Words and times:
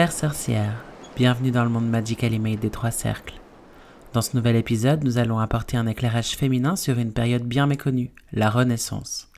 Chères 0.00 0.12
sorcières, 0.12 0.82
bienvenue 1.14 1.50
dans 1.50 1.62
le 1.62 1.68
monde 1.68 1.86
Magically 1.86 2.38
Made 2.38 2.60
des 2.60 2.70
Trois 2.70 2.90
Cercles. 2.90 3.38
Dans 4.14 4.22
ce 4.22 4.34
nouvel 4.34 4.56
épisode, 4.56 5.04
nous 5.04 5.18
allons 5.18 5.38
apporter 5.38 5.76
un 5.76 5.86
éclairage 5.86 6.30
féminin 6.30 6.74
sur 6.74 6.98
une 6.98 7.12
période 7.12 7.42
bien 7.42 7.66
méconnue, 7.66 8.10
la 8.32 8.48
Renaissance. 8.48 9.28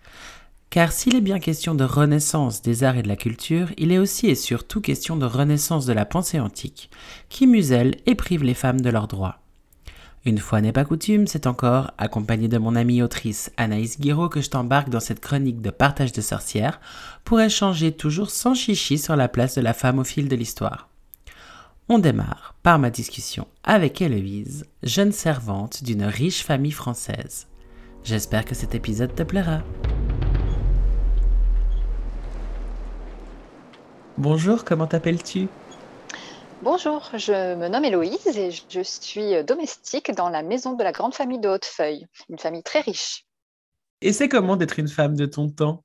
Car 0.70 0.92
s'il 0.92 1.16
est 1.16 1.20
bien 1.20 1.40
question 1.40 1.74
de 1.74 1.82
renaissance 1.82 2.62
des 2.62 2.84
arts 2.84 2.96
et 2.96 3.02
de 3.02 3.08
la 3.08 3.16
culture, 3.16 3.72
il 3.76 3.90
est 3.90 3.98
aussi 3.98 4.28
et 4.28 4.36
surtout 4.36 4.80
question 4.80 5.16
de 5.16 5.26
renaissance 5.26 5.84
de 5.84 5.92
la 5.94 6.04
pensée 6.04 6.38
antique, 6.38 6.90
qui 7.28 7.48
muselle 7.48 7.96
et 8.06 8.14
prive 8.14 8.44
les 8.44 8.54
femmes 8.54 8.82
de 8.82 8.90
leurs 8.90 9.08
droits. 9.08 9.41
Une 10.24 10.38
fois 10.38 10.60
n'est 10.60 10.72
pas 10.72 10.84
coutume, 10.84 11.26
c'est 11.26 11.48
encore, 11.48 11.90
accompagné 11.98 12.46
de 12.46 12.58
mon 12.58 12.76
amie 12.76 13.02
autrice 13.02 13.50
Anaïs 13.56 13.98
Guiraud, 13.98 14.28
que 14.28 14.40
je 14.40 14.50
t'embarque 14.50 14.88
dans 14.88 15.00
cette 15.00 15.18
chronique 15.18 15.60
de 15.60 15.70
partage 15.70 16.12
de 16.12 16.20
sorcières 16.20 16.80
pour 17.24 17.40
échanger 17.40 17.90
toujours 17.90 18.30
sans 18.30 18.54
chichi 18.54 18.98
sur 18.98 19.16
la 19.16 19.28
place 19.28 19.56
de 19.56 19.60
la 19.60 19.74
femme 19.74 19.98
au 19.98 20.04
fil 20.04 20.28
de 20.28 20.36
l'histoire. 20.36 20.88
On 21.88 21.98
démarre 21.98 22.54
par 22.62 22.78
ma 22.78 22.90
discussion 22.90 23.48
avec 23.64 24.00
Héloïse, 24.00 24.64
jeune 24.84 25.10
servante 25.10 25.82
d'une 25.82 26.04
riche 26.04 26.44
famille 26.44 26.70
française. 26.70 27.48
J'espère 28.04 28.44
que 28.44 28.54
cet 28.54 28.76
épisode 28.76 29.16
te 29.16 29.24
plaira. 29.24 29.62
Bonjour, 34.18 34.64
comment 34.64 34.86
t'appelles-tu? 34.86 35.48
Bonjour, 36.62 37.10
je 37.14 37.56
me 37.56 37.66
nomme 37.66 37.84
Héloïse 37.84 38.24
et 38.38 38.52
je 38.52 38.82
suis 38.84 39.42
domestique 39.42 40.14
dans 40.14 40.28
la 40.28 40.44
maison 40.44 40.74
de 40.74 40.84
la 40.84 40.92
grande 40.92 41.12
famille 41.12 41.40
de 41.40 41.48
Hautefeuille, 41.48 42.06
une 42.28 42.38
famille 42.38 42.62
très 42.62 42.78
riche. 42.82 43.26
Et 44.00 44.12
c'est 44.12 44.28
comment 44.28 44.56
d'être 44.56 44.78
une 44.78 44.86
femme 44.86 45.16
de 45.16 45.26
ton 45.26 45.50
temps? 45.50 45.82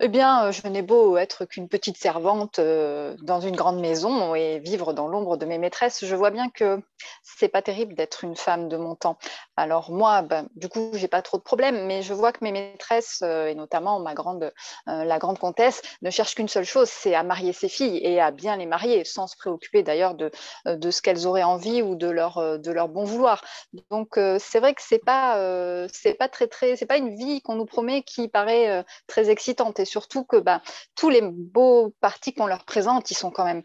Eh 0.00 0.08
bien, 0.08 0.46
euh, 0.46 0.52
je 0.52 0.66
n'ai 0.68 0.82
beau 0.82 1.16
être 1.16 1.44
qu'une 1.44 1.68
petite 1.68 1.96
servante 1.96 2.58
euh, 2.58 3.16
dans 3.22 3.40
une 3.40 3.56
grande 3.56 3.80
maison 3.80 4.34
et 4.34 4.58
vivre 4.58 4.92
dans 4.92 5.08
l'ombre 5.08 5.36
de 5.36 5.46
mes 5.46 5.58
maîtresses, 5.58 6.04
je 6.04 6.14
vois 6.14 6.30
bien 6.30 6.50
que 6.50 6.82
c'est 7.22 7.48
pas 7.48 7.62
terrible 7.62 7.94
d'être 7.94 8.24
une 8.24 8.36
femme 8.36 8.68
de 8.68 8.76
mon 8.76 8.94
temps. 8.94 9.16
Alors 9.56 9.90
moi, 9.90 10.22
ben, 10.22 10.48
du 10.54 10.68
coup, 10.68 10.90
j'ai 10.94 11.08
pas 11.08 11.22
trop 11.22 11.38
de 11.38 11.42
problèmes, 11.42 11.86
mais 11.86 12.02
je 12.02 12.12
vois 12.12 12.32
que 12.32 12.38
mes 12.42 12.52
maîtresses 12.52 13.20
euh, 13.22 13.46
et 13.46 13.54
notamment 13.54 13.98
ma 14.00 14.14
grande, 14.14 14.52
la 14.86 15.18
grande 15.18 15.38
comtesse 15.38 15.82
ne 16.02 16.10
cherchent 16.10 16.34
qu'une 16.34 16.48
seule 16.48 16.64
chose, 16.64 16.88
c'est 16.88 17.14
à 17.14 17.22
marier 17.22 17.52
ses 17.52 17.68
filles 17.68 17.98
et 18.02 18.20
à 18.20 18.30
bien 18.30 18.56
les 18.56 18.66
marier, 18.66 19.04
sans 19.04 19.26
se 19.26 19.36
préoccuper 19.36 19.82
d'ailleurs 19.82 20.14
de, 20.14 20.30
ce 20.64 21.02
qu'elles 21.02 21.26
auraient 21.26 21.42
envie 21.42 21.82
ou 21.82 21.94
de 21.94 22.08
leur, 22.08 22.58
de 22.58 22.70
leur 22.70 22.88
bon 22.88 23.04
vouloir. 23.04 23.44
Donc 23.90 24.18
c'est 24.38 24.60
vrai 24.60 24.74
que 24.74 24.82
c'est 24.82 25.04
pas, 25.04 25.88
c'est 25.92 26.14
pas 26.14 26.28
très 26.28 26.46
très, 26.46 26.76
c'est 26.76 26.86
pas 26.86 26.96
une 26.98 27.16
vie 27.16 27.40
qu'on 27.42 27.54
nous 27.54 27.66
promet 27.66 28.02
qui 28.02 28.28
paraît 28.28 28.84
très 29.06 29.30
excitante 29.36 29.84
surtout 29.84 30.24
que 30.24 30.36
bah, 30.36 30.62
tous 30.94 31.10
les 31.10 31.22
beaux 31.22 31.94
partis 32.00 32.32
qu'on 32.34 32.46
leur 32.46 32.64
présente, 32.64 33.10
ils 33.10 33.16
sont 33.16 33.30
quand 33.30 33.44
même 33.44 33.62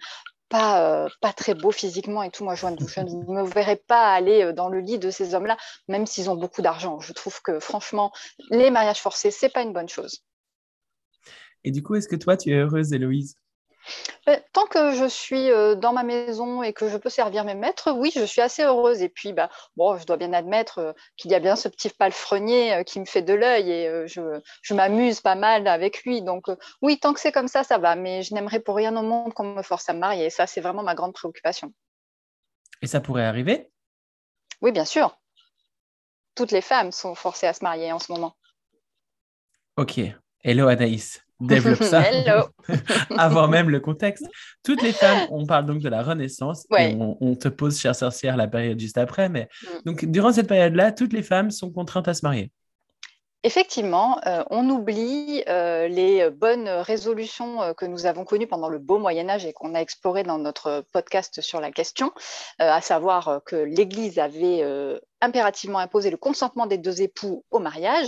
pas, 0.49 1.05
euh, 1.05 1.09
pas 1.21 1.33
très 1.33 1.55
beaux 1.55 1.71
physiquement 1.71 2.21
et 2.23 2.29
tout. 2.29 2.43
Moi, 2.43 2.55
je, 2.55 2.65
ne 2.67 3.33
me 3.33 3.43
verrais 3.43 3.81
pas 3.87 4.13
aller 4.13 4.43
euh, 4.43 4.53
dans 4.53 4.69
le 4.69 4.79
lit 4.79 4.99
de 4.99 5.09
ces 5.09 5.33
hommes-là, 5.33 5.57
même 5.87 6.05
s'ils 6.05 6.29
ont 6.29 6.35
beaucoup 6.35 6.61
d'argent. 6.61 6.99
Je 6.99 7.13
trouve 7.13 7.41
que 7.41 7.59
franchement, 7.59 8.11
les 8.49 8.69
mariages 8.69 9.01
forcés, 9.01 9.31
c'est 9.31 9.49
pas 9.49 9.61
une 9.61 9.73
bonne 9.73 9.89
chose. 9.89 10.23
Et 11.63 11.71
du 11.71 11.81
coup, 11.81 11.95
est-ce 11.95 12.07
que 12.07 12.15
toi, 12.15 12.37
tu 12.37 12.51
es 12.51 12.55
heureuse, 12.55 12.91
Héloïse? 12.91 13.37
Tant 14.53 14.65
que 14.67 14.93
je 14.93 15.05
suis 15.05 15.49
euh, 15.49 15.75
dans 15.75 15.93
ma 15.93 16.03
maison 16.03 16.61
et 16.61 16.73
que 16.73 16.89
je 16.89 16.97
peux 16.97 17.09
servir 17.09 17.43
mes 17.43 17.55
maîtres, 17.55 17.91
oui, 17.91 18.11
je 18.13 18.23
suis 18.23 18.41
assez 18.41 18.63
heureuse. 18.63 19.01
Et 19.01 19.09
puis, 19.09 19.33
bah, 19.33 19.49
bon, 19.75 19.97
je 19.97 20.05
dois 20.05 20.17
bien 20.17 20.33
admettre 20.33 20.79
euh, 20.79 20.93
qu'il 21.17 21.31
y 21.31 21.35
a 21.35 21.39
bien 21.39 21.55
ce 21.55 21.67
petit 21.67 21.89
palefrenier 21.89 22.73
euh, 22.73 22.83
qui 22.83 22.99
me 22.99 23.05
fait 23.05 23.21
de 23.21 23.33
l'œil 23.33 23.71
et 23.71 24.07
je, 24.07 24.73
m'amuse 24.73 25.21
pas 25.21 25.35
mal 25.35 25.67
avec 25.67 26.03
lui. 26.03 26.21
Donc, 26.21 26.45
oui, 26.81 26.99
tant 26.99 27.13
que 27.13 27.19
c'est 27.19 27.31
comme 27.31 27.47
ça, 27.47 27.63
ça 27.63 27.77
va. 27.77 27.95
Mais 27.95 28.21
je 28.21 28.33
n'aimerais 28.33 28.59
pour 28.59 28.75
rien 28.75 28.95
au 28.95 29.01
monde 29.01 29.33
qu'on 29.33 29.55
me 29.55 29.63
force 29.63 29.89
à 29.89 29.93
me 29.93 29.99
marier. 29.99 30.29
Ça, 30.29 30.47
c'est 30.47 30.61
vraiment 30.61 30.83
ma 30.83 30.95
grande 30.95 31.13
préoccupation. 31.13 31.73
Et 32.81 32.87
ça 32.87 33.01
pourrait 33.01 33.25
arriver? 33.25 33.71
Oui, 34.61 34.71
bien 34.71 34.85
sûr. 34.85 35.17
Toutes 36.35 36.51
les 36.51 36.61
femmes 36.61 36.91
sont 36.91 37.15
forcées 37.15 37.47
à 37.47 37.53
se 37.53 37.63
marier 37.63 37.91
en 37.91 37.99
ce 37.99 38.11
moment. 38.11 38.35
Ok. 39.77 39.99
Hello 40.43 40.67
Anaïs 40.67 41.23
développe 41.47 41.83
ça 41.83 42.03
avant 43.17 43.47
même 43.47 43.69
le 43.69 43.79
contexte. 43.79 44.25
Toutes 44.63 44.81
les 44.81 44.93
femmes, 44.93 45.27
on 45.31 45.45
parle 45.45 45.65
donc 45.65 45.79
de 45.79 45.89
la 45.89 46.03
Renaissance 46.03 46.65
et 46.77 46.95
on, 46.97 47.35
te 47.35 47.47
pose, 47.47 47.79
chère 47.79 47.95
sorcière, 47.95 48.37
la 48.37 48.47
période 48.47 48.79
juste 48.79 48.97
après. 48.97 49.29
Mais 49.29 49.47
mm. 49.63 49.67
donc, 49.85 50.05
durant 50.05 50.31
cette 50.31 50.47
période-là, 50.47 50.91
toutes 50.91 51.13
les 51.13 51.23
femmes 51.23 51.51
sont 51.51 51.71
contraintes 51.71 52.07
à 52.07 52.13
se 52.13 52.25
marier. 52.25 52.51
Effectivement, 53.43 54.19
euh, 54.27 54.43
on 54.51 54.69
oublie 54.69 55.43
euh, 55.49 55.87
les 55.87 56.29
bonnes 56.29 56.69
résolutions 56.69 57.63
euh, 57.63 57.73
que 57.73 57.87
nous 57.87 58.05
avons 58.05 58.23
connues 58.23 58.45
pendant 58.45 58.69
le 58.69 58.77
beau 58.77 58.99
Moyen 58.99 59.29
Âge 59.29 59.45
et 59.45 59.53
qu'on 59.53 59.73
a 59.73 59.79
explorées 59.79 60.21
dans 60.21 60.37
notre 60.37 60.85
podcast 60.93 61.41
sur 61.41 61.59
la 61.59 61.71
question, 61.71 62.11
à 62.59 62.81
savoir 62.81 63.41
que 63.45 63.55
l'Église 63.55 64.19
avait 64.19 64.63
impérativement 65.21 65.79
imposer 65.79 66.09
le 66.09 66.17
consentement 66.17 66.65
des 66.65 66.77
deux 66.77 67.01
époux 67.01 67.45
au 67.51 67.59
mariage 67.59 68.07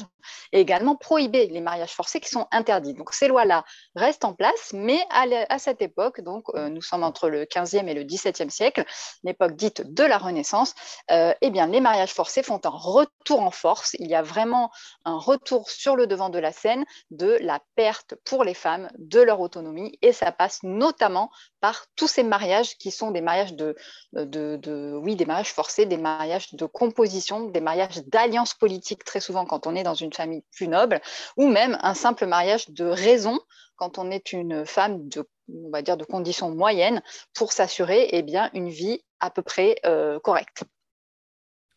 et 0.52 0.60
également 0.60 0.96
prohiber 0.96 1.48
les 1.48 1.62
mariages 1.62 1.94
forcés 1.94 2.20
qui 2.20 2.30
sont 2.30 2.48
interdits. 2.52 2.94
Donc 2.94 3.14
ces 3.14 3.28
lois-là 3.28 3.64
restent 3.96 4.26
en 4.26 4.34
place, 4.34 4.72
mais 4.74 5.00
à, 5.10 5.60
cette 5.60 5.82
époque, 5.82 6.22
donc 6.22 6.46
euh, 6.56 6.70
nous 6.70 6.82
sommes 6.82 7.04
entre 7.04 7.30
le 7.30 7.46
15e 7.46 7.88
et 7.88 7.94
le 7.94 8.04
17e 8.04 8.50
siècle, 8.50 8.84
l'époque 9.24 9.56
dite 9.56 9.94
de 9.94 10.04
la 10.04 10.18
Renaissance, 10.18 10.74
euh, 11.12 11.34
eh 11.42 11.50
bien 11.50 11.68
les 11.68 11.82
mariages 11.82 12.14
forcés 12.14 12.44
font 12.44 12.62
un 12.64 12.70
retour 12.70 13.42
en 13.42 13.52
force. 13.52 13.96
Il 14.00 14.08
y 14.08 14.16
a 14.16 14.22
vraiment 14.22 14.72
un 15.06 15.18
retour 15.18 15.70
sur 15.70 15.96
le 15.96 16.08
devant 16.08 16.30
de 16.30 16.40
la 16.40 16.52
scène 16.52 16.86
de 17.12 17.38
la 17.42 17.60
perte 17.76 18.16
pour 18.26 18.44
les 18.44 18.54
femmes 18.54 18.90
de 18.98 19.22
leur 19.22 19.40
autonomie 19.40 19.98
et 20.02 20.14
ça 20.14 20.32
passe 20.32 20.60
notamment 20.64 21.30
par 21.60 21.86
tous 21.96 22.08
ces 22.08 22.24
mariages 22.24 22.78
qui 22.78 22.92
sont 22.92 23.12
des 23.12 23.22
mariages 23.22 23.54
de, 23.54 23.76
de, 24.14 25.00
oui, 25.02 25.16
des 25.16 25.26
mariages 25.26 25.54
forcés, 25.54 25.86
des 25.86 25.98
mariages 25.98 26.54
de 26.54 26.66
composition 26.66 27.03
des 27.06 27.62
mariages 27.62 28.04
d'alliance 28.08 28.54
politique 28.54 29.04
très 29.04 29.20
souvent 29.20 29.46
quand 29.46 29.68
on 29.68 29.76
est 29.76 29.84
dans 29.84 29.94
une 29.94 30.14
famille 30.14 30.44
plus 30.52 30.68
noble, 30.68 31.02
ou 31.38 31.48
même 31.48 31.78
un 31.82 31.94
simple 31.94 32.26
mariage 32.26 32.70
de 32.70 32.86
raison 32.86 33.40
quand 33.76 33.98
on 33.98 34.12
est 34.12 34.34
une 34.34 34.66
femme 34.66 35.08
de, 35.10 35.28
on 35.50 35.70
va 35.70 35.82
dire, 35.82 35.98
de 35.98 36.06
conditions 36.06 36.54
moyennes 36.54 37.02
pour 37.34 37.52
s'assurer 37.52 38.10
eh 38.12 38.22
bien, 38.22 38.50
une 38.54 38.70
vie 38.70 39.02
à 39.20 39.30
peu 39.30 39.42
près 39.42 39.76
euh, 39.86 40.20
correcte. 40.20 40.64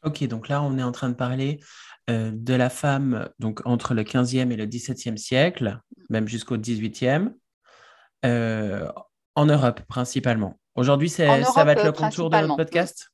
Ok, 0.05 0.23
donc 0.25 0.49
là, 0.49 0.63
on 0.63 0.79
est 0.79 0.83
en 0.83 0.93
train 0.93 1.09
de 1.09 1.15
parler 1.15 1.61
euh, 2.11 2.31
de 2.33 2.55
la 2.55 2.71
femme 2.71 3.29
donc 3.39 3.61
entre 3.65 3.95
le 3.95 4.03
15e 4.03 4.53
et 4.53 4.57
le 4.57 4.67
17e 4.67 5.17
siècle, 5.17 5.81
même 6.11 6.29
jusqu'au 6.29 6.57
18e, 6.57 7.33
euh, 8.25 8.89
en 9.35 9.47
Europe 9.47 9.81
principalement. 9.89 10.59
Aujourd'hui, 10.77 11.09
ça 11.09 11.25
va 11.27 11.73
être 11.73 11.85
le 11.85 11.93
contour 11.93 12.31
de 12.31 12.37
notre 12.37 12.57
podcast? 12.57 13.11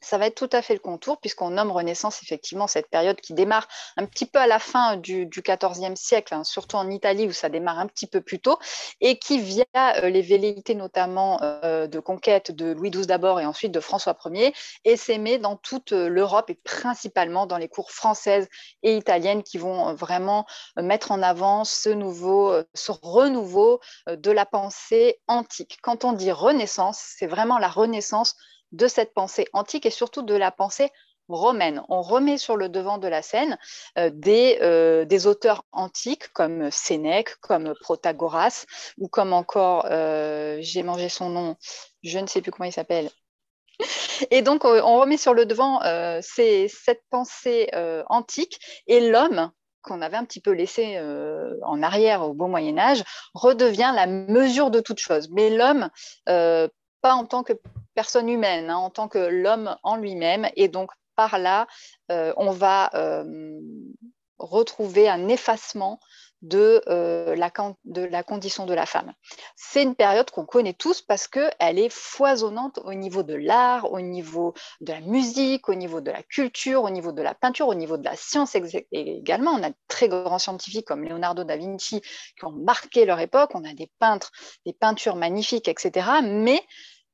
Ça 0.00 0.18
va 0.18 0.26
être 0.26 0.34
tout 0.34 0.50
à 0.52 0.62
fait 0.62 0.74
le 0.74 0.80
contour, 0.80 1.18
puisqu'on 1.18 1.50
nomme 1.50 1.70
Renaissance 1.70 2.22
effectivement 2.22 2.66
cette 2.66 2.88
période 2.88 3.20
qui 3.20 3.34
démarre 3.34 3.66
un 3.96 4.06
petit 4.06 4.26
peu 4.26 4.38
à 4.38 4.46
la 4.46 4.58
fin 4.58 4.96
du, 4.96 5.26
XIVe 5.26 5.94
siècle, 5.96 6.34
hein, 6.34 6.44
surtout 6.44 6.76
en 6.76 6.90
Italie 6.90 7.26
où 7.26 7.32
ça 7.32 7.48
démarre 7.48 7.78
un 7.78 7.86
petit 7.86 8.06
peu 8.06 8.20
plus 8.20 8.38
tôt, 8.38 8.58
et 9.00 9.18
qui, 9.18 9.38
via 9.38 9.64
euh, 9.76 10.10
les 10.10 10.22
velléités 10.22 10.74
notamment 10.74 11.40
euh, 11.42 11.86
de 11.86 12.00
conquête 12.00 12.52
de 12.52 12.72
Louis 12.72 12.90
XII 12.90 13.06
d'abord 13.06 13.40
et 13.40 13.46
ensuite 13.46 13.72
de 13.72 13.80
François 13.80 14.16
Ier, 14.26 14.54
essaimé 14.84 15.38
dans 15.38 15.56
toute 15.56 15.92
euh, 15.92 16.08
l'Europe 16.08 16.50
et 16.50 16.54
principalement 16.54 17.46
dans 17.46 17.58
les 17.58 17.68
cours 17.68 17.90
françaises 17.90 18.48
et 18.82 18.96
italiennes 18.96 19.42
qui 19.42 19.58
vont 19.58 19.94
vraiment 19.94 20.46
mettre 20.76 21.12
en 21.12 21.22
avant 21.22 21.64
ce 21.64 21.88
nouveau, 21.88 22.54
ce 22.74 22.92
renouveau 22.92 23.80
de 24.06 24.30
la 24.30 24.46
pensée 24.46 25.20
antique. 25.26 25.78
Quand 25.82 26.04
on 26.04 26.12
dit 26.12 26.32
Renaissance, 26.32 26.98
c'est 27.16 27.26
vraiment 27.26 27.58
la 27.58 27.68
Renaissance 27.68 28.36
de 28.72 28.88
cette 28.88 29.14
pensée 29.14 29.46
antique 29.52 29.86
et 29.86 29.90
surtout 29.90 30.22
de 30.22 30.34
la 30.34 30.50
pensée 30.50 30.90
romaine. 31.28 31.82
On 31.88 32.02
remet 32.02 32.38
sur 32.38 32.56
le 32.56 32.68
devant 32.68 32.98
de 32.98 33.08
la 33.08 33.22
scène 33.22 33.58
euh, 33.98 34.10
euh, 34.26 35.04
des, 35.04 35.26
auteurs 35.26 35.64
antiques 35.72 36.32
comme 36.32 36.70
Sénèque, 36.70 37.36
comme 37.40 37.74
Protagoras, 37.80 38.66
ou 38.98 39.08
comme 39.08 39.32
encore, 39.32 39.86
euh, 39.90 40.58
j'ai 40.60 40.82
mangé 40.82 41.08
son 41.08 41.28
nom, 41.28 41.56
je 42.02 42.18
ne 42.18 42.26
sais 42.26 42.40
plus 42.40 42.50
comment 42.50 42.68
il 42.68 42.72
s'appelle. 42.72 43.10
Et 44.30 44.42
donc, 44.42 44.64
on 44.64 45.00
remet 45.00 45.16
sur 45.16 45.34
le 45.34 45.46
devant 45.46 45.80
cette 46.20 47.02
pensée 47.10 47.70
antique 48.08 48.58
et 48.88 49.08
l'homme 49.08 49.52
qu'on 49.82 50.02
avait 50.02 50.16
un 50.16 50.24
petit 50.24 50.40
peu 50.40 50.50
laissé 50.50 50.98
en 51.62 51.82
arrière 51.84 52.22
au 52.22 52.34
beau 52.34 52.48
Moyen 52.48 52.76
Âge, 52.76 53.04
redevient 53.34 53.92
la 53.94 54.08
mesure 54.08 54.72
de 54.72 54.80
toute 54.80 54.98
chose. 54.98 55.28
Mais 55.30 55.50
l'homme, 55.50 55.88
pas 57.00 57.14
en 57.14 57.24
tant 57.24 57.42
que 57.42 57.52
personne 57.94 58.28
humaine, 58.28 58.70
hein, 58.70 58.76
en 58.76 58.90
tant 58.90 59.08
que 59.08 59.18
l'homme 59.18 59.76
en 59.82 59.96
lui-même. 59.96 60.48
Et 60.56 60.68
donc, 60.68 60.90
par 61.16 61.38
là, 61.38 61.66
euh, 62.12 62.32
on 62.36 62.50
va 62.50 62.90
euh, 62.94 63.58
retrouver 64.38 65.08
un 65.08 65.28
effacement 65.28 65.98
de, 66.42 66.82
euh, 66.88 67.34
la, 67.34 67.50
de 67.84 68.02
la 68.02 68.22
condition 68.22 68.66
de 68.66 68.74
la 68.74 68.86
femme. 68.86 69.12
C'est 69.56 69.82
une 69.82 69.94
période 69.94 70.30
qu'on 70.30 70.44
connaît 70.44 70.72
tous 70.72 71.02
parce 71.02 71.26
qu'elle 71.26 71.78
est 71.78 71.92
foisonnante 71.92 72.78
au 72.84 72.94
niveau 72.94 73.22
de 73.22 73.34
l'art, 73.34 73.90
au 73.92 74.00
niveau 74.00 74.54
de 74.80 74.92
la 74.92 75.00
musique, 75.00 75.68
au 75.68 75.74
niveau 75.74 76.00
de 76.00 76.10
la 76.10 76.22
culture, 76.22 76.84
au 76.84 76.90
niveau 76.90 77.12
de 77.12 77.22
la 77.22 77.34
peinture, 77.34 77.68
au 77.68 77.74
niveau 77.74 77.96
de 77.96 78.04
la 78.04 78.16
science 78.16 78.56
également. 78.92 79.52
On 79.52 79.62
a 79.62 79.70
de 79.70 79.76
très 79.88 80.08
grands 80.08 80.38
scientifiques 80.38 80.86
comme 80.86 81.04
Leonardo 81.04 81.44
da 81.44 81.56
Vinci 81.56 82.00
qui 82.00 82.44
ont 82.44 82.52
marqué 82.52 83.04
leur 83.04 83.20
époque, 83.20 83.50
on 83.54 83.64
a 83.64 83.72
des 83.74 83.90
peintres, 83.98 84.30
des 84.64 84.72
peintures 84.72 85.16
magnifiques, 85.16 85.68
etc. 85.68 86.06
Mais 86.22 86.62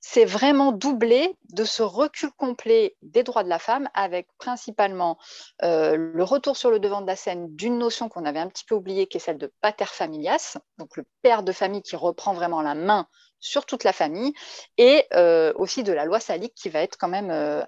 c'est 0.07 0.27
vraiment 0.27 0.71
doublé 0.71 1.35
de 1.55 1.65
ce 1.65 1.83
recul 1.83 2.31
complet 2.33 2.95
des 3.01 3.23
droits 3.23 3.43
de 3.43 3.49
la 3.49 3.59
femme, 3.59 3.89
avec 3.95 4.29
principalement 4.37 5.17
euh, 5.63 5.97
le 5.97 6.23
retour 6.23 6.59
sur 6.59 6.71
le 6.71 6.79
devant 6.79 7.01
de 7.01 7.07
la 7.07 7.17
scène 7.17 7.57
d'une 7.57 7.79
notion 7.79 8.11
qu'on 8.11 8.27
avait 8.27 8.39
un 8.39 8.49
petit 8.49 8.67
peu 8.67 8.75
oubliée, 8.75 9.07
qui 9.07 9.17
est 9.17 9.21
celle 9.21 9.39
de 9.39 9.51
pater 9.63 9.87
familias, 9.87 10.59
donc 10.77 10.99
le 10.99 11.07
père 11.23 11.43
de 11.43 11.53
famille 11.53 11.81
qui 11.81 11.97
reprend 11.97 12.35
vraiment 12.35 12.61
la 12.61 12.75
main 12.75 13.09
sur 13.41 13.65
toute 13.65 13.83
la 13.83 13.95
famille, 13.95 14.35
et 14.77 15.07
euh, 15.15 15.55
aussi 15.57 15.83
de 15.83 15.93
la 15.95 16.05
loi 16.05 16.21
salique 16.21 16.55
qui 16.55 16.69
va 16.69 16.83
être 16.83 16.99
quand 16.99 17.09
même 17.09 17.31
euh, 17.31 17.65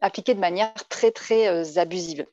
appliquée 0.00 0.32
de 0.32 0.40
manière 0.40 0.72
très 0.88 1.10
très 1.10 1.76
abusive. 1.76 2.24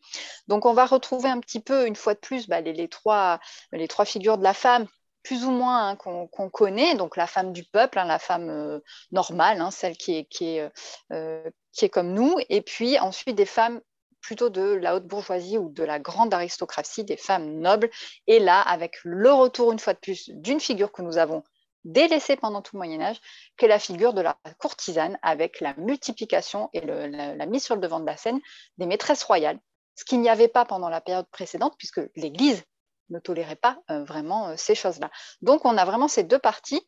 Donc 0.48 0.66
on 0.66 0.74
va 0.74 0.86
retrouver 0.86 1.28
un 1.28 1.42
petit 1.42 1.60
peu, 1.60 1.88
une 1.88 1.98
fois 1.98 2.14
de 2.14 2.20
plus, 2.20 2.48
bah, 2.48 2.62
les, 2.62 2.88
trois, 2.88 3.42
les 3.74 3.90
trois 3.90 4.06
figures 4.06 4.38
de 4.38 4.44
la 4.44 4.54
femme 4.54 4.88
plus 5.26 5.44
ou 5.44 5.52
moins 5.52 5.90
hein, 5.90 5.96
qu'on 5.96 6.50
connaît, 6.50 6.96
donc 6.96 7.18
la 7.18 7.28
femme 7.28 7.52
du 7.52 7.64
peuple, 7.64 7.98
hein, 8.00 8.06
la 8.06 8.20
femme 8.20 8.50
euh, 8.50 8.80
normale, 9.12 9.60
hein, 9.60 9.72
celle 9.72 9.98
qui 9.98 10.16
est, 10.18 10.26
qui, 10.26 10.56
est, 10.56 10.72
euh, 11.12 11.50
qui 11.74 11.86
est 11.86 11.90
comme 11.90 12.14
nous, 12.14 12.38
et 12.50 12.62
puis 12.62 12.98
ensuite 13.00 13.36
des 13.36 13.46
femmes 13.46 13.82
plutôt 14.22 14.50
de 14.50 14.62
la 14.62 14.96
haute 14.96 15.06
bourgeoisie 15.06 15.58
ou 15.58 15.70
de 15.70 15.84
la 15.84 16.00
grande 16.00 16.34
aristocratie, 16.34 17.04
des 17.04 17.18
femmes 17.18 17.60
nobles, 17.60 17.90
et 18.28 18.40
là, 18.40 18.62
avec 18.62 18.98
le 19.04 19.32
retour 19.34 19.72
une 19.72 19.80
fois 19.80 19.94
de 19.94 20.00
plus 20.00 20.30
d'une 20.30 20.60
figure 20.60 20.92
que 20.92 21.02
nous 21.02 21.18
avons 21.18 21.44
délaissée 21.84 22.36
pendant 22.36 22.62
tout 22.62 22.76
le 22.76 22.80
Moyen 22.80 23.02
Âge, 23.02 23.20
qui 23.58 23.66
est 23.66 23.68
la 23.68 23.80
figure 23.80 24.14
de 24.14 24.22
la 24.22 24.38
courtisane, 24.60 25.18
avec 25.22 25.60
la 25.60 25.76
multiplication 25.78 26.70
et 26.74 26.82
la 26.82 27.46
mise 27.46 27.64
sur 27.64 27.76
le 27.76 27.82
devant 27.82 28.00
de 28.00 28.06
la 28.06 28.18
scène 28.18 28.40
des 28.78 28.86
maîtresses 28.86 29.24
royales, 29.24 29.60
ce 29.96 30.06
qu'il 30.06 30.22
n'y 30.22 30.30
avait 30.30 30.48
pas 30.48 30.66
pendant 30.66 30.90
la 30.90 31.02
période 31.02 31.28
précédente, 31.32 31.76
puisque 31.78 32.02
l'Église 32.16 32.64
ne 33.10 33.20
tolérait 33.20 33.56
pas 33.56 33.78
euh, 33.90 34.04
vraiment 34.04 34.50
euh, 34.50 34.56
ces 34.58 34.76
choses-là. 34.76 35.10
Donc, 35.42 35.66
on 35.66 35.78
a 35.78 35.86
vraiment 35.86 36.08
ces 36.08 36.24
deux 36.24 36.40
parties. 36.40 36.86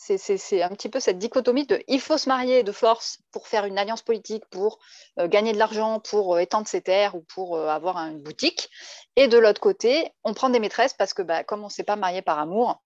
C'est 0.00 0.62
un 0.62 0.68
petit 0.68 0.88
peu 0.88 1.00
cette 1.00 1.18
dichotomie 1.18 1.66
de 1.66 1.82
il 1.88 2.00
faut 2.00 2.18
se 2.18 2.28
marier 2.28 2.62
de 2.62 2.70
force 2.70 3.18
pour 3.32 3.48
faire 3.48 3.64
une 3.64 3.78
alliance 3.78 4.02
politique, 4.02 4.44
pour 4.48 4.78
euh, 5.18 5.26
gagner 5.26 5.52
de 5.52 5.58
l'argent, 5.58 5.98
pour 5.98 6.38
étendre 6.38 6.68
ses 6.68 6.82
terres 6.82 7.16
ou 7.16 7.22
pour 7.22 7.58
avoir 7.58 7.96
une 7.96 8.22
boutique. 8.22 8.70
Et 9.16 9.26
de 9.26 9.38
l'autre 9.38 9.60
côté, 9.60 10.12
on 10.22 10.34
prend 10.34 10.50
des 10.50 10.60
maîtresses 10.60 10.94
parce 10.94 11.14
que 11.14 11.22
bah, 11.22 11.42
comme 11.42 11.62
on 11.62 11.66
ne 11.66 11.70
s'est 11.70 11.82
pas 11.82 11.96
marié 11.96 12.22
par 12.22 12.38
amour, 12.38 12.80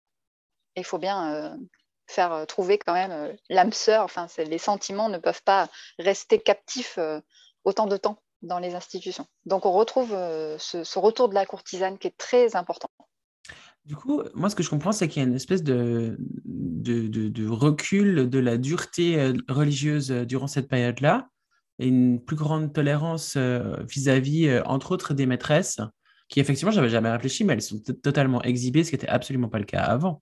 il 0.76 0.84
faut 0.84 0.98
bien 0.98 1.58
faire 2.06 2.46
trouver 2.46 2.78
quand 2.78 2.92
même 2.92 3.36
l'âme 3.48 3.72
sœur. 3.72 4.04
Enfin, 4.04 4.28
les 4.38 4.58
sentiments 4.58 5.08
ne 5.08 5.18
peuvent 5.18 5.42
pas 5.42 5.68
rester 5.98 6.40
captifs 6.40 6.96
autant 7.64 7.86
de 7.86 7.96
temps 7.96 8.22
dans 8.42 8.58
les 8.58 8.74
institutions. 8.74 9.26
Donc 9.46 9.66
on 9.66 9.72
retrouve 9.72 10.12
euh, 10.12 10.56
ce, 10.58 10.98
retour 10.98 11.28
de 11.28 11.34
la 11.34 11.46
courtisane 11.46 11.98
qui 11.98 12.08
est 12.08 12.16
très 12.16 12.56
important. 12.56 12.88
Du 13.84 13.96
coup, 13.96 14.22
moi, 14.34 14.50
ce 14.50 14.54
que 14.54 14.62
je 14.62 14.70
comprends, 14.70 14.92
c'est 14.92 15.08
qu'il 15.08 15.22
y 15.22 15.24
a 15.24 15.28
une 15.28 15.34
espèce 15.34 15.62
de, 15.62 16.16
de, 16.18 17.48
recul 17.48 18.28
de 18.28 18.38
la 18.38 18.58
dureté 18.58 19.18
euh, 19.18 19.32
religieuse 19.48 20.12
euh, 20.12 20.24
durant 20.24 20.46
cette 20.46 20.68
période-là 20.68 21.28
et 21.78 21.86
une 21.86 22.22
plus 22.22 22.36
grande 22.36 22.74
tolérance 22.74 23.38
vis-à-vis, 23.38 24.60
entre 24.66 24.92
autres, 24.92 25.14
des 25.14 25.24
maîtresses, 25.24 25.80
qui 26.28 26.38
effectivement, 26.38 26.70
j'avais 26.70 26.90
jamais 26.90 27.10
réfléchi, 27.10 27.42
mais 27.42 27.54
elles 27.54 27.62
sont 27.62 27.80
totalement 28.02 28.42
exhibées, 28.42 28.84
ce 28.84 28.90
qui 28.90 28.96
n'était 28.96 29.08
absolument 29.08 29.48
pas 29.48 29.58
le 29.58 29.64
cas 29.64 29.80
avant. 29.80 30.20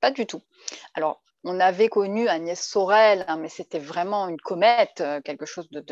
Pas 0.00 0.10
du 0.10 0.24
tout. 0.24 0.40
Alors, 0.94 1.22
on 1.44 1.60
avait 1.60 1.90
connu 1.90 2.28
Agnès 2.28 2.58
Sorel, 2.58 3.26
hein, 3.28 3.36
mais 3.36 3.50
c'était 3.50 3.78
vraiment 3.78 4.26
une 4.28 4.40
comète, 4.40 5.04
quelque 5.22 5.44
chose 5.44 5.68
de, 5.68 5.84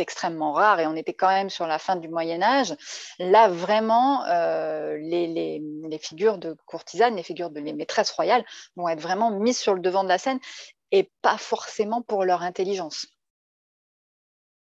extrêmement 0.00 0.52
rare 0.52 0.80
et 0.80 0.86
on 0.86 0.96
était 0.96 1.14
quand 1.14 1.28
même 1.28 1.50
sur 1.50 1.66
la 1.66 1.78
fin 1.78 1.96
du 1.96 2.08
Moyen 2.08 2.42
Âge. 2.42 2.74
Là, 3.18 3.48
vraiment, 3.48 4.24
euh, 4.26 4.96
les, 4.98 5.98
figures 6.00 6.38
de 6.38 6.56
courtisanes, 6.66 7.16
les 7.16 7.22
figures 7.22 7.50
de 7.50 7.60
les 7.60 7.72
maîtresses 7.72 8.10
royales 8.10 8.44
vont 8.76 8.88
être 8.88 9.00
vraiment 9.00 9.30
mises 9.30 9.58
sur 9.58 9.74
le 9.74 9.80
devant 9.80 10.04
de 10.04 10.08
la 10.08 10.18
scène 10.18 10.38
et 10.92 11.10
pas 11.22 11.38
forcément 11.38 12.02
pour 12.02 12.24
leur 12.24 12.42
intelligence. 12.42 13.06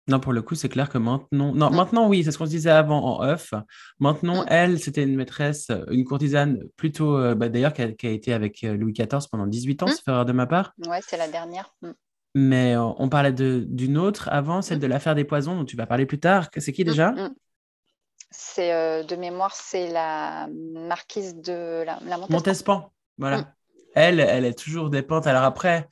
Non, 0.09 0.19
pour 0.19 0.33
le 0.33 0.43
coup, 0.43 0.57
c'est 0.57 0.69
clair 0.69 0.89
que 0.89 0.99
maintenant, 0.99 1.55
non, 1.55 1.71
mm. 1.71 1.77
maintenant 1.77 2.09
oui, 2.09 2.25
c'est 2.25 2.33
ce 2.33 2.39
qu'on 2.39 2.47
se 2.47 2.51
disait 2.51 2.71
avant 2.71 3.21
en 3.21 3.25
off. 3.25 3.55
Maintenant, 4.01 4.43
mm. 4.43 4.47
elle, 4.49 4.81
c'était 4.81 5.05
une 5.05 5.15
maîtresse, 5.15 5.71
une 5.91 6.05
courtisane 6.05 6.59
plutôt, 6.77 7.17
euh, 7.17 7.35
bah, 7.37 7.49
d'ailleurs, 7.49 7.73
qui 7.73 7.83
a, 7.83 8.11
été 8.11 8.33
avec 8.33 8.65
euh, 8.65 8.77
Louis 8.77 8.93
XIV 8.93 9.29
pendant 9.31 9.47
18 9.47 9.85
ans, 9.85 9.87
c'est 9.87 10.09
mm. 10.09 10.25
de 10.25 10.33
ma 10.33 10.47
part. 10.47 10.73
Ouais, 10.87 11.01
c'est 11.07 11.17
la 11.17 11.29
dernière. 11.29 11.73
Mais 12.35 12.75
euh, 12.75 12.83
on 12.97 13.09
parlait 13.09 13.33
d'une 13.33 13.99
autre 13.99 14.29
avant, 14.31 14.63
celle 14.63 14.79
de 14.79 14.87
l'affaire 14.87 15.15
des 15.15 15.25
poisons, 15.25 15.55
dont 15.55 15.65
tu 15.65 15.77
vas 15.77 15.87
parler 15.87 16.07
plus 16.07 16.21
tard. 16.21 16.49
C'est 16.57 16.73
qui 16.73 16.85
déjà? 16.85 17.13
mm, 17.13 17.21
mm. 17.25 17.35
C'est 18.31 18.73
euh, 18.73 19.03
de 19.03 19.15
mémoire, 19.15 19.55
c'est 19.55 19.91
la 19.91 20.49
marquise 20.49 21.37
de 21.37 21.85
la, 21.85 22.01
Montespan. 22.01 22.27
Montespan, 22.31 22.93
voilà. 23.19 23.39
Mm. 23.39 23.47
Elle, 23.95 24.21
elle 24.21 24.45
est 24.47 24.59
toujours 24.59 24.89
des 24.89 25.03
pentes. 25.03 25.27
Alors 25.27 25.43
après, 25.43 25.87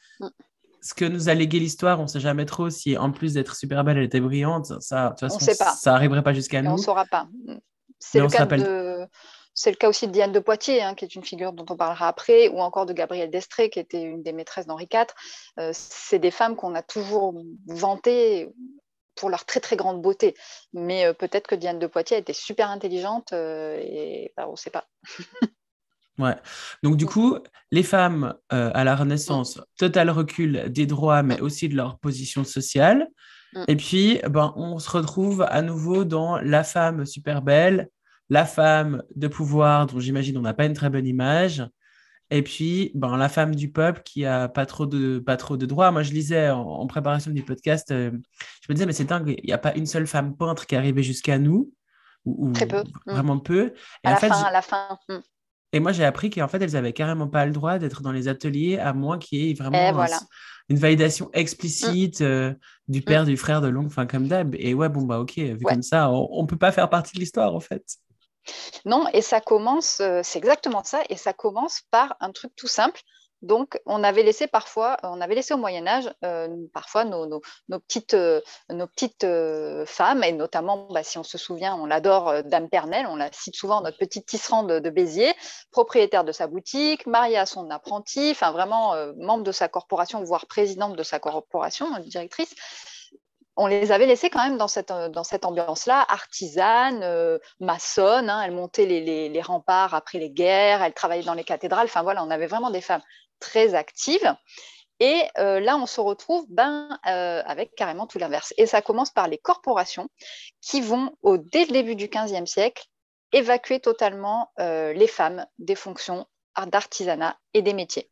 ce 0.81 0.95
que 0.95 1.05
nous 1.05 1.29
a 1.29 1.35
légué 1.35 1.59
l'histoire, 1.59 2.01
on 2.01 2.05
ne 2.05 2.09
sait 2.09 2.21
jamais 2.21 2.47
trop 2.47 2.71
si 2.71 2.97
en 2.97 3.11
plus 3.11 3.35
d'être 3.35 3.55
super 3.55 3.85
belle, 3.85 3.99
elle 3.99 4.05
était 4.05 4.21
brillante. 4.21 4.81
Ça, 4.81 5.05
de 5.05 5.09
toute 5.11 5.21
façon, 5.21 5.39
ça 5.77 5.95
arriverait 5.95 6.23
pas 6.23 6.33
jusqu'à 6.33 6.63
nous. 6.63 6.71
On 6.71 6.77
ne 6.77 6.79
saura 6.79 7.05
pas. 7.05 7.29
C'est 7.99 8.21
le 8.21 8.29
cas 8.29 8.47
de 8.47 9.07
c'est 9.55 9.71
le 9.71 9.77
cas 9.77 9.89
aussi 9.89 10.07
de 10.07 10.13
Diane 10.13 10.33
de 10.33 10.39
Poitiers, 10.39 10.83
hein, 10.83 10.95
qui 10.95 11.05
est 11.05 11.15
une 11.15 11.25
figure 11.25 11.53
dont 11.53 11.67
on 11.69 11.77
parlera 11.77 12.09
après, 12.09 12.49
ou 12.49 12.61
encore 12.61 12.87
de 12.87 12.93
Gabrielle 12.93 13.31
d'Estrée, 13.31 13.71
qui 13.71 13.79
était 13.79 14.03
une 14.03 14.23
des 14.23 14.33
maîtresses 14.33 14.67
d'Henri 14.67 14.89
IV. 14.93 15.07
Euh, 15.59 15.71
c'est 15.75 16.19
des 16.19 16.31
femmes 16.31 16.57
qu'on 16.57 16.75
a 16.75 16.83
toujours 16.83 17.35
vantées 17.67 18.49
pour 19.17 19.29
leur 19.29 19.45
très 19.45 19.61
très 19.61 19.77
grande 19.77 20.01
beauté. 20.01 20.35
Mais 20.73 21.05
euh, 21.05 21.13
peut-être 21.13 21.47
que 21.47 21.55
Diane 21.55 21.79
de 21.79 21.87
Poitiers 21.87 22.19
était 22.19 22.33
super 22.33 22.71
intelligente 22.71 23.33
euh, 23.33 23.79
et 23.83 24.33
bah, 24.37 24.47
on 24.49 24.53
ne 24.53 24.57
sait 24.57 24.71
pas. 24.71 24.87
ouais. 26.19 26.37
Donc 26.83 26.97
du 26.97 27.07
coup, 27.07 27.37
les 27.71 27.83
femmes 27.83 28.35
à 28.49 28.85
la 28.85 28.97
Renaissance, 28.97 29.61
total 29.77 30.11
recul 30.11 30.73
des 30.73 30.87
droits, 30.87 31.23
mais 31.23 31.41
aussi 31.41 31.69
de 31.69 31.77
leur 31.77 31.99
position 31.99 32.45
sociale. 32.45 33.09
Mm. 33.53 33.65
Et 33.69 33.77
puis, 33.77 34.21
ben, 34.29 34.53
on 34.57 34.79
se 34.79 34.91
retrouve 34.91 35.43
à 35.43 35.61
nouveau 35.63 36.05
dans 36.05 36.39
la 36.39 36.65
femme 36.65 37.05
super 37.05 37.43
belle, 37.43 37.91
la 38.31 38.47
femme 38.47 39.03
de 39.17 39.29
pouvoir, 39.29 39.87
dont 39.87 40.01
j'imagine 40.01 40.39
on 40.39 40.43
n'a 40.43 40.55
pas 40.55 40.65
une 40.65 40.73
très 40.73 40.89
bonne 40.89 41.07
image, 41.07 41.65
et 42.31 42.43
puis 42.43 42.93
ben, 42.95 43.17
la 43.17 43.29
femme 43.29 43.55
du 43.55 43.71
peuple 43.71 44.03
qui 44.05 44.25
a 44.25 44.49
pas 44.49 44.65
trop 44.65 44.87
de, 44.87 45.19
pas 45.19 45.37
trop 45.37 45.57
de 45.57 45.67
droits. 45.67 45.91
Moi, 45.91 46.05
je 46.05 46.13
lisais 46.13 46.49
en, 46.51 46.87
préparation 46.87 47.33
du 47.33 47.43
podcast, 47.43 47.91
euh, 47.91 48.13
je 48.63 48.67
me 48.69 48.75
disais, 48.75 48.87
mais 48.87 48.93
c'est 48.93 49.05
dingue, 49.05 49.35
il 49.37 49.47
n'y 49.47 49.53
a 49.53 49.59
pas 49.59 49.75
une 49.75 49.87
seule 49.87 50.07
femme 50.07 50.37
peintre 50.37 50.67
qui 50.67 50.77
est 50.77 50.79
arrivée 50.79 51.03
jusqu'à 51.03 51.39
nous, 51.39 51.73
ou, 52.25 52.53
Très 52.53 52.67
peu. 52.67 52.83
Mm. 53.07 53.13
vraiment 53.13 53.39
peu. 53.39 53.73
Et 54.05 54.09
à, 54.09 54.13
la 54.13 54.17
fin, 54.17 54.31
à 54.31 54.53
la 54.53 54.63
fin. 54.63 54.99
Mm. 55.09 55.19
Et 55.73 55.81
moi, 55.81 55.93
j'ai 55.93 56.05
appris 56.05 56.31
qu'en 56.31 56.49
fait, 56.49 56.63
elles 56.63 56.77
avaient 56.77 56.93
carrément 56.93 57.29
pas 57.29 57.47
le 57.47 57.53
droit 57.53 57.79
d'être 57.79 58.03
dans 58.03 58.13
les 58.13 58.29
ateliers, 58.29 58.79
à 58.79 58.93
moins 58.93 59.19
qu'il 59.19 59.41
y 59.41 59.51
ait 59.51 59.55
vraiment 59.55 60.07
une 60.69 60.79
validation 60.79 61.31
explicite 61.33 62.21
mm. 62.21 62.25
euh, 62.25 62.55
du 62.87 63.03
père, 63.03 63.25
du 63.25 63.37
frère, 63.37 63.61
de 63.61 63.67
l'oncle, 63.67 63.89
enfin 63.89 64.07
comme 64.07 64.29
d'hab. 64.29 64.55
Et 64.57 64.73
ouais, 64.73 64.89
bon, 64.89 65.03
bah 65.03 65.19
ok, 65.19 65.37
vu 65.37 65.65
comme 65.65 65.83
ça, 65.83 66.11
on 66.13 66.43
ne 66.43 66.47
peut 66.47 66.59
pas 66.59 66.71
faire 66.71 66.89
partie 66.89 67.15
de 67.15 67.21
l'histoire, 67.21 67.57
en 67.57 67.61
fait. 67.61 67.85
Non, 68.85 69.07
et 69.13 69.23
ça 69.23 69.41
commence, 69.41 70.01
euh, 70.01 70.21
c'est 70.23 70.39
exactement 70.39 70.83
ça, 70.85 71.03
et 71.09 71.17
ça 71.17 71.33
commence 71.33 71.83
par 71.91 72.17
un 72.21 72.33
truc 72.33 72.53
tout 72.57 72.69
simple. 72.69 73.01
Donc, 73.43 73.81
on 73.87 74.05
avait 74.05 74.23
laissé 74.23 74.49
parfois, 74.49 74.99
on 75.03 75.19
avait 75.23 75.35
laissé 75.35 75.55
au 75.55 75.57
Moyen 75.57 75.87
Âge, 75.87 76.13
euh, 76.27 76.49
parfois 76.75 77.05
nos, 77.07 77.41
petites, 77.71 78.13
euh, 78.13 79.87
femmes, 79.87 80.23
et 80.25 80.33
notamment, 80.33 80.89
bah, 80.91 81.03
si 81.03 81.17
on 81.17 81.23
se 81.23 81.39
souvient, 81.39 81.75
on 81.75 81.87
l'adore, 81.87 82.43
Dame 82.45 82.69
Pernelle, 82.69 83.07
on 83.07 83.17
la 83.17 83.33
cite 83.33 83.57
souvent, 83.57 83.81
notre 83.81 83.97
petite 83.97 84.27
tisserand 84.27 84.65
de, 84.65 84.79
de, 84.79 84.91
Béziers, 84.91 85.33
propriétaire 85.71 86.25
de 86.25 86.33
sa 86.33 86.49
boutique, 86.49 87.07
mariée 87.07 87.39
à 87.39 87.47
son 87.47 87.71
apprenti, 87.71 88.31
enfin 88.33 88.53
vraiment 88.53 88.95
membre 89.17 89.45
de 89.45 89.53
sa 89.53 89.69
corporation, 89.69 90.23
voire 90.23 90.45
présidente 90.45 90.95
de 90.95 91.03
sa 91.03 91.19
corporation, 91.19 91.89
directrice 92.01 92.55
on 93.57 93.67
les 93.67 93.93
avait 93.93 94.07
laissés 94.07 94.31
quand 94.31 94.43
même 94.43 94.57
dans 94.57 94.69
cette, 94.69 94.91
euh, 94.91 95.11
ambiance-là, 95.43 96.05
artisane, 96.09 97.03
euh, 97.03 97.39
maçonne. 97.59 98.31
Hein. 98.31 98.43
elle 98.43 98.53
montait 98.53 98.87
les, 98.87 99.43
remparts 99.43 99.95
après 99.95 100.19
les 100.19 100.31
guerres, 100.31 100.83
elle 100.83 100.95
travaillait 100.95 101.25
dans 101.25 101.35
les 101.35 101.45
cathédrales. 101.45 101.87
Enfin 101.87 102.03
voilà, 102.03 102.25
on 102.25 102.31
avait 102.31 102.47
vraiment 102.47 102.71
des 102.71 102.81
femmes 102.81 103.03
très 103.39 103.75
actives. 103.75 104.35
Et 104.99 105.23
euh, 105.39 105.61
là, 105.61 105.77
on 105.77 105.87
se 105.87 106.01
retrouve 106.01 106.45
ben, 106.51 106.99
avec 107.05 107.75
carrément 107.75 108.07
tout 108.07 108.19
l'inverse. 108.19 108.53
Et 108.59 108.67
ça 108.67 108.83
commence 108.83 109.11
par 109.11 109.29
les 109.29 109.39
corporations 109.39 110.09
qui 110.61 110.83
vont, 110.83 111.17
au, 111.23 111.39
début 111.39 111.97
du 111.97 112.09
XVe 112.09 112.45
siècle, 112.45 112.85
évacuer 113.33 113.81
totalement 113.81 114.53
les 114.59 115.07
femmes 115.07 115.47
des 115.59 115.75
fonctions 115.75 116.27
d'artisanat 116.67 117.39
et 117.55 117.63
des 117.63 117.73
métiers. 117.73 118.11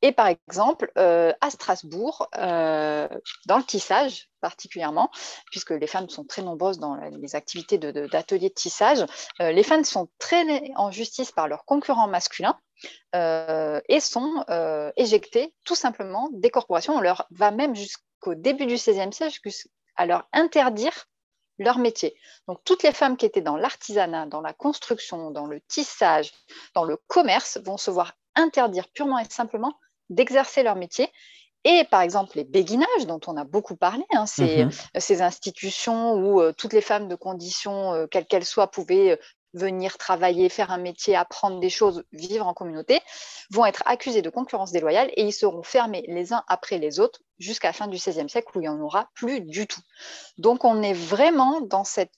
Et 0.00 0.12
par 0.12 0.28
exemple, 0.28 0.92
euh, 0.96 1.32
à 1.40 1.50
Strasbourg, 1.50 2.28
euh, 2.36 3.08
dans 3.46 3.58
le 3.58 3.64
tissage 3.64 4.28
particulièrement, 4.40 5.10
puisque 5.50 5.72
les 5.72 5.88
femmes 5.88 6.08
sont 6.08 6.24
très 6.24 6.42
nombreuses 6.42 6.78
dans 6.78 6.94
les 6.94 7.34
activités 7.34 7.78
d'ateliers 7.78 8.50
de, 8.50 8.54
tissage, 8.54 9.04
euh, 9.40 9.50
les 9.50 9.64
femmes 9.64 9.82
sont 9.84 10.08
très 10.18 10.44
en 10.76 10.92
justice 10.92 11.32
par 11.32 11.48
leurs 11.48 11.64
concurrents 11.64 12.08
masculins 12.08 12.58
et 13.12 13.98
sont 13.98 14.44
éjectées 14.96 15.52
tout 15.64 15.74
simplement 15.74 16.28
des 16.32 16.50
corporations. 16.50 16.94
On 16.94 17.00
leur 17.00 17.26
va 17.32 17.50
même 17.50 17.74
jusqu'au 17.74 18.36
début 18.36 18.66
du 18.66 18.74
XVIe 18.74 19.12
siècle 19.12 19.40
à 19.96 20.06
leur 20.06 20.28
interdire 20.32 20.92
leur 21.58 21.78
métier. 21.78 22.14
Donc 22.46 22.60
toutes 22.62 22.84
les 22.84 22.92
femmes 22.92 23.16
qui 23.16 23.26
étaient 23.26 23.40
dans 23.40 23.56
l'artisanat, 23.56 24.26
dans 24.26 24.40
la 24.40 24.52
construction, 24.52 25.32
dans 25.32 25.46
le 25.46 25.60
tissage, 25.62 26.30
dans 26.74 26.84
le 26.84 26.96
commerce 27.08 27.58
vont 27.64 27.76
se 27.76 27.90
voir 27.90 28.12
interdire 28.36 28.88
purement 28.94 29.18
et 29.18 29.24
simplement 29.24 29.74
d'exercer 30.10 30.62
leur 30.62 30.76
métier. 30.76 31.10
Et 31.64 31.84
par 31.90 32.02
exemple, 32.02 32.36
les 32.36 32.44
béguinages, 32.44 33.06
dont 33.06 33.20
on 33.26 33.36
a 33.36 33.44
beaucoup 33.44 33.76
parlé, 33.76 34.04
hein, 34.12 34.24
mhm. 34.38 34.70
ces, 34.96 35.22
institutions 35.22 36.14
où 36.14 36.40
euh, 36.40 36.52
toutes 36.52 36.72
les 36.72 36.80
femmes 36.80 37.08
de 37.08 37.14
conditions, 37.14 37.92
euh, 37.94 38.06
quelles 38.06 38.26
qu'elles 38.26 38.44
soient, 38.44 38.70
pouvaient 38.70 39.12
euh, 39.12 39.16
venir 39.54 39.98
travailler, 39.98 40.48
faire 40.48 40.70
un 40.70 40.78
métier, 40.78 41.16
apprendre 41.16 41.58
des 41.58 41.70
choses, 41.70 42.04
vivre 42.12 42.46
en 42.46 42.54
communauté, 42.54 43.00
vont 43.50 43.66
être 43.66 43.82
accusées 43.86 44.22
de 44.22 44.30
concurrence 44.30 44.72
déloyale 44.72 45.10
et 45.16 45.22
ils 45.22 45.32
seront 45.32 45.62
fermés 45.62 46.04
les 46.06 46.32
uns 46.32 46.44
après 46.48 46.78
les 46.78 47.00
autres 47.00 47.20
jusqu'à 47.38 47.68
la 47.68 47.72
fin 47.72 47.86
du 47.86 47.96
XVIe 47.96 48.28
siècle 48.28 48.48
où 48.54 48.60
il 48.60 48.62
n'y 48.62 48.68
en 48.68 48.80
aura 48.80 49.08
plus 49.14 49.40
du 49.40 49.66
tout. 49.66 49.80
Donc 50.36 50.64
on 50.64 50.82
est 50.82 50.92
vraiment 50.92 51.60
dans 51.60 51.84
cette 51.84 52.12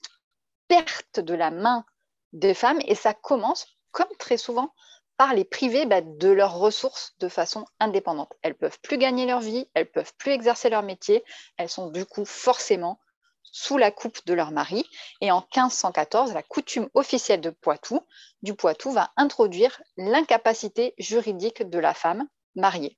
perte 0.67 1.19
de 1.19 1.33
la 1.33 1.51
main 1.51 1.85
des 2.33 2.53
femmes 2.53 2.79
et 2.85 2.95
ça 2.95 3.13
commence, 3.13 3.65
comme 3.91 4.07
très 4.19 4.37
souvent, 4.37 4.73
par 5.21 5.35
les 5.35 5.45
priver 5.45 5.85
bah, 5.85 6.01
de 6.01 6.29
leurs 6.29 6.55
ressources 6.55 7.13
de 7.19 7.27
façon 7.27 7.63
indépendante. 7.79 8.33
Elles 8.41 8.55
peuvent 8.55 8.79
plus 8.81 8.97
gagner 8.97 9.27
leur 9.27 9.39
vie, 9.39 9.69
elles 9.75 9.91
peuvent 9.91 10.13
plus 10.17 10.31
exercer 10.31 10.71
leur 10.71 10.81
métier, 10.81 11.23
elles 11.57 11.69
sont 11.69 11.91
du 11.91 12.07
coup 12.07 12.25
forcément 12.25 12.99
sous 13.43 13.77
la 13.77 13.91
coupe 13.91 14.25
de 14.25 14.33
leur 14.33 14.49
mari. 14.49 14.83
Et 15.21 15.31
en 15.31 15.41
1514, 15.41 16.33
la 16.33 16.41
coutume 16.41 16.89
officielle 16.95 17.39
de 17.39 17.51
Poitou, 17.51 18.01
du 18.41 18.55
Poitou 18.55 18.89
va 18.89 19.11
introduire 19.15 19.79
l'incapacité 19.95 20.95
juridique 20.97 21.69
de 21.69 21.77
la 21.77 21.93
femme 21.93 22.27
mariée. 22.55 22.97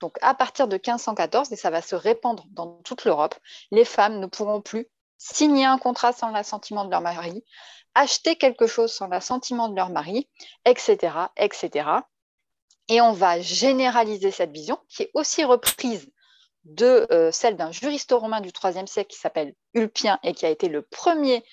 Donc 0.00 0.16
à 0.22 0.34
partir 0.34 0.66
de 0.66 0.74
1514, 0.74 1.52
et 1.52 1.56
ça 1.56 1.70
va 1.70 1.82
se 1.82 1.94
répandre 1.94 2.46
dans 2.50 2.80
toute 2.82 3.04
l'Europe, 3.04 3.36
les 3.70 3.84
femmes 3.84 4.18
ne 4.18 4.26
pourront 4.26 4.60
plus 4.60 4.88
signer 5.20 5.66
un 5.66 5.78
contrat 5.78 6.12
sans 6.12 6.30
l'assentiment 6.30 6.84
de 6.84 6.90
leur 6.90 7.02
mari, 7.02 7.44
acheter 7.94 8.36
quelque 8.36 8.66
chose 8.66 8.90
sans 8.90 9.06
l'assentiment 9.06 9.68
de 9.68 9.76
leur 9.76 9.90
mari, 9.90 10.28
etc., 10.64 11.14
etc. 11.36 11.88
Et 12.88 13.00
on 13.00 13.12
va 13.12 13.40
généraliser 13.40 14.30
cette 14.30 14.50
vision 14.50 14.78
qui 14.88 15.02
est 15.02 15.10
aussi 15.14 15.44
reprise 15.44 16.10
de 16.64 17.06
euh, 17.12 17.30
celle 17.30 17.56
d'un 17.56 17.70
juriste 17.70 18.12
romain 18.12 18.40
du 18.40 18.50
IIIe 18.50 18.88
siècle 18.88 19.10
qui 19.10 19.18
s'appelle 19.18 19.54
Ulpien 19.74 20.18
et 20.22 20.32
qui 20.32 20.46
a 20.46 20.50
été 20.50 20.68
le 20.68 20.82
premier 20.82 21.44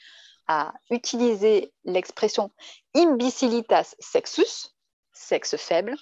à 0.47 0.73
utiliser 0.89 1.73
l'expression 1.83 2.51
imbecilitas 2.95 3.95
sexus, 3.99 4.69
sexe 5.11 5.57
faible. 5.57 5.95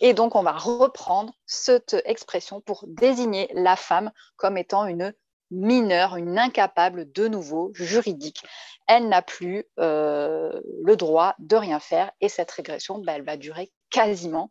Et 0.00 0.12
donc, 0.12 0.34
on 0.34 0.42
va 0.42 0.52
reprendre 0.52 1.32
cette 1.46 1.96
expression 2.04 2.60
pour 2.60 2.84
désigner 2.88 3.48
la 3.54 3.76
femme 3.76 4.10
comme 4.36 4.58
étant 4.58 4.86
une 4.86 5.14
mineure, 5.52 6.16
une 6.16 6.38
incapable 6.38 7.12
de 7.12 7.28
nouveau 7.28 7.70
juridique. 7.74 8.42
Elle 8.88 9.08
n'a 9.08 9.22
plus 9.22 9.64
euh, 9.78 10.60
le 10.82 10.96
droit 10.96 11.34
de 11.38 11.56
rien 11.56 11.78
faire 11.78 12.10
et 12.20 12.28
cette 12.28 12.50
régression, 12.50 12.98
ben, 12.98 13.14
elle 13.14 13.24
va 13.24 13.36
durer 13.36 13.70
quasiment 13.90 14.50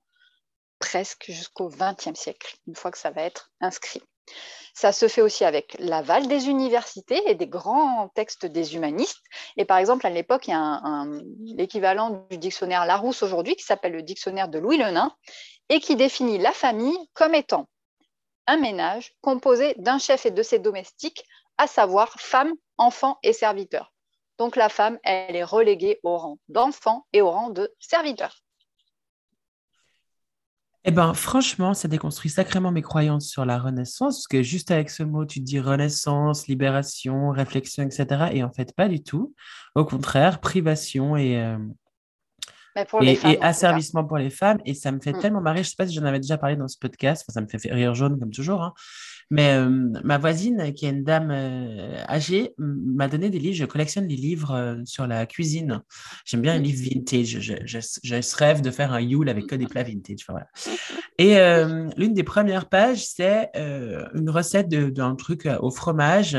presque 0.80 1.26
jusqu'au 1.28 1.70
XXe 1.70 2.20
siècle, 2.20 2.56
une 2.68 2.76
fois 2.76 2.92
que 2.92 2.98
ça 2.98 3.12
va 3.12 3.22
être 3.24 3.52
inscrit. 3.60 4.02
Ça 4.74 4.92
se 4.92 5.08
fait 5.08 5.22
aussi 5.22 5.44
avec 5.44 5.76
l'aval 5.80 6.28
des 6.28 6.48
universités 6.48 7.22
et 7.28 7.36
des 7.36 7.48
grands 7.48 8.10
textes 8.16 8.46
des 8.46 8.76
humanistes. 8.76 9.22
Et 9.58 9.66
par 9.66 9.78
exemple, 9.78 10.08
à 10.08 10.10
l'époque, 10.10 10.48
il 10.48 10.52
y 10.52 10.54
a 10.54 11.06
l'équivalent 11.56 12.26
du 12.30 12.38
dictionnaire 12.38 12.86
Larousse 12.86 13.22
aujourd'hui, 13.22 13.56
qui 13.56 13.64
s'appelle 13.64 13.92
le 13.92 14.02
dictionnaire 14.02 14.48
de 14.48 14.60
Louis 14.60 14.78
le 14.78 14.90
Nain, 14.92 15.14
et 15.70 15.80
qui 15.80 15.96
définit 15.96 16.38
la 16.38 16.52
famille 16.52 16.98
comme 17.14 17.36
étant 17.36 17.68
un 18.48 18.58
ménage 18.58 19.14
composé 19.22 19.76
d'un 19.78 20.00
chef 20.00 20.26
et 20.26 20.32
de 20.32 20.44
ses 20.44 20.60
domestiques, 20.60 21.24
à 21.58 21.68
savoir 21.68 22.14
femme, 22.20 22.54
enfants 22.78 23.20
et 23.24 23.34
serviteurs. 23.34 23.94
Donc 24.38 24.56
la 24.56 24.70
femme, 24.70 24.98
elle 25.04 25.36
est 25.36 25.44
reléguée 25.44 26.00
au 26.04 26.18
rang 26.18 26.38
d'enfant 26.50 27.06
et 27.14 27.22
au 27.22 27.30
rang 27.30 27.50
de 27.50 27.72
serviteur. 27.80 28.42
Eh 30.84 30.90
bien, 30.90 31.14
franchement, 31.14 31.76
ça 31.76 31.88
déconstruit 31.88 32.32
sacrément 32.32 32.72
mes 32.72 32.82
croyances 32.82 33.28
sur 33.28 33.46
la 33.46 33.60
Renaissance, 33.60 34.16
parce 34.16 34.28
que 34.28 34.42
juste 34.42 34.72
avec 34.72 34.90
ce 34.90 35.04
mot, 35.04 35.26
tu 35.26 35.40
dis 35.40 35.60
Renaissance, 35.60 36.48
libération, 36.48 37.30
réflexion, 37.30 37.84
etc. 37.84 38.32
Et 38.34 38.44
en 38.44 38.52
fait, 38.52 38.74
pas 38.76 38.88
du 38.88 39.04
tout. 39.04 39.36
Au 39.76 39.86
contraire, 39.86 40.42
privation 40.42 41.16
et, 41.16 41.38
euh, 41.38 41.60
et, 42.76 43.42
asservissement 43.42 44.04
pour 44.04 44.18
les 44.18 44.30
femmes. 44.30 44.60
Et 44.66 44.74
ça 44.74 44.92
me 44.92 45.00
fait 45.00 45.14
mm. 45.14 45.20
tellement 45.20 45.42
marrer. 45.42 45.58
Je 45.58 45.68
ne 45.68 45.70
sais 45.70 45.76
pas 45.78 45.88
si 45.88 45.94
j'en 45.94 46.06
avais 46.06 46.20
déjà 46.20 46.38
parlé 46.38 46.56
dans 46.56 46.68
ce 46.68 46.78
podcast. 46.78 47.26
ça 47.28 47.42
me 47.42 47.48
fait 47.48 47.58
rire 47.72 47.94
jaune 47.96 48.20
comme 48.20 48.32
toujours. 48.32 48.62
Hein. 48.62 48.74
Mais 49.32 49.54
euh, 49.54 49.70
ma 50.04 50.18
voisine, 50.18 50.74
qui 50.74 50.86
est 50.86 50.90
une 50.90 51.06
dame 51.06 51.32
euh, 51.32 52.04
âgée, 52.10 52.54
m'a 52.58 53.08
donné 53.08 53.30
des 53.30 53.40
livres. 53.40 53.56
Je 53.56 53.66
collectionne 53.66 54.06
les 54.06 54.18
livres 54.18 54.52
euh, 54.52 54.76
sur 54.84 55.08
la 55.08 55.26
cuisine. 55.26 55.82
J'aime 56.26 56.42
bien 56.42 56.56
les 56.56 56.60
livres 56.60 56.84
vintage. 56.84 57.40
Je, 57.40 57.54
je, 57.64 57.80
je, 58.04 58.36
rêve 58.36 58.62
de 58.62 58.72
faire 58.72 58.92
un 58.92 59.00
Yule 59.00 59.30
avec 59.30 59.48
que 59.48 59.56
des 59.56 59.68
plats 59.68 59.84
vintage. 59.84 60.26
voilà. 60.28 60.48
Et 61.18 61.36
l'une 61.98 62.14
des 62.14 62.24
premières 62.24 62.68
pages, 62.68 63.06
c'est 63.06 63.52
une 63.54 64.30
recette 64.30 64.70
d'un 64.70 65.16
truc 65.16 65.48
au 65.60 65.70
fromage 65.70 66.38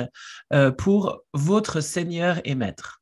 pour 0.76 1.22
votre 1.32 1.80
seigneur 1.80 2.40
et 2.44 2.56
maître 2.56 3.01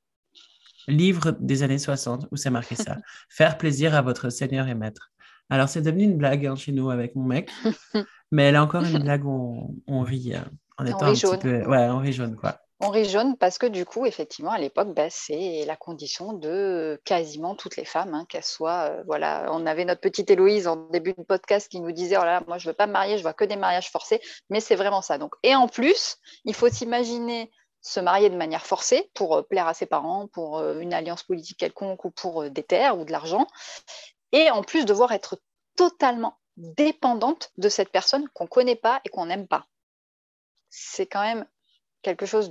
livre 0.88 1.32
des 1.40 1.62
années 1.62 1.78
60 1.78 2.28
où 2.30 2.36
c'est 2.36 2.50
marqué 2.50 2.74
ça. 2.74 2.96
Faire 3.28 3.58
plaisir 3.58 3.94
à 3.94 4.02
votre 4.02 4.30
seigneur 4.30 4.68
et 4.68 4.74
maître. 4.74 5.10
Alors, 5.50 5.68
c'est 5.68 5.82
devenu 5.82 6.04
une 6.04 6.16
blague 6.16 6.46
hein, 6.46 6.54
chez 6.54 6.72
nous 6.72 6.90
avec 6.90 7.16
mon 7.16 7.24
mec, 7.24 7.50
mais 8.30 8.44
elle 8.44 8.54
est 8.54 8.58
encore 8.58 8.84
une 8.84 9.00
blague 9.00 9.24
où 9.24 9.76
on, 9.88 10.00
rit 10.02 10.32
en 10.78 10.86
étant 10.86 11.06
un 11.06 11.12
petit 11.12 11.38
peu. 11.38 11.64
Ouais, 11.66 11.88
on 11.88 11.98
rit 11.98 12.12
jaune, 12.12 12.36
quoi. 12.36 12.60
On 12.82 12.88
rit 12.88 13.04
jaune 13.04 13.36
parce 13.36 13.58
que 13.58 13.66
du 13.66 13.84
coup, 13.84 14.06
effectivement, 14.06 14.52
à 14.52 14.58
l'époque, 14.58 14.94
bah, 14.94 15.10
c'est 15.10 15.66
la 15.66 15.76
condition 15.76 16.32
de 16.32 16.98
quasiment 17.04 17.54
toutes 17.54 17.76
les 17.76 17.84
femmes, 17.84 18.14
hein, 18.14 18.24
qu'elles 18.26 18.42
soient. 18.42 18.88
Euh, 18.90 19.02
voilà, 19.06 19.50
on 19.50 19.66
avait 19.66 19.84
notre 19.84 20.00
petite 20.00 20.30
Héloïse 20.30 20.66
en 20.66 20.88
début 20.88 21.12
de 21.12 21.22
podcast 21.22 21.68
qui 21.68 21.80
nous 21.80 21.92
disait 21.92 22.16
oh 22.16 22.24
là, 22.24 22.42
moi, 22.46 22.56
je 22.56 22.68
veux 22.68 22.74
pas 22.74 22.86
me 22.86 22.92
marier, 22.92 23.18
je 23.18 23.22
vois 23.22 23.34
que 23.34 23.44
des 23.44 23.56
mariages 23.56 23.90
forcés, 23.90 24.18
mais 24.48 24.60
c'est 24.60 24.76
vraiment 24.76 25.02
ça. 25.02 25.18
Donc, 25.18 25.34
et 25.42 25.54
en 25.54 25.68
plus, 25.68 26.16
il 26.46 26.54
faut 26.54 26.70
s'imaginer 26.70 27.50
se 27.82 28.00
marier 28.00 28.30
de 28.30 28.36
manière 28.36 28.66
forcée 28.66 29.10
pour 29.14 29.36
euh, 29.36 29.42
plaire 29.42 29.66
à 29.66 29.74
ses 29.74 29.86
parents, 29.86 30.26
pour 30.28 30.58
euh, 30.58 30.80
une 30.80 30.92
alliance 30.92 31.22
politique 31.22 31.58
quelconque 31.58 32.04
ou 32.04 32.10
pour 32.10 32.42
euh, 32.42 32.50
des 32.50 32.62
terres 32.62 32.98
ou 32.98 33.04
de 33.04 33.12
l'argent, 33.12 33.46
et 34.32 34.50
en 34.50 34.62
plus 34.62 34.84
devoir 34.84 35.12
être 35.12 35.40
totalement 35.76 36.38
dépendante 36.56 37.50
de 37.56 37.68
cette 37.68 37.90
personne 37.90 38.28
qu'on 38.34 38.44
ne 38.44 38.48
connaît 38.48 38.76
pas 38.76 39.00
et 39.04 39.08
qu'on 39.08 39.26
n'aime 39.26 39.46
pas. 39.46 39.66
C'est 40.68 41.06
quand 41.06 41.22
même 41.22 41.46
quelque 42.02 42.26
chose 42.26 42.50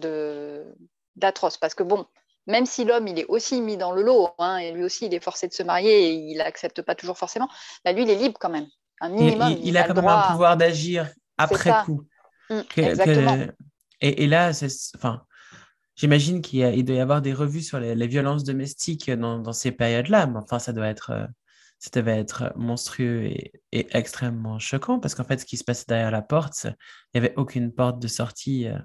d'atroce, 1.15 1.57
parce 1.57 1.75
que 1.75 1.83
bon, 1.83 2.07
même 2.47 2.65
si 2.65 2.83
l'homme 2.83 3.07
il 3.07 3.19
est 3.19 3.25
aussi 3.25 3.61
mis 3.61 3.77
dans 3.77 3.91
le 3.91 4.01
lot, 4.01 4.29
hein, 4.39 4.57
et 4.57 4.71
lui 4.71 4.83
aussi 4.83 5.05
il 5.05 5.13
est 5.13 5.23
forcé 5.23 5.47
de 5.47 5.53
se 5.53 5.63
marier 5.63 6.07
et 6.07 6.13
il 6.13 6.37
n'accepte 6.37 6.81
pas 6.81 6.95
toujours 6.95 7.17
forcément, 7.17 7.49
bah, 7.85 7.91
lui 7.91 8.03
il 8.03 8.09
est 8.09 8.15
libre 8.15 8.37
quand 8.39 8.49
même. 8.49 8.67
Un 9.01 9.09
minimum. 9.09 9.55
Il, 9.63 9.77
a, 9.77 9.83
quand 9.83 9.93
même 9.93 10.07
un 10.07 10.31
pouvoir 10.31 10.57
d'agir 10.57 11.07
après 11.37 11.71
coup. 11.85 12.03
Mmh, 12.49 12.61
exactement. 12.77 13.37
Et, 14.01 14.27
là, 14.27 14.51
enfin, 14.95 15.23
j'imagine 15.95 16.41
qu'il 16.41 16.85
doit 16.85 16.95
y 16.95 16.99
avoir 16.99 17.21
des 17.21 17.33
revues 17.33 17.61
sur 17.61 17.79
les, 17.79 18.07
violences 18.07 18.43
domestiques 18.43 19.11
dans, 19.11 19.53
ces 19.53 19.71
périodes-là, 19.71 20.27
mais 20.27 20.37
enfin, 20.37 20.59
ça 20.59 20.71
doit 20.71 20.87
être, 20.87 21.11
euh, 21.11 21.27
ça 21.79 21.89
devait 21.93 22.17
être 22.17 22.53
monstrueux 22.55 23.25
et, 23.25 23.51
extrêmement 23.71 24.59
choquant 24.59 24.99
parce 24.99 25.15
qu'en 25.15 25.23
fait, 25.25 25.39
ce 25.39 25.45
qui 25.45 25.57
se 25.57 25.63
passait 25.63 25.85
derrière 25.87 26.11
la 26.11 26.21
porte, 26.21 26.67
il 27.13 27.19
n'y 27.19 27.25
avait 27.25 27.35
aucune 27.35 27.73
porte 27.73 27.99
de 27.99 28.07
sortie 28.07 28.67
euh, 28.67 28.77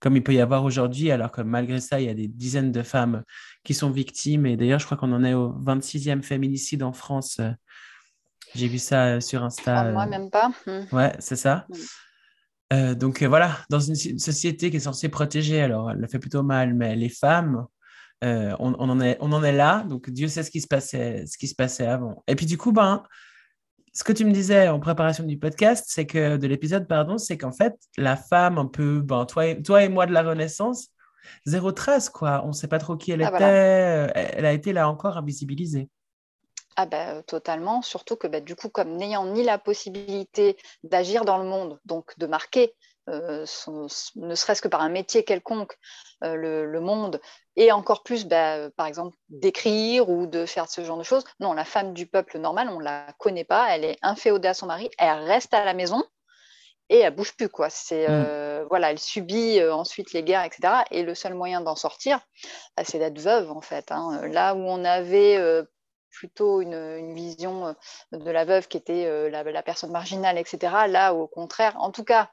comme 0.00 0.16
il 0.16 0.22
peut 0.22 0.34
y 0.34 0.40
avoir 0.40 0.64
aujourd'hui, 0.64 1.10
alors 1.10 1.32
que 1.32 1.40
malgré 1.40 1.80
ça, 1.80 2.00
il 2.00 2.06
y 2.06 2.10
a 2.10 2.14
des 2.14 2.28
dizaines 2.28 2.70
de 2.70 2.82
femmes 2.82 3.24
qui 3.64 3.74
sont 3.74 3.90
victimes. 3.90 4.46
Et 4.46 4.56
d'ailleurs, 4.56 4.78
je 4.78 4.84
crois 4.84 4.96
qu'on 4.96 5.12
en 5.12 5.24
est 5.24 5.34
au 5.34 5.52
26e 5.52 6.22
féminicide 6.22 6.84
en 6.84 6.92
France. 6.92 7.40
J'ai 8.54 8.68
vu 8.68 8.78
ça 8.78 9.20
sur 9.20 9.42
Insta. 9.42 9.90
moi, 9.90 10.06
même 10.06 10.30
pas. 10.30 10.52
Hmm. 10.66 10.84
Ouais, 10.92 11.12
c'est 11.18 11.36
ça. 11.36 11.66
Euh, 12.72 12.94
donc 12.94 13.22
euh, 13.22 13.28
voilà, 13.28 13.58
dans 13.70 13.80
une 13.80 13.94
société 13.94 14.70
qui 14.70 14.76
est 14.76 14.80
censée 14.80 15.08
protéger, 15.08 15.60
alors 15.60 15.90
elle 15.90 15.98
le 15.98 16.06
fait 16.06 16.18
plutôt 16.18 16.42
mal, 16.42 16.74
mais 16.74 16.96
les 16.96 17.08
femmes, 17.08 17.66
euh, 18.24 18.54
on, 18.58 18.74
en 18.74 19.00
est, 19.00 19.16
on 19.20 19.32
en 19.32 19.42
est 19.42 19.52
là, 19.52 19.84
donc 19.88 20.10
Dieu 20.10 20.28
sait 20.28 20.42
ce 20.42 20.50
qui 20.50 20.60
se 20.60 20.66
passait, 20.66 21.24
ce 21.26 21.38
qui 21.38 21.48
se 21.48 21.54
passait 21.54 21.86
avant. 21.86 22.22
Et 22.26 22.34
puis 22.34 22.46
du 22.46 22.58
coup, 22.58 22.72
ben, 22.72 23.02
ce 23.94 24.04
que 24.04 24.12
tu 24.12 24.24
me 24.24 24.32
disais 24.32 24.68
en 24.68 24.80
préparation 24.80 25.24
du 25.24 25.38
podcast, 25.38 25.86
c'est 25.88 26.06
que 26.06 26.36
de 26.36 26.46
l'épisode, 26.46 26.86
pardon, 26.86 27.16
c'est 27.16 27.38
qu'en 27.38 27.52
fait, 27.52 27.74
la 27.96 28.16
femme 28.16 28.58
un 28.58 28.66
peu, 28.66 29.00
ben, 29.00 29.24
toi, 29.24 29.46
et, 29.46 29.62
toi 29.62 29.82
et 29.82 29.88
moi 29.88 30.06
de 30.06 30.12
la 30.12 30.22
Renaissance, 30.22 30.88
zéro 31.46 31.72
trace, 31.72 32.10
quoi. 32.10 32.42
On 32.44 32.48
ne 32.48 32.52
sait 32.52 32.68
pas 32.68 32.78
trop 32.78 32.96
qui 32.96 33.12
elle 33.12 33.22
ah, 33.22 33.30
était. 33.34 34.32
Elle 34.36 34.44
a 34.44 34.52
été 34.52 34.72
là 34.72 34.88
encore 34.88 35.16
invisibilisée. 35.16 35.88
Ah 36.80 36.86
bah, 36.86 37.24
totalement, 37.24 37.82
surtout 37.82 38.14
que 38.14 38.28
bah, 38.28 38.38
du 38.38 38.54
coup, 38.54 38.68
comme 38.68 38.94
n'ayant 38.94 39.26
ni 39.26 39.42
la 39.42 39.58
possibilité 39.58 40.56
d'agir 40.84 41.24
dans 41.24 41.36
le 41.36 41.42
monde, 41.42 41.80
donc 41.84 42.16
de 42.20 42.26
marquer 42.28 42.72
euh, 43.08 43.44
ne 44.14 44.34
serait-ce 44.36 44.62
que 44.62 44.68
par 44.68 44.80
un 44.80 44.88
métier 44.88 45.24
quelconque, 45.24 45.76
euh, 46.22 46.36
le, 46.36 46.80
monde, 46.80 47.20
et 47.56 47.72
encore 47.72 48.04
plus, 48.04 48.26
bah, 48.26 48.70
par 48.76 48.86
exemple, 48.86 49.16
d'écrire 49.28 50.08
ou 50.08 50.26
de 50.26 50.46
faire 50.46 50.68
ce 50.68 50.84
genre 50.84 50.98
de 50.98 51.02
choses. 51.02 51.24
Non, 51.40 51.52
la 51.52 51.64
femme 51.64 51.94
du 51.94 52.06
peuple 52.06 52.38
normal, 52.38 52.68
on 52.70 52.78
ne 52.78 52.84
la 52.84 53.12
connaît 53.18 53.42
pas, 53.42 53.74
elle 53.74 53.84
est 53.84 53.98
inféodée 54.02 54.46
à 54.46 54.54
son 54.54 54.66
mari, 54.66 54.88
elle 54.98 55.24
reste 55.24 55.54
à 55.54 55.64
la 55.64 55.74
maison 55.74 56.04
et 56.90 56.98
elle 56.98 57.12
bouge 57.12 57.34
plus. 57.34 57.48
Quoi. 57.48 57.70
C'est, 57.70 58.06
mm. 58.06 58.12
euh, 58.12 58.66
voilà, 58.68 58.92
elle 58.92 59.00
subit 59.00 59.60
ensuite 59.64 60.12
les 60.12 60.22
guerres, 60.22 60.44
etc. 60.44 60.84
Et 60.92 61.02
le 61.02 61.16
seul 61.16 61.34
moyen 61.34 61.60
d'en 61.60 61.74
sortir, 61.74 62.20
bah, 62.76 62.84
c'est 62.86 63.00
d'être 63.00 63.18
veuve, 63.18 63.50
en 63.50 63.62
fait. 63.62 63.90
Hein. 63.90 64.28
Là 64.28 64.54
où 64.54 64.60
on 64.60 64.84
avait 64.84 65.64
plutôt 66.10 66.60
une, 66.60 67.14
vision 67.14 67.74
de 68.12 68.30
la 68.30 68.44
veuve 68.44 68.68
qui 68.68 68.76
était 68.76 69.30
la, 69.30 69.42
la, 69.42 69.62
personne 69.62 69.90
marginale, 69.90 70.38
etc. 70.38 70.86
Là, 70.88 71.14
au 71.14 71.26
contraire, 71.26 71.76
en 71.80 71.90
tout 71.90 72.04
cas, 72.04 72.30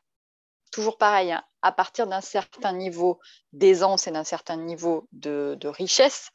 toujours 0.72 0.98
pareil, 0.98 1.32
hein, 1.32 1.44
à 1.66 1.72
partir 1.72 2.06
d'un 2.06 2.22
certain 2.22 2.74
niveau 2.74 3.20
d'aisance 3.52 4.06
et 4.06 4.12
d'un 4.12 4.24
certain 4.24 4.56
niveau 4.56 5.08
de, 5.14 5.58
richesse, 5.68 6.30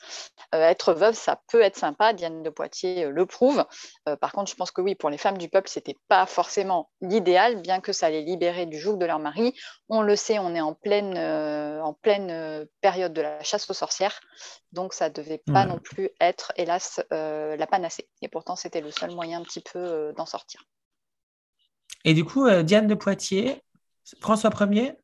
euh, 0.57 0.63
être 0.63 0.93
veuve, 0.93 1.15
ça 1.15 1.41
peut 1.49 1.61
être 1.61 1.77
sympa. 1.77 2.13
Diane 2.13 2.43
de 2.43 2.51
Poitiers 2.51 3.05
euh, 3.05 3.11
le 3.11 3.27
prouve. 3.27 3.65
Euh, 4.09 4.17
par 4.17 4.33
contre, 4.33 4.51
je 4.51 4.57
pense 4.57 4.73
que 4.73 4.81
oui, 4.81 4.97
pour 4.97 5.09
les 5.09 5.19
femmes 5.19 5.39
du 5.39 5.49
peuple, 5.49 5.69
ce 5.69 5.79
n'était 5.79 5.97
pas 6.09 6.27
forcément 6.27 6.91
l'idéal, 7.01 7.63
bien 7.63 7.81
que 7.81 7.93
ça 7.93 8.11
les 8.11 8.23
libérait 8.23 8.67
du 8.67 8.77
joug 8.77 8.97
de 8.97 9.07
leur 9.07 9.21
mari. 9.21 9.55
On 9.89 10.03
le 10.03 10.17
sait, 10.17 10.41
on 10.41 10.53
est 10.57 10.61
en 10.61 10.75
pleine, 10.75 11.17
en 11.17 11.95
pleine 11.95 12.67
période 12.81 13.13
de 13.13 13.21
la 13.21 13.41
chasse 13.45 13.71
aux 13.71 13.75
sorcières, 13.75 14.19
donc 14.73 14.95
ça 14.95 15.11
ne 15.11 15.15
devait 15.15 15.43
pas 15.47 15.65
non 15.65 15.79
plus 15.79 16.11
être, 16.21 16.53
hélas, 16.57 17.01
la 17.11 17.67
panacée. 17.67 18.09
Et 18.23 18.29
pourtant, 18.29 18.57
c'était 18.57 18.81
le 18.81 18.91
seul 18.91 19.13
moyen 19.13 19.41
un 19.41 19.45
petit 19.45 19.61
peu 19.61 20.13
d'en 20.17 20.27
sortir. 20.27 20.65
Et 22.05 22.15
du 22.15 22.25
coup, 22.25 22.49
Diane 22.63 22.87
de 22.87 22.95
Poitiers, 22.95 23.63
François 24.21 24.51
Ier? 24.71 24.95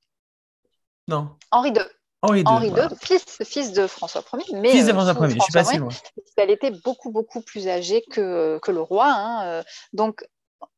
Non. 1.08 1.30
Henri 1.50 1.70
II. 1.70 1.82
Henri 2.22 2.68
II, 2.68 2.74
fils, 3.00 3.42
fils 3.44 3.72
de 3.72 3.86
François 3.86 4.22
Ier. 4.32 4.60
Mais, 4.60 4.70
fils 4.70 4.86
de 4.86 4.92
François 4.92 5.28
Ier, 5.28 5.38
je 5.52 5.64
suis 5.64 5.78
loin. 5.78 5.88
Elle 6.36 6.50
était 6.50 6.70
beaucoup, 6.70 7.10
beaucoup 7.10 7.40
plus 7.40 7.68
âgée 7.68 8.02
que, 8.10 8.58
que 8.58 8.70
le 8.72 8.80
roi. 8.80 9.06
Hein, 9.06 9.46
euh. 9.46 9.62
Donc, 9.92 10.24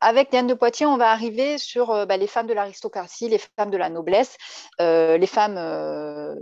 avec 0.00 0.30
Diane 0.30 0.46
de 0.46 0.54
Poitiers, 0.54 0.86
on 0.86 0.96
va 0.96 1.10
arriver 1.10 1.56
sur 1.56 1.90
euh, 1.90 2.04
bah, 2.04 2.16
les 2.16 2.26
femmes 2.26 2.46
de 2.46 2.52
l'aristocratie, 2.52 3.28
les 3.28 3.38
femmes 3.38 3.70
de 3.70 3.76
la 3.76 3.88
noblesse, 3.88 4.36
euh, 4.80 5.16
les 5.16 5.26
femmes 5.26 5.54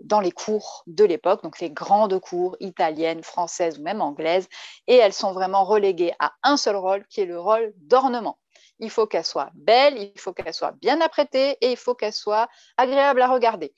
dans 0.05 0.21
les 0.21 0.33
cours 0.33 0.83
de 0.87 1.05
l'époque, 1.05 1.43
donc 1.43 1.61
les 1.61 1.71
grandes 1.71 2.19
cours 2.19 2.57
italiennes, 2.61 3.23
françaises 3.23 3.79
ou 3.79 3.83
même 3.83 4.01
anglaises, 4.01 4.49
et 4.87 4.97
elles 4.97 5.13
sont 5.13 5.33
vraiment 5.33 5.65
reléguées 5.65 6.13
à 6.19 6.33
un 6.43 6.57
seul 6.57 6.77
rôle, 6.77 7.07
qui 7.09 7.21
est 7.21 7.27
le 7.27 7.39
rôle 7.39 7.73
d'ornement 7.77 8.39
il 8.79 8.91
faut 8.91 9.07
qu'elle 9.07 9.25
soit 9.25 9.51
belle, 9.55 9.99
il 9.99 10.19
faut 10.19 10.33
qu'elle 10.33 10.55
soit 10.55 10.73
bien 10.73 11.01
apprêtée 11.01 11.57
et 11.61 11.73
il 11.73 11.77
faut 11.77 11.95
qu'elle 11.95 12.13
soit 12.13 12.49
agréable 12.77 13.23
à 13.23 13.29
regarder. 13.29 13.75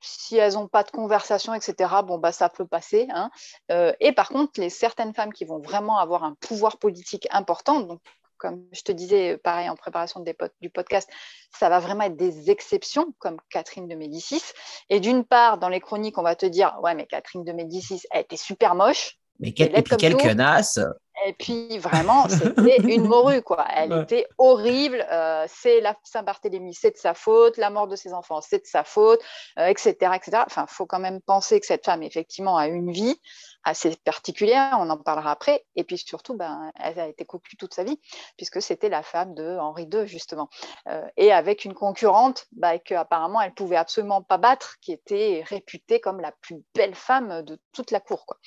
Si 0.00 0.36
elles 0.36 0.54
n'ont 0.54 0.68
pas 0.68 0.82
de 0.82 0.90
conversation, 0.90 1.54
etc., 1.54 1.90
bon, 2.04 2.18
bah, 2.18 2.32
ça 2.32 2.48
peut 2.48 2.66
passer. 2.66 3.06
Hein. 3.14 3.30
Euh, 3.70 3.92
et 4.00 4.12
par 4.12 4.28
contre, 4.28 4.60
les 4.60 4.70
certaines 4.70 5.14
femmes 5.14 5.32
qui 5.32 5.44
vont 5.44 5.60
vraiment 5.60 5.98
avoir 5.98 6.24
un 6.24 6.34
pouvoir 6.40 6.78
politique 6.78 7.28
important, 7.30 7.80
donc 7.80 8.00
comme 8.42 8.66
je 8.72 8.82
te 8.82 8.90
disais, 8.90 9.38
pareil 9.38 9.68
en 9.68 9.76
préparation 9.76 10.24
du 10.60 10.68
podcast, 10.68 11.08
ça 11.56 11.68
va 11.68 11.78
vraiment 11.78 12.02
être 12.02 12.16
des 12.16 12.50
exceptions, 12.50 13.14
comme 13.20 13.36
Catherine 13.50 13.86
de 13.86 13.94
Médicis. 13.94 14.42
Et 14.88 14.98
d'une 14.98 15.24
part, 15.24 15.58
dans 15.58 15.68
les 15.68 15.78
chroniques, 15.78 16.18
on 16.18 16.24
va 16.24 16.34
te 16.34 16.46
dire, 16.46 16.76
ouais, 16.82 16.96
mais 16.96 17.06
Catherine 17.06 17.44
de 17.44 17.52
Médicis, 17.52 18.02
elle 18.10 18.22
était 18.22 18.36
super 18.36 18.74
moche. 18.74 19.16
Mais 19.40 19.52
quelle, 19.52 19.76
et 19.76 19.82
puis 19.82 19.96
quelle 19.96 20.16
connasse 20.16 20.78
et 21.26 21.34
puis 21.34 21.78
vraiment, 21.78 22.28
c'était 22.28 22.78
une 22.82 23.06
morue, 23.06 23.42
quoi. 23.42 23.66
Elle 23.74 23.92
était 24.02 24.26
horrible. 24.38 25.06
Euh, 25.10 25.44
c'est 25.48 25.80
la 25.80 25.94
Saint-Barthélemy, 26.02 26.74
c'est 26.74 26.92
de 26.92 26.96
sa 26.96 27.14
faute. 27.14 27.58
La 27.58 27.70
mort 27.70 27.86
de 27.86 27.96
ses 27.96 28.12
enfants, 28.12 28.40
c'est 28.40 28.58
de 28.58 28.66
sa 28.66 28.82
faute, 28.82 29.20
etc., 29.56 29.96
euh, 30.02 30.12
etc. 30.14 30.42
Enfin, 30.46 30.66
faut 30.68 30.86
quand 30.86 30.98
même 30.98 31.20
penser 31.20 31.60
que 31.60 31.66
cette 31.66 31.84
femme, 31.84 32.02
effectivement, 32.02 32.56
a 32.56 32.66
une 32.66 32.90
vie 32.90 33.20
assez 33.64 33.96
particulière, 34.04 34.76
on 34.78 34.90
en 34.90 34.96
parlera 34.96 35.32
après, 35.32 35.64
et 35.76 35.84
puis 35.84 35.98
surtout, 35.98 36.36
ben, 36.36 36.70
elle 36.78 36.98
a 36.98 37.08
été 37.08 37.24
cocu 37.24 37.56
toute 37.56 37.74
sa 37.74 37.84
vie, 37.84 37.98
puisque 38.36 38.60
c'était 38.60 38.88
la 38.88 39.02
femme 39.02 39.34
de 39.34 39.58
Henri 39.58 39.88
II, 39.92 40.06
justement, 40.06 40.48
euh, 40.88 41.06
et 41.16 41.32
avec 41.32 41.64
une 41.64 41.74
concurrente 41.74 42.46
bah, 42.52 42.78
qu'apparemment 42.78 43.40
elle 43.40 43.54
pouvait 43.54 43.76
absolument 43.76 44.22
pas 44.22 44.38
battre, 44.38 44.76
qui 44.80 44.92
était 44.92 45.44
réputée 45.46 46.00
comme 46.00 46.20
la 46.20 46.32
plus 46.40 46.56
belle 46.74 46.94
femme 46.94 47.42
de 47.42 47.58
toute 47.72 47.90
la 47.90 48.00
cour. 48.00 48.26
Quoi. 48.26 48.38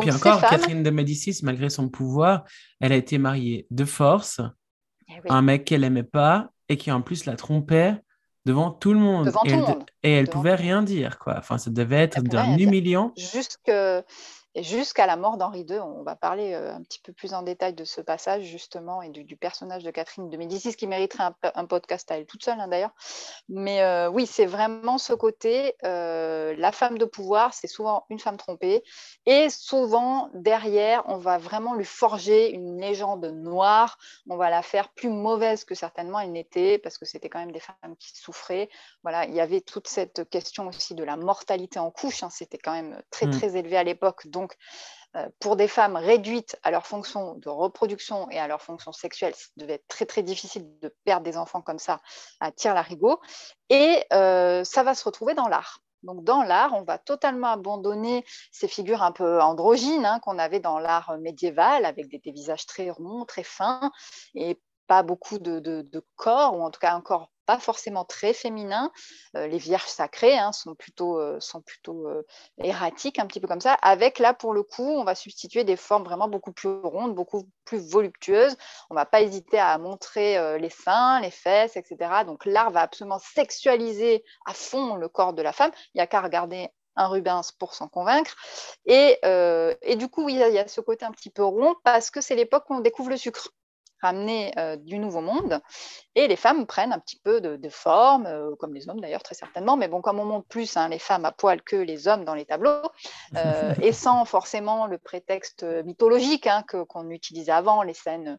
puis 0.00 0.10
encore, 0.10 0.40
Catherine 0.40 0.82
de 0.82 0.90
Médicis, 0.90 1.40
malgré 1.42 1.70
son 1.70 1.88
pouvoir, 1.88 2.44
elle 2.80 2.92
a 2.92 2.96
été 2.96 3.18
mariée 3.18 3.66
de 3.70 3.84
force 3.84 4.40
eh 5.08 5.30
à 5.30 5.34
un 5.34 5.42
mec 5.42 5.64
qu'elle 5.64 5.84
aimait 5.84 6.02
pas, 6.02 6.48
et 6.68 6.76
qui 6.76 6.90
en 6.90 7.02
plus 7.02 7.26
la 7.26 7.36
trompait 7.36 7.94
devant 8.44 8.70
tout 8.70 8.92
le 8.92 8.98
monde. 8.98 9.26
Devant 9.26 9.44
et, 9.44 9.50
elle, 9.50 9.60
monde. 9.60 9.84
et 10.02 10.12
elle 10.12 10.28
pouvait 10.28 10.54
rien 10.54 10.82
dire, 10.82 11.18
quoi. 11.18 11.36
Enfin, 11.38 11.58
ça 11.58 11.70
devait 11.70 12.02
être 12.02 12.22
d'un 12.22 12.56
humiliant. 12.58 13.12
Jusque 13.16 13.72
et 14.56 14.62
jusqu'à 14.62 15.06
la 15.06 15.16
mort 15.16 15.36
d'Henri 15.36 15.66
II, 15.68 15.80
on 15.80 16.02
va 16.02 16.14
parler 16.14 16.54
euh, 16.54 16.74
un 16.74 16.82
petit 16.82 17.00
peu 17.00 17.12
plus 17.12 17.34
en 17.34 17.42
détail 17.42 17.74
de 17.74 17.84
ce 17.84 18.00
passage 18.00 18.44
justement 18.44 19.02
et 19.02 19.08
du, 19.08 19.36
personnage 19.36 19.82
de 19.82 19.90
Catherine 19.90 20.30
de 20.30 20.36
Médicis 20.36 20.76
qui 20.76 20.86
mériterait 20.86 21.24
un, 21.54 21.66
podcast 21.66 22.10
à 22.12 22.18
elle 22.18 22.26
toute 22.26 22.44
seule 22.44 22.60
hein, 22.60 22.68
d'ailleurs. 22.68 22.92
Mais 23.48 23.82
euh, 23.82 24.08
oui, 24.08 24.26
c'est 24.26 24.46
vraiment 24.46 24.98
ce 24.98 25.12
côté, 25.12 25.74
euh, 25.84 26.54
la 26.56 26.70
femme 26.70 26.98
de 26.98 27.04
pouvoir, 27.04 27.52
c'est 27.52 27.66
souvent 27.66 28.06
une 28.10 28.20
femme 28.20 28.36
trompée 28.36 28.84
et 29.26 29.50
souvent 29.50 30.30
derrière, 30.34 31.02
on 31.08 31.16
va 31.16 31.38
vraiment 31.38 31.74
lui 31.74 31.84
forger 31.84 32.50
une 32.50 32.80
légende 32.80 33.24
noire, 33.24 33.98
on 34.28 34.36
va 34.36 34.50
la 34.50 34.62
faire 34.62 34.90
plus 34.90 35.08
mauvaise 35.08 35.64
que 35.64 35.74
certainement 35.74 36.20
elle 36.20 36.32
n'était 36.32 36.78
parce 36.78 36.96
que 36.98 37.06
c'était 37.06 37.28
quand 37.28 37.40
même 37.40 37.52
des 37.52 37.60
femmes 37.60 37.96
qui 37.98 38.16
souffraient. 38.16 38.68
Voilà, 39.02 39.24
il 39.24 39.34
y 39.34 39.40
avait 39.40 39.62
toute 39.62 39.88
cette 39.88 40.28
question 40.30 40.68
aussi 40.68 40.94
de 40.94 41.02
la 41.02 41.16
mortalité 41.16 41.80
en 41.80 41.90
couche, 41.90 42.22
hein, 42.22 42.30
c'était 42.30 42.58
quand 42.58 42.72
même 42.72 43.02
très 43.10 43.26
mmh. 43.26 43.30
très 43.30 43.56
élevé 43.56 43.76
à 43.76 43.82
l'époque. 43.82 44.28
Donc, 44.28 44.43
euh, 45.16 45.28
pour 45.38 45.56
des 45.56 45.68
femmes 45.68 45.96
réduites 45.96 46.56
à 46.62 46.70
leur 46.70 46.86
fonction 46.86 47.34
de 47.34 47.48
reproduction 47.48 48.28
et 48.30 48.38
à 48.38 48.48
leur 48.48 48.62
fonction 48.62 48.92
sexuelle, 48.92 49.34
ça 49.34 49.46
devait 49.56 49.74
être 49.74 49.88
très 49.88 50.06
très 50.06 50.22
difficile 50.22 50.66
de 50.80 50.94
perdre 51.04 51.24
des 51.24 51.36
enfants 51.36 51.62
comme 51.62 51.78
ça 51.78 52.00
à 52.40 52.50
tire-larigot. 52.50 53.20
Et 53.70 54.04
euh, 54.12 54.64
ça 54.64 54.82
va 54.82 54.94
se 54.94 55.04
retrouver 55.04 55.34
dans 55.34 55.48
l'art. 55.48 55.80
Donc 56.02 56.22
dans 56.22 56.42
l'art, 56.42 56.74
on 56.74 56.82
va 56.82 56.98
totalement 56.98 57.52
abandonner 57.52 58.24
ces 58.52 58.68
figures 58.68 59.02
un 59.02 59.12
peu 59.12 59.40
androgynes 59.40 60.04
hein, 60.04 60.20
qu'on 60.20 60.38
avait 60.38 60.60
dans 60.60 60.78
l'art 60.78 61.16
médiéval, 61.18 61.84
avec 61.84 62.08
des, 62.08 62.30
visages 62.30 62.66
très 62.66 62.90
ronds, 62.90 63.24
très 63.24 63.42
fins, 63.42 63.90
et 64.34 64.60
pas 64.86 65.02
beaucoup 65.02 65.38
de, 65.38 66.04
corps, 66.16 66.56
ou 66.56 66.62
en 66.62 66.70
tout 66.70 66.80
cas 66.80 66.92
un 66.94 67.00
corps 67.00 67.30
pas 67.44 67.58
forcément 67.58 68.04
très 68.04 68.32
féminin. 68.32 68.90
Euh, 69.36 69.46
les 69.46 69.58
vierges 69.58 69.86
sacrées 69.86 70.36
hein, 70.36 70.52
sont 70.52 70.74
plutôt, 70.74 71.18
euh, 71.18 71.38
euh, 71.88 72.22
erratiques, 72.58 73.18
un 73.18 73.26
petit 73.26 73.40
peu 73.40 73.46
comme 73.46 73.60
ça. 73.60 73.74
Avec 73.74 74.18
là, 74.18 74.34
pour 74.34 74.52
le 74.52 74.62
coup, 74.62 74.88
on 74.88 75.04
va 75.04 75.14
substituer 75.14 75.64
des 75.64 75.76
formes 75.76 76.04
vraiment 76.04 76.28
beaucoup 76.28 76.52
plus 76.52 76.68
rondes, 76.82 77.14
beaucoup 77.14 77.48
plus 77.64 77.78
voluptueuses. 77.90 78.56
On 78.90 78.94
va 78.94 79.06
pas 79.06 79.22
hésiter 79.22 79.58
à 79.58 79.76
montrer 79.78 80.58
les 80.58 80.70
seins, 80.70 81.20
les 81.20 81.30
fesses, 81.30 81.76
etc. 81.76 82.24
Donc 82.26 82.44
l'art 82.44 82.70
va 82.70 82.82
absolument 82.82 83.18
sexualiser 83.18 84.24
à 84.46 84.54
fond 84.54 84.96
le 84.96 85.08
corps 85.08 85.32
de 85.32 85.42
la 85.42 85.52
femme. 85.52 85.70
Il 85.94 85.98
n'y 85.98 86.02
a 86.02 86.06
qu'à 86.06 86.20
regarder 86.20 86.68
un 86.96 87.08
Rubens 87.08 87.52
pour 87.58 87.74
s'en 87.74 87.88
convaincre. 87.88 88.36
Et, 88.86 89.18
et, 89.82 89.96
du 89.96 90.08
coup, 90.08 90.28
il 90.28 90.36
y, 90.36 90.40
il 90.40 90.52
y, 90.52 90.58
a 90.58 90.68
ce 90.68 90.80
côté 90.80 91.04
un 91.04 91.10
petit 91.10 91.30
peu 91.30 91.44
rond 91.44 91.74
parce 91.84 92.10
que 92.10 92.20
c'est 92.20 92.36
l'époque 92.36 92.64
où 92.70 92.74
on 92.74 92.80
découvre 92.80 93.10
le 93.10 93.16
sucre 93.16 93.50
ramener 94.04 94.52
euh, 94.58 94.76
du 94.76 94.98
Nouveau 94.98 95.22
Monde. 95.22 95.60
Et 96.16 96.28
les 96.28 96.36
femmes 96.36 96.66
prennent 96.66 96.92
un 96.92 96.98
petit 96.98 97.18
peu 97.18 97.40
de, 97.40 97.68
forme, 97.68 98.26
euh, 98.26 98.54
comme 98.56 98.74
les 98.74 98.88
hommes 98.88 99.00
d'ailleurs, 99.00 99.22
très 99.22 99.34
certainement. 99.34 99.76
Mais 99.76 99.88
bon, 99.88 100.00
comme 100.00 100.20
on 100.20 100.24
monte 100.24 100.46
plus 100.46 100.76
hein, 100.76 100.88
les 100.88 100.98
femmes 100.98 101.24
à 101.24 101.32
poil 101.32 101.62
que 101.62 101.76
les 101.76 102.08
hommes 102.08 102.24
dans 102.24 102.34
les 102.34 102.44
tableaux, 102.44 102.82
euh, 103.36 103.74
et 103.82 103.92
sans 103.92 104.24
forcément 104.24 104.86
le 104.86 104.98
prétexte 104.98 105.64
mythologique 105.84 106.46
hein, 106.46 106.62
que, 106.66 106.82
qu'on 106.84 107.10
utilisait 107.10 107.52
avant, 107.52 107.82
les 107.82 107.94
scènes 107.94 108.38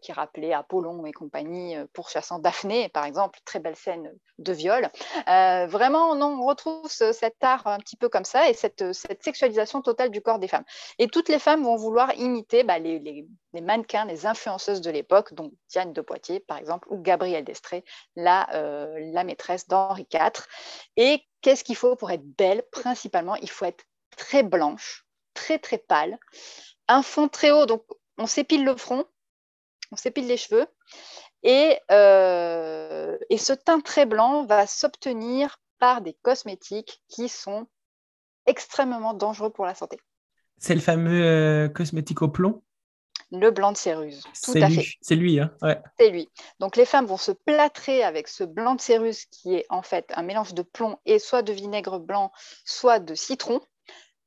qui 0.00 0.12
rappelaient 0.12 0.52
Apollon 0.52 1.04
et 1.06 1.12
compagnie 1.12 1.76
pourchassant 1.92 2.38
Daphné, 2.38 2.88
par 2.88 3.04
exemple, 3.04 3.38
très 3.44 3.60
belle 3.60 3.76
scène 3.76 4.12
de 4.38 4.52
viol. 4.52 4.88
vraiment, 5.26 6.12
on 6.12 6.44
retrouve 6.46 6.88
cet 6.88 7.42
art 7.42 7.66
un 7.66 7.78
petit 7.78 7.96
peu 7.96 8.08
comme 8.08 8.24
ça 8.24 8.48
et 8.48 8.54
cette, 8.54 8.92
cette, 8.92 9.22
sexualisation 9.22 9.82
totale 9.82 10.10
du 10.10 10.20
corps 10.20 10.38
des 10.38 10.48
femmes. 10.48 10.64
Et 10.98 11.08
toutes 11.08 11.28
les 11.28 11.38
femmes 11.38 11.62
vont 11.62 11.76
vouloir 11.76 12.14
imiter 12.16 12.64
bah, 12.64 12.78
les, 12.78 12.98
les, 12.98 13.26
les 13.52 13.60
mannequins, 13.60 14.04
les 14.04 14.26
influenceuses 14.26 14.80
de 14.80 14.90
l'époque, 14.90 15.34
donc 15.34 15.52
Diane 15.68 15.92
de 15.92 16.00
Poitiers 16.00 16.40
par 16.40 16.58
exemple, 16.58 16.88
ou 16.90 16.98
Gabrielle 17.12 17.44
d'Estrée, 17.44 17.84
la, 18.16 18.48
euh, 18.54 18.98
la 19.12 19.24
maîtresse 19.24 19.68
d'Henri 19.68 20.06
IV. 20.12 20.46
Et 20.96 21.22
qu'est-ce 21.42 21.64
qu'il 21.64 21.76
faut 21.76 21.94
pour 21.96 22.10
être 22.10 22.26
belle? 22.38 22.62
Principalement, 22.72 23.36
il 23.36 23.50
faut 23.50 23.66
être 23.66 23.84
très 24.16 24.42
blanche, 24.42 25.06
très 25.34 25.58
très 25.58 25.78
pâle, 25.78 26.18
un 26.88 27.02
fond 27.02 27.28
très 27.28 27.50
haut, 27.50 27.66
donc 27.66 27.84
on 28.18 28.26
s'épile 28.26 28.64
le 28.64 28.76
front, 28.76 29.04
on 29.90 29.96
s'épile 29.96 30.26
les 30.26 30.36
cheveux, 30.36 30.66
et, 31.42 31.78
euh, 31.90 33.18
ce 33.36 33.52
teint 33.52 33.80
très 33.80 34.06
blanc 34.06 34.44
va 34.46 34.66
s'obtenir 34.66 35.58
par 35.78 36.00
des 36.00 36.14
cosmétiques 36.22 37.02
qui 37.08 37.28
sont 37.28 37.66
extrêmement 38.46 39.14
dangereux 39.14 39.50
pour 39.50 39.66
la 39.66 39.74
santé. 39.74 39.98
C'est 40.58 40.74
le 40.74 40.80
fameux 40.80 41.24
euh, 41.24 41.68
cosmétique 41.68 42.22
au 42.22 42.28
plomb? 42.28 42.62
Le 43.32 43.50
blanc 43.50 43.72
de 43.72 43.76
céruse. 43.76 44.22
Tout 44.44 44.52
à 44.60 44.68
fait. 44.68 44.86
C'est 45.00 45.16
lui, 45.16 45.40
hein 45.40 45.50
C'est 45.98 46.10
lui. 46.10 46.30
Donc 46.60 46.76
les 46.76 46.84
femmes 46.84 47.06
vont 47.06 47.16
se 47.16 47.32
plâtrer 47.32 48.04
avec 48.04 48.28
ce 48.28 48.44
blanc 48.44 48.74
de 48.74 48.80
céruse 48.80 49.24
qui 49.24 49.54
est 49.54 49.66
en 49.70 49.82
fait 49.82 50.12
un 50.14 50.22
mélange 50.22 50.52
de 50.54 50.62
plomb 50.62 50.98
et 51.06 51.18
soit 51.18 51.42
de 51.42 51.52
vinaigre 51.52 51.98
blanc, 51.98 52.30
soit 52.64 52.98
de 52.98 53.14
citron. 53.14 53.60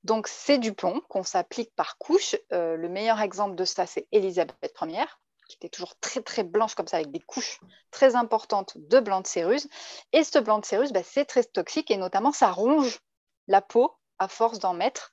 Donc 0.04 0.28
c'est 0.28 0.58
du 0.58 0.74
plomb 0.74 1.02
qu'on 1.08 1.24
s'applique 1.24 1.74
par 1.76 1.98
couche. 1.98 2.36
Euh, 2.52 2.76
le 2.76 2.89
meilleur 2.89 3.22
exemple 3.22 3.56
de 3.56 3.63
ça, 3.63 3.86
c'est 3.86 4.08
Élisabeth 4.12 4.76
Ier, 4.82 5.06
qui 5.48 5.56
était 5.58 5.70
toujours 5.70 5.96
très 6.00 6.22
très 6.22 6.44
blanche 6.44 6.74
comme 6.74 6.88
ça, 6.88 6.98
avec 6.98 7.12
des 7.12 7.20
couches 7.20 7.60
très 7.91 8.15
importantes 8.15 8.74
de 8.76 9.00
blanc 9.00 9.22
de 9.22 9.28
céruse. 9.28 9.68
Et 10.13 10.24
ce 10.24 10.39
blanc 10.39 10.60
de 10.60 10.65
céruse, 10.65 10.91
bah, 10.91 11.04
c'est 11.04 11.26
très 11.26 11.44
toxique 11.44 11.91
et 11.91 11.98
notamment 11.98 12.32
ça 12.32 12.52
ronge 12.52 13.00
la 13.48 13.62
peau 13.62 13.91
à 14.18 14.28
force 14.28 14.60
d'en 14.60 14.74
mettre. 14.74 15.12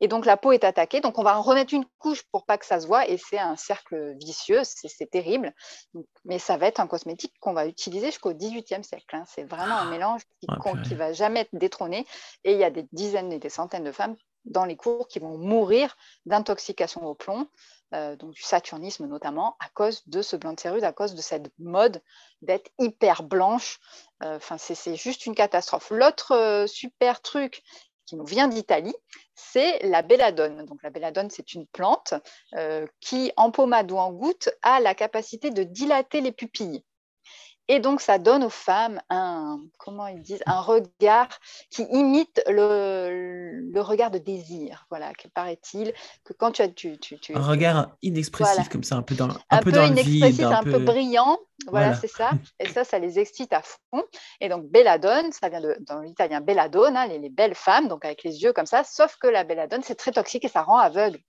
Et 0.00 0.08
donc 0.08 0.26
la 0.26 0.36
peau 0.36 0.52
est 0.52 0.64
attaquée. 0.64 1.00
Donc 1.00 1.18
on 1.18 1.22
va 1.22 1.38
en 1.38 1.42
remettre 1.42 1.74
une 1.74 1.84
couche 1.98 2.22
pour 2.32 2.44
pas 2.44 2.58
que 2.58 2.66
ça 2.66 2.80
se 2.80 2.86
voit. 2.86 3.08
Et 3.08 3.16
c'est 3.16 3.38
un 3.38 3.56
cercle 3.56 4.16
vicieux, 4.18 4.62
c'est 4.64 5.10
terrible. 5.10 5.52
mais 6.24 6.38
ça 6.38 6.56
va 6.56 6.66
être 6.66 6.80
un 6.80 6.86
cosmétique 6.86 7.34
qu'on 7.40 7.52
va 7.52 7.66
utiliser 7.66 8.06
jusqu'au 8.06 8.32
XVIIIe 8.32 8.84
siècle. 8.84 9.14
Hein. 9.14 9.24
C'est 9.26 9.44
vraiment 9.44 9.76
un 9.76 9.90
mélange 9.90 10.22
qui 10.40 10.46
ne 10.48 10.96
va 10.96 11.12
jamais 11.12 11.40
être 11.40 11.54
détrôné. 11.54 12.06
Et 12.44 12.52
il 12.52 12.58
y 12.58 12.64
a 12.64 12.70
des 12.70 12.86
dizaines 12.92 13.32
et 13.32 13.38
des 13.38 13.50
centaines 13.50 13.84
de 13.84 13.92
femmes 13.92 14.16
dans 14.44 14.64
les 14.64 14.76
cours 14.76 15.08
qui 15.08 15.18
vont 15.18 15.38
mourir 15.38 15.96
d'intoxication 16.26 17.04
au 17.04 17.14
plomb, 17.14 17.46
euh, 17.94 18.16
donc 18.16 18.32
du 18.32 18.42
saturnisme 18.42 19.06
notamment, 19.06 19.56
à 19.60 19.68
cause 19.68 20.06
de 20.06 20.22
ce 20.22 20.36
blanc 20.36 20.52
de 20.52 20.60
céruse, 20.60 20.84
à 20.84 20.92
cause 20.92 21.14
de 21.14 21.20
cette 21.20 21.50
mode 21.58 22.00
d'être 22.42 22.70
hyper 22.78 23.22
blanche. 23.22 23.80
Euh, 24.22 24.36
enfin, 24.36 24.56
c'est 24.58 24.96
juste 24.96 25.26
une 25.26 25.34
catastrophe. 25.34 25.90
L'autre 25.90 26.32
euh, 26.32 26.66
super 26.66 27.20
truc 27.20 27.62
qui 28.10 28.16
nous 28.16 28.24
vient 28.24 28.48
d'Italie, 28.48 28.94
c'est 29.36 29.78
la 29.86 30.02
belladone. 30.02 30.66
Donc 30.66 30.82
la 30.82 30.90
belladone, 30.90 31.30
c'est 31.30 31.54
une 31.54 31.66
plante 31.68 32.12
qui, 33.00 33.32
en 33.36 33.52
pommade 33.52 33.92
ou 33.92 33.98
en 33.98 34.12
goutte, 34.12 34.50
a 34.62 34.80
la 34.80 34.96
capacité 34.96 35.50
de 35.50 35.62
dilater 35.62 36.20
les 36.20 36.32
pupilles. 36.32 36.84
Et 37.72 37.78
donc, 37.78 38.00
ça 38.00 38.18
donne 38.18 38.42
aux 38.42 38.50
femmes 38.50 39.00
un, 39.10 39.60
comment 39.78 40.08
ils 40.08 40.20
disent, 40.20 40.42
un 40.44 40.60
regard 40.60 41.28
qui 41.70 41.84
imite 41.84 42.42
le, 42.48 43.80
regard 43.80 44.10
de 44.10 44.18
désir. 44.18 44.86
Voilà, 44.90 45.12
que 45.12 45.28
paraît-il 45.28 45.92
que 46.24 46.32
quand 46.32 46.50
tu 46.50 46.62
as. 46.62 46.68
Tu, 46.68 46.98
un 47.32 47.40
regard 47.40 47.92
inexpressif, 48.02 48.68
comme 48.68 48.82
ça, 48.82 48.96
un 48.96 49.02
peu 49.02 49.14
dans, 49.14 49.28
un, 49.28 49.36
un 49.50 49.62
peu, 49.62 49.70
inexpressif, 49.70 50.46
un, 50.46 50.64
peu... 50.64 50.80
brillant. 50.80 51.38
Voilà, 51.68 51.94
c'est 51.94 52.08
ça. 52.08 52.32
Et 52.58 52.66
ça, 52.66 52.82
ça 52.82 52.98
les 52.98 53.20
excite 53.20 53.52
à 53.52 53.62
fond. 53.62 54.02
Et 54.40 54.48
donc, 54.48 54.66
belladone, 54.66 55.30
ça 55.30 55.48
vient 55.48 55.60
de, 55.60 55.76
dans 55.86 56.00
l'italien 56.00 56.40
belladone, 56.40 56.96
hein, 56.96 57.06
les, 57.06 57.20
les, 57.20 57.30
belles 57.30 57.54
femmes, 57.54 57.86
donc 57.86 58.04
avec 58.04 58.24
les 58.24 58.42
yeux 58.42 58.52
comme 58.52 58.66
ça, 58.66 58.82
sauf 58.82 59.16
que 59.20 59.28
la 59.28 59.44
belladone, 59.44 59.82
c'est 59.84 59.94
très 59.94 60.10
toxique 60.10 60.44
et 60.44 60.48
ça 60.48 60.62
rend 60.62 60.78
aveugle. 60.78 61.20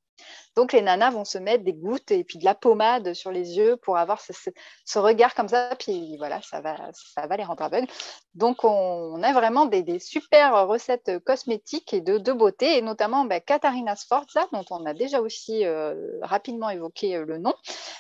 Donc 0.58 0.74
les 0.74 0.82
nanas 0.82 1.12
vont 1.12 1.24
se 1.24 1.38
mettre 1.38 1.64
des 1.64 1.74
gouttes 1.74 2.12
et 2.12 2.26
puis 2.26 2.38
de 2.38 2.44
la 2.44 2.56
pommade 2.56 3.14
sur 3.14 3.32
les 3.32 3.58
yeux 3.58 3.78
pour 3.78 3.98
avoir 3.98 4.20
ce, 4.20 5.00
regard 5.00 5.34
comme 5.34 5.48
ça, 5.48 5.70
puis 5.80 6.18
voilà, 6.18 6.42
ça 6.42 6.60
va, 6.60 7.38
les 7.38 7.44
rendre 7.44 7.64
aveugles. 7.64 7.88
Donc 8.36 8.66
on, 8.66 9.22
a 9.24 9.32
vraiment 9.32 9.66
des, 9.66 10.00
super 10.00 10.68
recettes 10.68 11.20
cosmétiques 11.24 11.94
et 11.94 12.02
de, 12.02 12.32
beauté, 12.34 12.78
et 12.78 12.82
notamment 12.82 13.24
bah, 13.24 13.40
Katharina 13.40 13.96
Sforza, 13.96 14.48
dont 14.52 14.66
on 14.72 14.86
a 14.86 14.94
déjà 14.94 15.22
aussi 15.22 15.66
euh, 15.66 16.18
rapidement 16.22 16.70
évoqué 16.70 17.16
euh, 17.16 17.26
le 17.26 17.38
nom. 17.38 17.54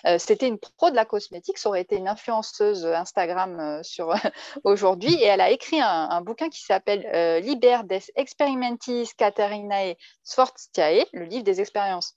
Euh, 0.05 0.17
c'était 0.17 0.47
une 0.47 0.57
pro 0.57 0.89
de 0.89 0.95
la 0.95 1.05
cosmétique, 1.05 1.57
ça 1.57 1.69
aurait 1.69 1.81
été 1.81 1.95
une 1.95 2.07
influenceuse 2.07 2.86
Instagram 2.86 3.81
sur 3.84 4.13
aujourd'hui, 4.65 5.13
et 5.13 5.25
elle 5.25 5.41
a 5.41 5.51
écrit 5.51 5.79
un, 5.79 6.21
bouquin 6.21 6.49
qui 6.49 6.62
s'appelle 6.62 7.41
Liber 7.43 7.79
des 7.86 8.01
Experimentis 8.15 9.10
Katharinae 9.17 9.95
Sforziae, 10.23 11.05
le 11.13 11.25
livre 11.25 11.43
des 11.43 11.62
expériences 11.62 12.11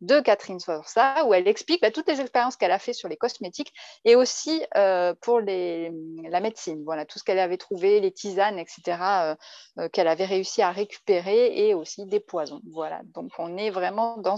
de 0.00 0.20
Catherine 0.20 0.60
Sforza, 0.60 1.24
où 1.26 1.34
elle 1.34 1.46
explique 1.46 1.82
bah, 1.82 1.90
toutes 1.90 2.08
les 2.08 2.20
expériences 2.20 2.56
qu'elle 2.56 2.70
a 2.70 2.78
fait 2.78 2.92
sur 2.92 3.08
les 3.08 3.16
cosmétiques 3.16 3.72
et 4.04 4.16
aussi 4.16 4.64
euh, 4.76 5.14
pour 5.20 5.40
la 5.40 6.40
médecine. 6.40 6.82
Voilà, 6.84 7.04
tout 7.04 7.18
ce 7.18 7.24
qu'elle 7.24 7.38
avait 7.38 7.58
trouvé, 7.58 8.00
les 8.00 8.12
tisanes, 8.12 8.58
etc., 8.58 8.80
euh, 8.86 9.34
euh, 9.78 9.88
qu'elle 9.88 10.08
avait 10.08 10.24
réussi 10.24 10.62
à 10.62 10.70
récupérer 10.70 11.68
et 11.68 11.74
aussi 11.74 12.06
des 12.06 12.20
poisons. 12.20 12.62
Voilà, 12.72 13.00
donc 13.14 13.32
on 13.38 13.56
est 13.56 13.70
vraiment 13.70 14.16
dans 14.18 14.36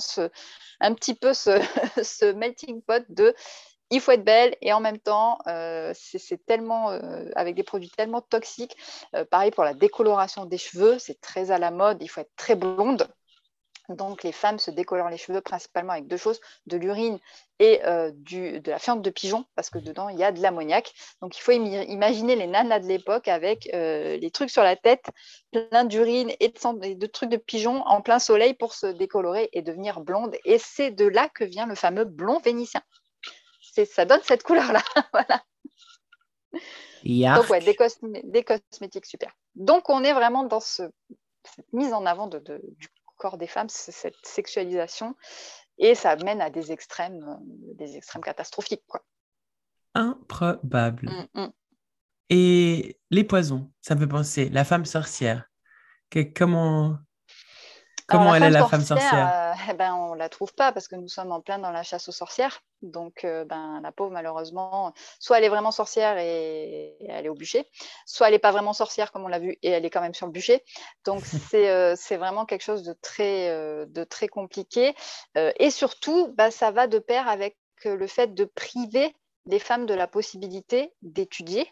un 0.81 0.95
petit 0.95 1.15
peu 1.15 1.33
ce, 1.33 1.51
ce 2.03 2.33
melting 2.33 2.83
pot 2.83 3.05
de 3.09 3.35
il 3.91 4.01
faut 4.01 4.13
être 4.13 4.25
belle 4.25 4.57
et 4.63 4.73
en 4.73 4.81
même 4.81 4.99
temps, 4.99 5.39
c'est 5.93 6.43
tellement 6.47 6.89
avec 7.37 7.55
des 7.55 7.63
produits 7.63 7.91
tellement 7.91 8.23
toxiques. 8.23 8.75
pareil 9.31 9.51
pour 9.51 9.65
la 9.65 9.75
décoloration 9.75 10.47
des 10.47 10.57
cheveux, 10.57 10.99
c'est 10.99 11.21
très 11.21 11.51
à 11.51 11.59
la 11.59 11.71
mode. 11.71 11.99
Il 12.01 12.09
faut 12.09 12.23
être 12.23 12.35
très 12.35 12.55
blonde 12.55 13.07
donc, 13.97 14.23
les 14.23 14.33
femmes 14.33 14.59
se 14.59 14.71
décolorent 14.71 15.11
les 15.11 15.17
cheveux 15.17 15.41
principalement 15.41 15.93
avec 15.93 16.07
deux 16.07 16.17
choses, 16.17 16.41
de 16.67 16.77
l'urine 16.77 17.19
et 17.59 17.85
euh, 17.85 18.11
de 18.15 18.71
la 18.71 18.79
fiente 18.79 19.03
de 19.03 19.11
pigeon, 19.11 19.45
parce 19.55 19.71
que 19.71 19.79
dedans, 19.79 20.09
il 20.09 20.19
y 20.19 20.25
a 20.25 20.33
de 20.33 20.41
l'ammoniac. 20.41 20.93
Donc, 21.21 21.37
il 21.37 21.41
faut 21.41 21.53
imaginer 21.53 22.35
les 22.35 22.47
nanas 22.47 22.81
de 22.81 22.87
l'époque 22.87 23.29
avec 23.29 23.69
euh, 23.73 24.17
les 24.17 24.31
trucs 24.31 24.51
sur 24.51 24.63
la 24.63 24.77
tête, 24.77 25.05
plein 25.53 25.85
d'urine 25.85 26.33
et 26.41 26.49
de, 26.49 27.07
trucs 27.07 27.31
de 27.31 27.37
pigeon 27.37 27.83
en 27.87 28.01
plein 28.01 28.19
soleil 28.19 28.55
pour 28.55 28.75
se 28.75 28.87
décolorer 28.87 29.49
et 29.53 29.63
devenir 29.63 30.01
blonde. 30.01 30.37
Et 30.45 30.59
c'est 30.59 30.91
de 30.91 31.07
là 31.07 31.29
que 31.29 31.45
vient 31.45 31.67
le 31.67 31.75
fameux 31.75 32.05
blond 32.05 32.41
vénitien. 32.41 32.83
Ça 33.87 34.05
donne 34.05 34.21
cette 34.25 34.43
couleur-là. 34.43 34.83
voilà. 35.13 35.43
Donc, 37.05 37.51
ouais, 37.51 37.61
des, 37.61 38.45
cosmétiques 38.45 39.07
super. 39.07 39.33
Donc, 39.55 39.89
on 39.89 40.05
est 40.05 40.13
vraiment 40.13 40.45
dans 40.45 40.61
cette 40.61 40.93
mise 41.73 41.93
en 41.93 42.07
avant 42.07 42.27
de, 42.27 42.39
du 42.39 42.89
corps 43.23 43.39
des 43.39 43.47
femmes, 43.47 43.69
cette 43.69 44.17
sexualisation, 44.25 45.15
et 45.79 45.95
ça 45.95 46.17
mène 46.17 46.41
à 46.41 46.51
des 46.51 46.73
extrêmes, 46.73 47.23
euh, 47.23 47.75
des 47.75 47.97
extrêmes 47.97 48.23
catastrophiques. 48.23 48.83
Quoi. 48.89 49.01
Improbable. 49.95 51.09
Mm, 51.35 51.41
mm. 51.41 51.53
Et 52.31 52.99
les 53.11 53.25
poisons, 53.25 53.71
ça 53.81 53.95
me 53.95 54.01
fait 54.01 54.09
penser, 54.09 54.49
la 54.49 54.65
femme 54.65 54.85
sorcière. 54.85 55.49
Que, 56.11 56.21
comment, 56.21 56.99
Comment 58.13 58.35
elle 58.35 58.45
est 58.45 58.51
la 58.51 58.67
femme 58.67 58.85
sorcière 58.85 59.33
euh, 59.35 59.53
eh 59.71 59.75
ben, 59.75 59.95
On 59.95 60.15
ne 60.15 60.19
la 60.19 60.29
trouve 60.29 60.55
pas 60.55 60.73
parce 60.73 60.89
que 60.89 60.97
nous 60.97 61.09
sommes 61.09 61.33
en 61.33 61.41
plein 61.41 61.59
dans 61.59 61.71
la 61.71 61.83
chasse 61.83 62.09
aux 62.09 62.13
sorcières. 62.13 62.61
Donc, 62.83 63.25
euh, 63.25 63.45
ben, 63.45 63.81
la 63.83 63.93
pauvre, 63.93 64.11
malheureusement, 64.13 64.93
soit 65.19 65.39
elle 65.39 65.45
est 65.45 65.49
vraiment 65.49 65.71
sorcière 65.71 66.19
et, 66.19 66.97
elle 67.09 67.27
est 67.27 67.29
au 67.29 67.35
bûcher, 67.35 67.69
soit 68.07 68.29
elle 68.29 68.35
n'est 68.35 68.39
pas 68.39 68.53
vraiment 68.53 68.73
sorcière, 68.73 69.13
comme 69.13 69.25
on 69.25 69.29
l'a 69.29 69.39
vu, 69.39 69.59
et 69.63 69.71
elle 69.71 69.85
est 69.85 69.91
quand 69.91 70.01
même 70.01 70.15
sur 70.15 70.27
le 70.27 70.33
bûcher. 70.33 70.63
Donc, 71.05 71.23
euh, 71.55 71.95
c'est 71.97 72.17
vraiment 72.17 72.45
quelque 72.45 72.63
chose 72.63 72.83
de 72.83 72.95
très, 73.01 73.49
de 73.87 74.05
très 74.05 74.29
compliqué. 74.29 74.95
et 75.37 75.71
surtout, 75.71 76.33
ben, 76.37 76.51
ça 76.51 76.71
va 76.71 76.87
de 76.87 76.99
pair 76.99 77.29
avec 77.29 77.57
le 77.85 78.07
fait 78.07 78.35
de 78.35 78.45
priver 78.45 79.15
les 79.47 79.59
femmes 79.59 79.87
de 79.87 79.95
la 79.95 80.07
possibilité 80.07 80.93
d'étudier 81.03 81.67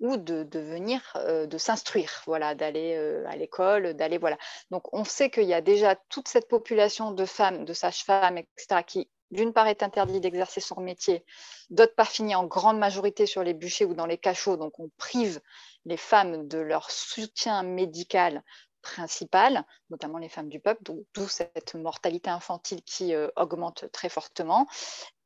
ou 0.00 0.16
de, 0.16 0.46
venir, 0.58 1.00
euh, 1.16 1.46
de 1.46 1.58
s'instruire, 1.58 2.22
voilà, 2.26 2.54
d'aller 2.54 2.94
euh, 2.96 3.26
à 3.28 3.36
l'école, 3.36 3.94
d'aller, 3.94 4.18
voilà. 4.18 4.38
Donc, 4.70 4.92
on 4.92 5.04
sait 5.04 5.30
qu'il 5.30 5.44
y 5.44 5.54
a 5.54 5.60
déjà 5.60 5.96
toute 6.08 6.28
cette 6.28 6.48
population 6.48 7.10
de 7.10 7.24
femmes, 7.24 7.64
de 7.64 7.72
sages-femmes, 7.72 8.38
etc., 8.38 8.82
qui, 8.86 9.08
d'une 9.30 9.52
part, 9.52 9.66
est 9.66 9.82
interdit 9.82 10.20
d'exercer 10.20 10.60
son 10.60 10.80
métier, 10.80 11.24
d'autre 11.70 11.94
part, 11.94 12.08
finit 12.08 12.34
en 12.34 12.44
grande 12.44 12.78
majorité 12.78 13.26
sur 13.26 13.42
les 13.42 13.54
bûchers 13.54 13.84
ou 13.84 13.94
dans 13.94 14.06
les 14.06 14.18
cachots. 14.18 14.56
Donc, 14.56 14.78
on 14.78 14.90
prive 14.96 15.40
les 15.84 15.96
femmes 15.96 16.46
de 16.46 16.58
leur 16.58 16.90
soutien 16.90 17.62
médical 17.62 18.42
principales, 18.86 19.64
notamment 19.90 20.18
les 20.18 20.28
femmes 20.28 20.48
du 20.48 20.60
peuple, 20.60 20.82
d'où 20.84 21.28
cette 21.28 21.74
mortalité 21.74 22.30
infantile 22.30 22.82
qui 22.82 23.14
euh, 23.14 23.28
augmente 23.36 23.90
très 23.92 24.08
fortement. 24.08 24.66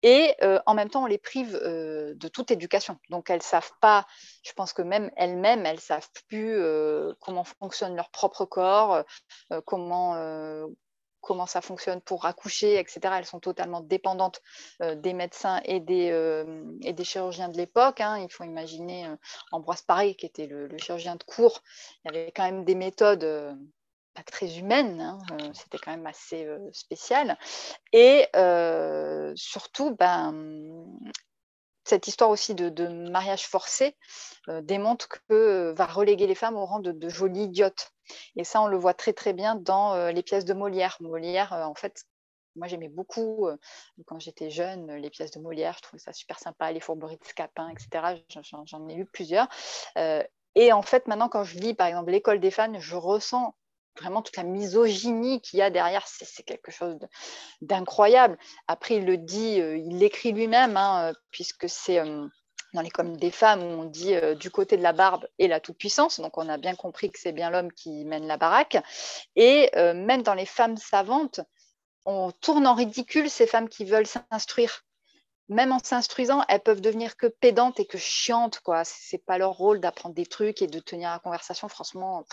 Et 0.03 0.35
euh, 0.42 0.59
en 0.64 0.75
même 0.75 0.88
temps, 0.88 1.03
on 1.03 1.07
les 1.07 1.18
prive 1.18 1.55
euh, 1.62 2.14
de 2.14 2.29
toute 2.29 2.51
éducation. 2.51 2.99
Donc, 3.11 3.29
elles 3.29 3.38
ne 3.38 3.42
savent 3.42 3.73
pas, 3.81 4.07
je 4.42 4.53
pense 4.53 4.73
que 4.73 4.83
même 4.83 5.11
elles-mêmes, 5.16 5.66
elles 5.66 5.77
ne 5.77 5.81
savent 5.81 6.09
plus 6.29 6.59
comment 7.20 7.44
fonctionne 7.44 7.96
leur 7.96 8.11
propre 8.11 8.46
corps, 8.46 9.05
comment, 9.66 10.14
comment 11.20 11.46
ça 11.46 11.61
fonctionne 11.61 12.00
pour 12.00 12.24
accoucher, 12.24 12.78
etc. 12.78 13.00
Elles 13.18 13.24
sont 13.24 13.40
totalement 13.40 13.80
dépendantes 13.80 14.40
euh, 14.83 14.94
des 14.94 15.12
médecins 15.12 15.61
et 15.64 15.80
des, 15.80 16.11
euh, 16.11 16.64
et 16.83 16.92
des 16.92 17.04
chirurgiens 17.04 17.48
de 17.48 17.56
l'époque. 17.56 18.00
Hein. 18.00 18.18
Il 18.18 18.33
faut 18.33 18.44
imaginer 18.44 19.06
euh, 19.06 19.16
Ambroise 19.52 19.83
Paré, 19.83 20.14
qui 20.14 20.26
était 20.26 20.46
le, 20.46 20.68
chirurgien 20.78 21.16
de 21.16 21.24
cour. 21.24 21.62
Il 22.04 22.12
y 22.12 22.16
avait 22.16 22.33
quand 22.33 22.44
même 22.44 22.64
des 22.64 22.74
méthodes 22.74 23.56
pas 24.14 24.22
très 24.22 24.59
humaines. 24.59 25.00
Hein. 25.00 25.52
C'était 25.54 25.78
quand 25.78 25.92
même 25.92 26.06
assez 26.06 26.48
spécial. 26.72 27.38
Et 27.92 28.26
surtout, 29.37 29.94
ben, 29.94 30.85
cette 31.85 32.09
histoire 32.09 32.30
aussi 32.30 32.54
de, 32.54 32.87
mariage 33.11 33.46
forcé 33.46 33.96
démontre 34.62 35.09
que 35.28 35.72
va 35.76 35.87
reléguer 35.87 36.26
les 36.26 36.35
femmes 36.35 36.56
au 36.56 36.64
rang 36.64 36.80
de, 36.80 36.92
de 36.92 37.09
jolies 37.09 37.44
idiotes. 37.44 37.92
Et 38.37 38.44
ça, 38.44 38.61
on 38.62 38.66
le 38.66 38.77
voit 38.77 38.94
très 38.94 39.12
très 39.12 39.33
bien 39.33 39.55
dans 39.55 39.94
euh, 39.94 40.12
les 40.12 40.23
pièces 40.23 40.44
de 40.44 40.55
Molière. 40.55 40.96
Molière, 41.01 41.53
euh, 41.53 41.64
en 41.64 41.75
fait, 41.75 42.05
moi 42.57 42.66
j'aimais 42.66 42.88
beaucoup, 42.88 43.46
euh, 43.46 43.57
quand 44.07 44.18
j'étais 44.18 44.51
jeune, 44.51 44.92
les 44.94 45.11
pièces 45.11 45.31
de 45.31 45.40
Molière, 45.40 45.75
je 45.77 45.83
trouvais 45.83 46.01
ça 46.01 46.12
super 46.12 46.38
sympa, 46.38 46.73
les 46.73 46.81
fourberies 46.81 47.18
de 47.18 47.25
Scapin, 47.25 47.68
etc. 47.68 48.23
J'en 48.66 48.88
ai 48.88 48.94
eu 48.94 49.07
plusieurs. 49.07 49.49
et 50.57 50.73
en 50.73 50.83
fait, 50.83 51.07
maintenant, 51.07 51.29
quand 51.29 51.44
je 51.44 51.59
lis 51.59 51.75
par 51.75 51.87
exemple 51.87 52.11
L'école 52.11 52.40
des 52.40 52.51
fans, 52.51 52.79
je 52.79 52.96
ressens 52.96 53.55
vraiment 54.01 54.23
toute 54.23 54.37
la 54.37 54.44
misogynie 54.44 55.40
qu'il 55.40 55.59
y 55.59 55.62
a 55.62 55.70
derrière, 55.70 56.07
c'est 56.07 56.42
quelque 56.44 56.70
chose 56.70 56.99
d'incroyable. 57.61 58.38
Après, 58.66 58.96
il 58.96 59.05
le 59.05 59.16
dit, 59.16 59.57
il 59.57 59.99
l'écrit 59.99 60.33
lui-même, 60.33 60.77
hein, 60.77 61.12
puisque 61.31 61.68
c'est 61.68 62.01
dans 62.74 62.83
les 62.83 62.90
communes 62.90 63.16
des 63.16 63.30
femmes 63.30 63.62
où 63.62 63.83
on 63.83 63.85
dit 63.85 64.14
euh, 64.14 64.35
du 64.35 64.50
côté 64.50 64.76
de 64.76 64.83
la 64.83 64.92
barbe 64.92 65.26
et 65.38 65.48
la 65.48 65.61
toute-puissance. 65.61 66.20
Donc, 66.20 66.38
on 66.38 66.48
a 66.48 66.59
bien 66.59 66.74
compris 66.74 67.11
que 67.11 67.18
c'est 67.18 67.33
bien 67.33 67.50
l'homme 67.50 67.72
qui 67.72 68.04
mène 68.04 68.26
la 68.26 68.37
baraque. 68.37 68.78
Et 69.37 69.70
même 69.74 70.22
dans 70.22 70.35
les 70.35 70.46
femmes 70.46 70.76
savantes, 70.76 71.40
on 72.06 72.30
tourne 72.30 72.66
en 72.66 72.74
ridicule 72.74 73.30
ces 73.30 73.46
femmes 73.46 73.68
qui 73.68 73.85
veulent 73.85 74.06
s'instruire 74.06 74.85
même 75.50 75.72
en 75.72 75.80
s'instruisant, 75.82 76.44
elles 76.48 76.60
peuvent 76.60 76.80
devenir 76.80 77.16
que 77.16 77.26
pédantes 77.26 77.80
et 77.80 77.84
que 77.84 77.98
chiantes. 77.98 78.60
quoi. 78.60 78.84
C'est 78.84 79.18
pas 79.18 79.36
leur 79.36 79.50
rôle 79.50 79.80
d'apprendre 79.80 80.14
des 80.14 80.24
trucs 80.24 80.62
et 80.62 80.68
de 80.68 80.78
tenir 80.78 81.10
la 81.10 81.18
conversation. 81.18 81.68
Franchement, 81.68 82.24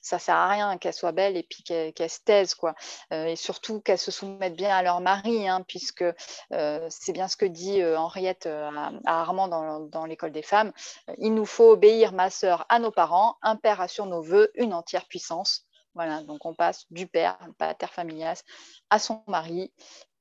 ça 0.00 0.20
sert 0.20 0.36
à 0.36 0.48
rien 0.48 0.78
qu'elles 0.78 0.94
soient 0.94 1.10
belles 1.10 1.36
et 1.36 1.42
puis 1.42 1.64
qu'elles 1.64 2.10
se 2.10 2.20
taisent. 2.24 2.54
quoi. 2.54 2.76
Euh, 3.12 3.26
et 3.26 3.34
surtout 3.34 3.80
qu'elles 3.80 3.98
se 3.98 4.12
soumettent 4.12 4.54
bien 4.54 4.76
à 4.76 4.82
leur 4.84 5.00
mari, 5.00 5.48
hein, 5.48 5.62
puisque 5.66 6.04
euh, 6.52 6.86
c'est 6.88 7.12
bien 7.12 7.26
ce 7.26 7.36
que 7.36 7.46
dit 7.46 7.82
euh, 7.82 7.98
Henriette 7.98 8.46
à, 8.46 8.92
Armand 9.06 9.48
dans, 9.48 10.06
l'école 10.06 10.30
des 10.30 10.42
femmes. 10.42 10.72
Il 11.18 11.34
nous 11.34 11.46
faut 11.46 11.72
obéir, 11.72 12.12
ma 12.12 12.30
sœur, 12.30 12.64
à 12.68 12.78
nos 12.78 12.92
parents. 12.92 13.38
Un 13.42 13.56
père 13.56 13.80
assure 13.80 14.06
nos 14.06 14.22
voeux, 14.22 14.52
une 14.54 14.72
entière 14.72 15.06
puissance. 15.08 15.66
Voilà, 15.94 16.22
donc 16.22 16.46
on 16.46 16.54
passe 16.54 16.86
du 16.90 17.08
père, 17.08 17.38
pater 17.58 17.88
familias, 17.88 18.44
à 18.88 19.00
son 19.00 19.24
mari. 19.26 19.72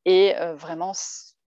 Et 0.05 0.33
vraiment, 0.55 0.93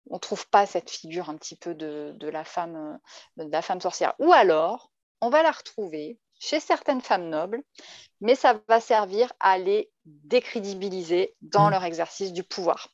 on 0.09 0.15
ne 0.15 0.19
trouve 0.19 0.47
pas 0.49 0.65
cette 0.65 0.89
figure 0.89 1.29
un 1.29 1.37
petit 1.37 1.55
peu 1.55 1.73
de, 1.73 2.27
la 2.27 2.43
femme, 2.43 2.99
euh, 3.39 3.45
de 3.45 3.51
la 3.51 3.61
femme 3.61 3.81
sorcière. 3.81 4.13
Ou 4.19 4.33
alors, 4.33 4.91
on 5.21 5.29
va 5.29 5.43
la 5.43 5.51
retrouver 5.51 6.19
chez 6.39 6.59
certaines 6.59 7.01
femmes 7.01 7.29
nobles, 7.29 7.61
mais 8.19 8.35
ça 8.35 8.59
va 8.67 8.79
servir 8.79 9.31
à 9.39 9.59
les 9.59 9.91
décrédibiliser 10.05 11.35
dans 11.41 11.67
mm. 11.67 11.71
leur 11.71 11.83
exercice 11.83 12.33
du 12.33 12.43
pouvoir. 12.43 12.89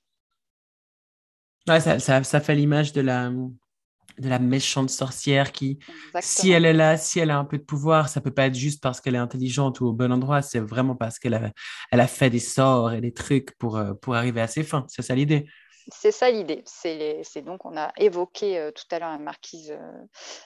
ça, 1.66 2.42
fait 2.42 2.56
l'image 2.56 2.92
de 2.92 3.00
la, 3.00 3.30
de 3.30 4.30
la 4.30 4.40
méchante 4.40 4.90
sorcière 4.90 5.54
qui, 5.54 5.80
si 6.20 6.52
elle 6.52 6.66
est 6.66 6.74
là, 6.74 6.98
si 6.98 7.20
elle 7.20 7.32
a 7.32 7.38
un 7.38 7.46
peu 7.46 7.58
de 7.58 7.64
pouvoir, 7.64 8.10
ça 8.10 8.20
peut 8.20 8.34
pas 8.34 8.48
être 8.48 8.56
juste 8.56 8.84
parce 8.84 9.00
qu'elle 9.00 9.16
est 9.16 9.20
intelligente 9.20 9.80
ou 9.80 9.86
au 9.86 9.94
bon 9.94 10.12
endroit, 10.12 10.42
c'est 10.42 10.60
vraiment 10.60 10.96
parce 10.96 11.18
qu'elle 11.18 11.36
a, 11.36 11.52
elle 11.92 12.02
a 12.02 12.08
fait 12.08 12.30
des 12.30 12.40
sorts 12.40 12.92
et 12.92 13.00
des 13.00 13.14
trucs 13.14 13.58
pour, 13.58 13.78
euh, 13.78 13.94
pour 13.94 14.16
arriver 14.16 14.42
à 14.42 14.48
ses 14.48 14.64
fins. 14.64 14.86
C'est 14.90 15.04
ça 15.04 15.16
l'idée 15.16 15.48
c'est 15.90 16.12
ça 16.12 16.30
l'idée. 16.30 16.64
C'est 16.66 17.42
donc, 17.42 17.66
on 17.66 17.78
a 17.78 17.92
évoqué 17.98 18.58
euh, 18.58 18.72
tout 18.72 18.84
à 18.92 19.00
l'heure 19.00 19.12
la 19.12 19.18
marquise 19.18 19.72
euh, 19.72 20.06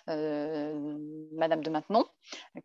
euh, 0.09 0.97
Madame 1.33 1.63
de 1.63 1.69
Maintenon, 1.69 2.05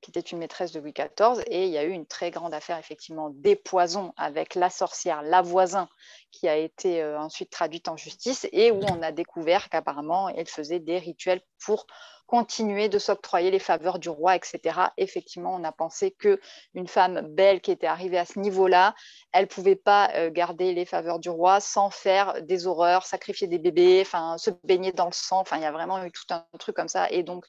qui 0.00 0.10
était 0.10 0.20
une 0.20 0.38
maîtresse 0.38 0.72
de 0.72 0.80
Louis 0.80 0.92
XIV, 0.92 1.42
et 1.46 1.64
il 1.64 1.70
y 1.70 1.78
a 1.78 1.84
eu 1.84 1.90
une 1.90 2.06
très 2.06 2.30
grande 2.30 2.54
affaire, 2.54 2.78
effectivement, 2.78 3.30
des 3.30 3.56
poisons 3.56 4.12
avec 4.16 4.54
la 4.54 4.70
sorcière, 4.70 5.22
la 5.22 5.42
voisin, 5.42 5.88
qui 6.32 6.48
a 6.48 6.56
été 6.56 7.02
ensuite 7.04 7.50
traduite 7.50 7.88
en 7.88 7.96
justice, 7.96 8.46
et 8.52 8.70
où 8.70 8.80
on 8.80 9.02
a 9.02 9.12
découvert 9.12 9.68
qu'apparemment, 9.68 10.28
elle 10.28 10.48
faisait 10.48 10.80
des 10.80 10.98
rituels 10.98 11.40
pour 11.64 11.86
continuer 12.26 12.88
de 12.88 12.98
s'octroyer 12.98 13.50
les 13.50 13.58
faveurs 13.58 13.98
du 13.98 14.08
roi, 14.08 14.36
etc. 14.36 14.60
Effectivement, 14.96 15.54
on 15.54 15.64
a 15.64 15.72
pensé 15.72 16.10
que 16.10 16.40
une 16.74 16.88
femme 16.88 17.20
belle 17.34 17.60
qui 17.60 17.70
était 17.70 17.86
arrivée 17.86 18.18
à 18.18 18.24
ce 18.24 18.38
niveau-là, 18.38 18.94
elle 19.32 19.46
pouvait 19.46 19.76
pas 19.76 20.10
euh, 20.14 20.30
garder 20.30 20.74
les 20.74 20.84
faveurs 20.84 21.18
du 21.18 21.30
roi 21.30 21.60
sans 21.60 21.90
faire 21.90 22.42
des 22.42 22.66
horreurs, 22.66 23.06
sacrifier 23.06 23.46
des 23.46 23.58
bébés, 23.58 24.00
enfin 24.02 24.38
se 24.38 24.50
baigner 24.64 24.92
dans 24.92 25.06
le 25.06 25.12
sang. 25.12 25.40
Enfin, 25.40 25.56
il 25.56 25.62
y 25.62 25.66
a 25.66 25.72
vraiment 25.72 26.04
eu 26.04 26.10
tout 26.10 26.24
un 26.30 26.44
truc 26.58 26.74
comme 26.74 26.88
ça, 26.88 27.08
et 27.10 27.22
donc 27.22 27.44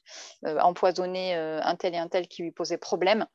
euh, 0.46 0.58
empoisonner 0.60 1.36
euh, 1.36 1.60
un 1.62 1.74
tel 1.74 1.94
et 1.94 1.98
un 1.98 2.08
tel 2.08 2.28
qui 2.28 2.42
lui 2.42 2.52
posait 2.52 2.78
problème. 2.78 3.26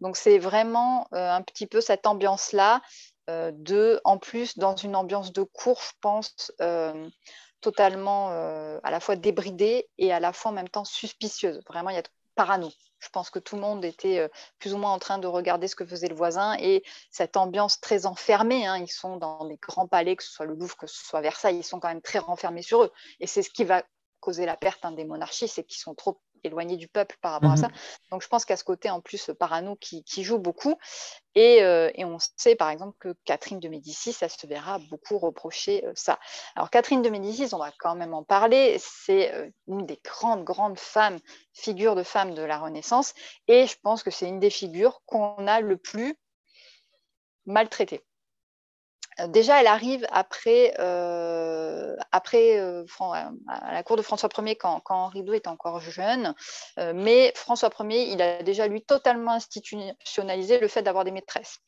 Donc 0.00 0.16
c'est 0.16 0.38
vraiment 0.38 1.06
un 1.12 1.42
petit 1.42 1.66
peu 1.66 1.80
cette 1.80 2.06
ambiance-là 2.06 2.80
de, 3.52 4.00
en 4.04 4.18
plus, 4.18 4.58
dans 4.58 4.76
une 4.76 4.96
ambiance 4.96 5.32
de 5.32 5.42
cours, 5.42 5.80
je 5.82 5.92
pense 6.00 6.52
totalement 7.60 8.30
euh, 8.30 8.78
à 8.82 8.90
la 8.90 9.00
fois 9.00 9.16
débridée 9.16 9.88
et 9.98 10.12
à 10.12 10.20
la 10.20 10.32
fois 10.32 10.50
en 10.50 10.54
même 10.54 10.68
temps 10.68 10.84
suspicieuse. 10.84 11.60
Vraiment, 11.68 11.90
il 11.90 11.96
y 11.96 11.98
a 11.98 12.02
parano. 12.34 12.70
Je 12.98 13.08
pense 13.08 13.30
que 13.30 13.38
tout 13.38 13.56
le 13.56 13.62
monde 13.62 13.84
était 13.84 14.18
euh, 14.18 14.28
plus 14.58 14.74
ou 14.74 14.78
moins 14.78 14.92
en 14.92 14.98
train 14.98 15.18
de 15.18 15.26
regarder 15.26 15.68
ce 15.68 15.76
que 15.76 15.86
faisait 15.86 16.08
le 16.08 16.14
voisin 16.14 16.56
et 16.58 16.82
cette 17.10 17.36
ambiance 17.36 17.80
très 17.80 18.06
enfermée. 18.06 18.66
Hein, 18.66 18.78
ils 18.78 18.90
sont 18.90 19.16
dans 19.16 19.46
des 19.46 19.56
grands 19.56 19.88
palais, 19.88 20.16
que 20.16 20.22
ce 20.22 20.30
soit 20.30 20.46
le 20.46 20.54
Louvre, 20.54 20.76
que 20.76 20.86
ce 20.86 21.04
soit 21.04 21.20
Versailles, 21.20 21.58
ils 21.58 21.64
sont 21.64 21.80
quand 21.80 21.88
même 21.88 22.02
très 22.02 22.18
renfermés 22.18 22.62
sur 22.62 22.82
eux. 22.82 22.92
Et 23.20 23.26
c'est 23.26 23.42
ce 23.42 23.50
qui 23.50 23.64
va 23.64 23.82
causer 24.20 24.44
la 24.44 24.56
perte 24.56 24.84
hein, 24.84 24.92
des 24.92 25.04
monarchies, 25.04 25.48
c'est 25.48 25.64
qu'ils 25.64 25.80
sont 25.80 25.94
trop 25.94 26.20
éloigné 26.44 26.76
du 26.76 26.88
peuple 26.88 27.16
par 27.20 27.32
rapport 27.32 27.52
à 27.52 27.56
ça. 27.56 27.68
Mhm. 27.68 27.74
Donc 28.12 28.22
je 28.22 28.28
pense 28.28 28.44
qu'à 28.44 28.56
ce 28.56 28.64
côté 28.64 28.90
en 28.90 29.00
plus 29.00 29.30
parano 29.38 29.76
qui, 29.76 30.04
qui 30.04 30.24
joue 30.24 30.38
beaucoup. 30.38 30.76
Et, 31.34 31.62
euh, 31.62 31.90
et, 31.94 32.04
on 32.04 32.18
sait 32.36 32.56
par 32.56 32.70
exemple 32.70 32.96
que 32.98 33.14
Catherine 33.24 33.60
de 33.60 33.68
Médicis, 33.68 34.12
ça 34.12 34.28
se 34.28 34.46
verra 34.48 34.78
beaucoup 34.90 35.16
reprocher 35.18 35.84
euh, 35.86 35.92
ça. 35.94 36.18
Alors 36.56 36.70
Catherine 36.70 37.02
de 37.02 37.10
Médicis, 37.10 37.54
on 37.54 37.58
va 37.58 37.70
quand 37.78 37.94
même 37.94 38.14
en 38.14 38.24
parler, 38.24 38.76
c'est 38.80 39.32
euh, 39.32 39.48
une 39.68 39.86
des 39.86 40.00
grandes, 40.02 40.42
grandes 40.42 40.78
femmes, 40.78 41.18
figures 41.52 41.94
de 41.94 42.02
femmes 42.02 42.34
de 42.34 42.42
la 42.42 42.58
Renaissance. 42.58 43.14
Et 43.46 43.66
je 43.66 43.76
pense 43.80 44.02
que 44.02 44.10
c'est 44.10 44.28
une 44.28 44.40
des 44.40 44.50
figures 44.50 45.02
qu'on 45.06 45.46
a 45.46 45.60
le 45.60 45.76
plus 45.76 46.16
maltraitées. 47.46 48.04
Euh, 49.18 49.26
déjà, 49.26 49.60
elle 49.60 49.66
arrive 49.66 50.06
après, 50.10 50.74
euh, 50.78 51.96
après 52.12 52.58
euh, 52.58 52.84
à 53.48 53.72
la 53.72 53.82
cour 53.82 53.96
de 53.96 54.02
François 54.02 54.28
Ier 54.38 54.56
quand, 54.56 54.82
Henri 54.88 55.20
II 55.20 55.34
est 55.34 55.48
encore 55.48 55.80
jeune. 55.80 56.34
mais 56.76 57.32
François 57.34 57.70
Ier, 57.80 58.12
il 58.12 58.22
a 58.22 58.42
déjà 58.42 58.66
lui 58.66 58.82
totalement 58.82 59.32
institutionnalisé 59.32 60.58
le 60.58 60.68
fait 60.68 60.82
d'avoir 60.82 61.04
des 61.04 61.10
maîtresses. 61.10 61.58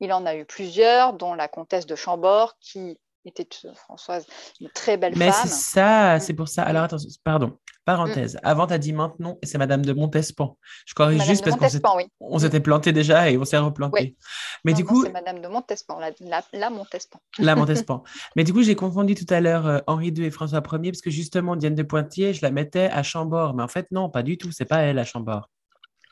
Il 0.00 0.12
en 0.12 0.26
a 0.26 0.34
eu 0.34 0.44
plusieurs, 0.44 1.14
dont 1.14 1.34
la 1.34 1.48
comtesse 1.48 1.86
de 1.86 1.94
Chambord, 1.96 2.54
qui 2.60 2.98
était 3.24 3.46
Françoise, 3.74 4.26
une 4.60 4.68
très 4.70 4.96
belle 4.96 5.14
femme. 5.14 5.26
Mais 5.26 5.32
c'est 5.32 5.48
ça, 5.48 6.18
c'est 6.20 6.34
pour 6.34 6.48
ça. 6.48 6.62
Alors, 6.62 6.84
attention, 6.84 7.08
pardon, 7.24 7.58
parenthèse. 7.84 8.34
Mm. 8.36 8.40
Avant, 8.42 8.66
tu 8.66 8.74
as 8.74 8.78
dit 8.78 8.92
maintenant, 8.92 9.38
et 9.42 9.46
c'est 9.46 9.58
Madame 9.58 9.84
de 9.84 9.92
Montespan. 9.92 10.56
Je 10.86 10.94
corrige 10.94 11.22
juste 11.24 11.44
parce 11.44 11.78
qu'on 12.20 12.38
s'était 12.38 12.60
planté 12.60 12.92
déjà 12.92 13.30
et 13.30 13.38
on 13.38 13.44
s'est 13.44 13.58
replanté. 13.58 14.16
Mais 14.64 14.72
du 14.72 14.84
coup. 14.84 15.04
C'est 15.04 15.12
Madame 15.12 15.40
de 15.40 15.48
Montespan, 15.48 15.98
la, 15.98 16.10
la, 16.52 16.70
Montespan. 16.70 17.20
La 17.38 17.54
Montespan. 17.56 18.02
Mais 18.36 18.44
du 18.44 18.52
coup, 18.52 18.62
j'ai 18.62 18.76
confondu 18.76 19.14
tout 19.14 19.32
à 19.32 19.40
l'heure 19.40 19.66
euh, 19.66 19.78
Henri 19.86 20.08
II 20.08 20.24
et 20.24 20.30
François 20.30 20.62
Ier 20.72 20.92
parce 20.92 21.02
que 21.02 21.10
justement, 21.10 21.56
Diane 21.56 21.74
de 21.74 21.82
Poitiers, 21.82 22.34
je 22.34 22.42
la 22.42 22.50
mettais 22.50 22.88
à 22.90 23.02
Chambord. 23.02 23.54
Mais 23.54 23.62
en 23.62 23.68
fait, 23.68 23.86
non, 23.90 24.10
pas 24.10 24.22
du 24.22 24.38
tout. 24.38 24.52
C'est 24.52 24.64
pas 24.64 24.80
elle 24.80 24.98
à 24.98 25.04
Chambord. 25.04 25.48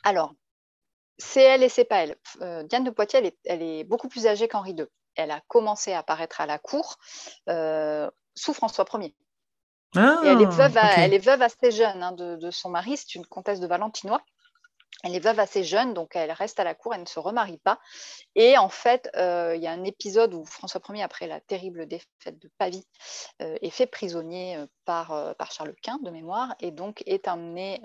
Alors, 0.04 0.34
c'est 1.18 1.42
elle 1.42 1.62
et 1.62 1.68
c'est 1.68 1.84
pas 1.84 2.04
elle. 2.04 2.16
Euh, 2.40 2.62
Diane 2.64 2.84
de 2.84 2.90
Poitiers, 2.90 3.18
elle 3.18 3.26
est, 3.26 3.38
elle 3.44 3.62
est 3.62 3.84
beaucoup 3.84 4.08
plus 4.08 4.26
âgée 4.26 4.48
qu'Henri 4.48 4.72
II 4.72 4.86
elle 5.16 5.30
a 5.30 5.40
commencé 5.48 5.92
à 5.92 6.00
apparaître 6.00 6.40
à 6.40 6.46
la 6.46 6.58
cour 6.58 6.96
euh, 7.48 8.10
sous 8.34 8.54
François 8.54 8.84
Ier. 8.94 9.14
et 9.96 9.98
elle 9.98 10.40
est, 10.40 10.46
ah, 10.46 10.50
veuve 10.50 10.78
elle 10.96 11.14
est 11.14 11.18
veuve 11.24 11.42
assez 11.42 11.70
jeune 11.70 12.02
hein, 12.02 12.12
de, 12.12 12.50
son 12.50 12.70
mari, 12.70 12.96
c'est 12.96 13.14
une 13.14 13.26
comtesse 13.26 13.60
de 13.60 13.66
Valentinois. 13.66 14.22
Elle 15.02 15.14
est 15.14 15.20
veuve 15.20 15.40
assez 15.40 15.64
jeune, 15.64 15.94
donc 15.94 16.14
elle 16.14 16.30
reste 16.30 16.60
à 16.60 16.64
la 16.64 16.74
cour, 16.74 16.92
elle 16.92 17.00
ne 17.00 17.06
se 17.06 17.18
remarie 17.18 17.56
pas. 17.58 17.78
Et 18.34 18.58
en 18.58 18.68
fait, 18.68 19.08
euh, 19.16 19.54
il 19.56 19.62
y 19.62 19.66
a 19.66 19.70
un 19.70 19.84
épisode 19.84 20.34
où 20.34 20.44
François 20.44 20.82
Ier, 20.90 21.02
après 21.02 21.26
la 21.26 21.40
terrible 21.40 21.86
défaite 21.86 22.38
de 22.38 22.50
Pavie, 22.58 22.86
euh, 23.40 23.56
est 23.62 23.70
fait 23.70 23.86
prisonnier 23.86 24.62
par, 24.84 25.34
par, 25.36 25.52
Charles 25.52 25.74
Quint 25.82 26.00
de 26.02 26.10
mémoire, 26.10 26.54
et 26.60 26.70
donc 26.70 27.02
est 27.06 27.28
amené, 27.28 27.80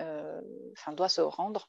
enfin 0.76 0.92
doit 0.92 1.08
se 1.08 1.22
rendre. 1.22 1.66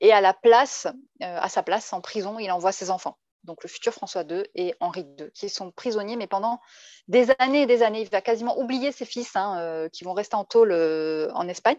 Et 0.00 0.12
à 0.12 0.20
la 0.20 0.34
place, 0.34 0.86
à 1.20 1.48
sa 1.48 1.62
place 1.62 1.92
en 1.94 2.02
prison, 2.02 2.38
il 2.38 2.50
envoie 2.50 2.72
ses 2.72 2.90
enfants 2.90 3.16
donc 3.44 3.62
le 3.62 3.68
futur 3.68 3.92
François 3.92 4.22
II 4.22 4.42
et 4.54 4.74
Henri 4.80 5.06
II, 5.18 5.30
qui 5.32 5.48
sont 5.48 5.70
prisonniers, 5.70 6.16
mais 6.16 6.26
pendant 6.26 6.60
des 7.08 7.30
années 7.38 7.62
et 7.62 7.66
des 7.66 7.82
années. 7.82 8.02
Il 8.02 8.10
va 8.10 8.20
quasiment 8.20 8.58
oublier 8.58 8.92
ses 8.92 9.04
fils 9.04 9.34
hein, 9.36 9.58
euh, 9.60 9.88
qui 9.88 10.04
vont 10.04 10.12
rester 10.12 10.36
en 10.36 10.44
tôle 10.44 10.72
euh, 10.72 11.30
en 11.32 11.48
Espagne. 11.48 11.78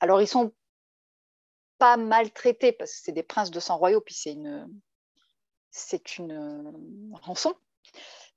Alors 0.00 0.20
ils 0.20 0.28
sont 0.28 0.52
pas 1.78 1.96
maltraités 1.96 2.72
parce 2.72 2.92
que 2.92 2.98
c'est 3.02 3.12
des 3.12 3.22
princes 3.22 3.50
de 3.50 3.60
sang 3.60 3.76
royaux, 3.76 4.00
puis 4.00 4.14
c'est 4.14 4.32
une, 4.32 4.68
c'est 5.70 6.18
une 6.18 6.32
euh, 6.32 7.16
rançon. 7.22 7.54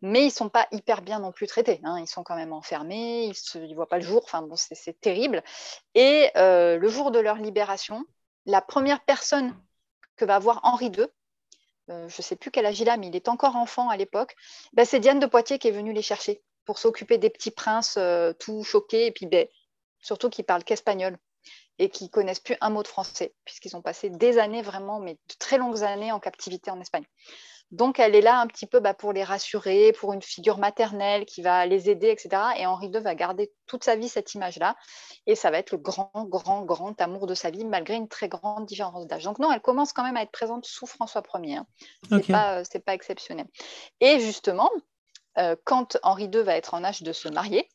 Mais 0.02 0.26
ils 0.26 0.32
sont 0.32 0.50
pas 0.50 0.68
hyper 0.72 1.02
bien 1.02 1.20
non 1.20 1.32
plus 1.32 1.48
traités. 1.48 1.82
Hein. 1.84 1.98
Ils 2.00 2.08
sont 2.08 2.24
quand 2.24 2.36
même 2.36 2.54
enfermés, 2.54 3.26
ils 3.56 3.62
ne 3.68 3.74
voient 3.74 3.90
pas 3.90 3.98
le 3.98 4.04
jour. 4.04 4.22
Enfin 4.24 4.44
bon, 4.44 4.56
c'est 4.56 5.02
terrible. 5.02 5.44
Et 5.96 6.30
le 6.36 6.88
jour 6.88 7.10
de 7.10 7.18
leur 7.18 7.38
libération, 7.38 8.06
la 8.46 8.62
première 8.62 9.04
personne 9.04 9.60
que 10.16 10.26
va 10.26 10.38
voir 10.38 10.60
Henri 10.62 10.92
II, 10.96 11.08
euh, 11.90 12.08
je 12.10 12.16
ne 12.18 12.24
sais 12.24 12.36
plus 12.36 12.52
quel 12.52 12.66
âge 12.66 12.80
il 12.80 12.90
a, 12.90 12.98
mais 12.98 13.08
il 13.08 13.16
est 13.16 13.28
encore 13.28 13.56
enfant 13.56 13.90
à 13.90 13.98
l'époque, 13.98 14.36
ben, 14.74 14.86
c'est 14.86 15.00
Diane 15.00 15.20
de 15.20 15.26
Poitiers 15.26 15.60
qui 15.60 15.68
est 15.68 15.72
venue 15.72 15.94
les 15.94 16.02
chercher 16.02 16.42
pour 16.66 16.80
s'occuper 16.80 17.18
des 17.18 17.30
petits 17.30 17.52
princes 17.52 17.96
euh, 17.98 18.34
tout 18.34 18.64
choqués, 18.64 19.08
et 19.08 19.12
puis 19.12 19.26
ben, 19.26 19.48
surtout 20.02 20.30
qui 20.30 20.44
parlent 20.44 20.64
qu'espagnol 20.64 21.18
et 21.80 21.90
qui 21.90 22.10
connaissent 22.10 22.40
plus 22.40 22.58
un 22.62 22.70
mot 22.70 22.84
de 22.84 22.88
français, 22.88 23.34
puisqu'ils 23.46 23.76
ont 23.76 23.82
passé 23.82 24.10
des 24.10 24.40
années 24.40 24.62
vraiment, 24.62 25.00
mais 25.00 25.14
de 25.14 25.36
très 25.40 25.58
longues 25.58 25.84
années 25.84 26.12
en 26.12 26.20
captivité 26.20 26.72
en 26.72 26.82
Espagne. 26.82 27.06
Donc, 27.72 28.00
elle 28.00 28.16
est 28.16 28.22
là 28.22 28.40
un 28.40 28.48
petit 28.48 28.66
peu 28.66 28.80
bah, 28.80 28.94
pour 28.94 29.12
les 29.12 29.24
rassurer, 29.24 29.92
pour 29.92 30.14
une 30.14 30.22
figure 30.22 30.58
maternelle 30.58 31.26
qui 31.26 31.42
va 31.42 31.66
les 31.66 31.90
aider, 31.90 32.08
etc. 32.08 32.30
Et 32.58 32.66
Henri 32.66 32.88
II 32.88 33.02
va 33.02 33.14
garder 33.14 33.52
toute 33.66 33.84
sa 33.84 33.96
vie 33.96 34.08
cette 34.08 34.34
image-là. 34.36 34.76
Et 35.26 35.36
ça 35.36 35.52
va 35.52 35.58
être 35.58 35.72
le 35.72 35.78
grand, 35.78 36.12
grand, 36.16 36.64
grand 36.64 37.00
amour 37.02 37.28
de 37.28 37.34
sa 37.34 37.50
vie, 37.50 37.66
malgré 37.66 37.96
une 37.96 38.08
très 38.08 38.30
grande 38.30 38.66
différence 38.66 39.06
d'âge. 39.08 39.26
Donc, 39.26 39.40
non, 39.40 39.52
elle 39.52 39.62
commence 39.62 39.92
quand 39.92 40.04
même 40.04 40.18
à 40.18 40.22
être 40.22 40.32
présente 40.32 40.66
sous 40.66 40.86
François 40.86 41.24
Ier. 41.36 41.58
Hein. 41.58 41.66
Ce 42.10 42.16
n'est 42.16 42.22
pas, 42.22 42.64
pas, 42.86 42.94
exceptionnel. 42.94 43.48
Et 44.00 44.20
justement, 44.20 44.70
euh, 45.38 45.56
quand 45.66 45.98
Henri 46.04 46.26
II 46.26 46.44
va 46.44 46.56
être 46.56 46.74
en 46.74 46.84
âge 46.86 47.02
de 47.02 47.12
se 47.12 47.28
marier, 47.28 47.68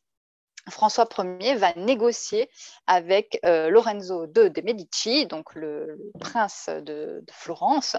François 0.69 1.09
Ier 1.41 1.57
va 1.57 1.75
négocier 1.75 2.49
avec 2.87 3.41
euh, 3.45 3.69
Lorenzo 3.69 4.27
II 4.27 4.51
de 4.51 4.61
Medici, 4.63 5.27
donc 5.27 5.55
le, 5.55 6.13
prince 6.21 6.69
de, 6.69 7.25
Florence, 7.31 7.97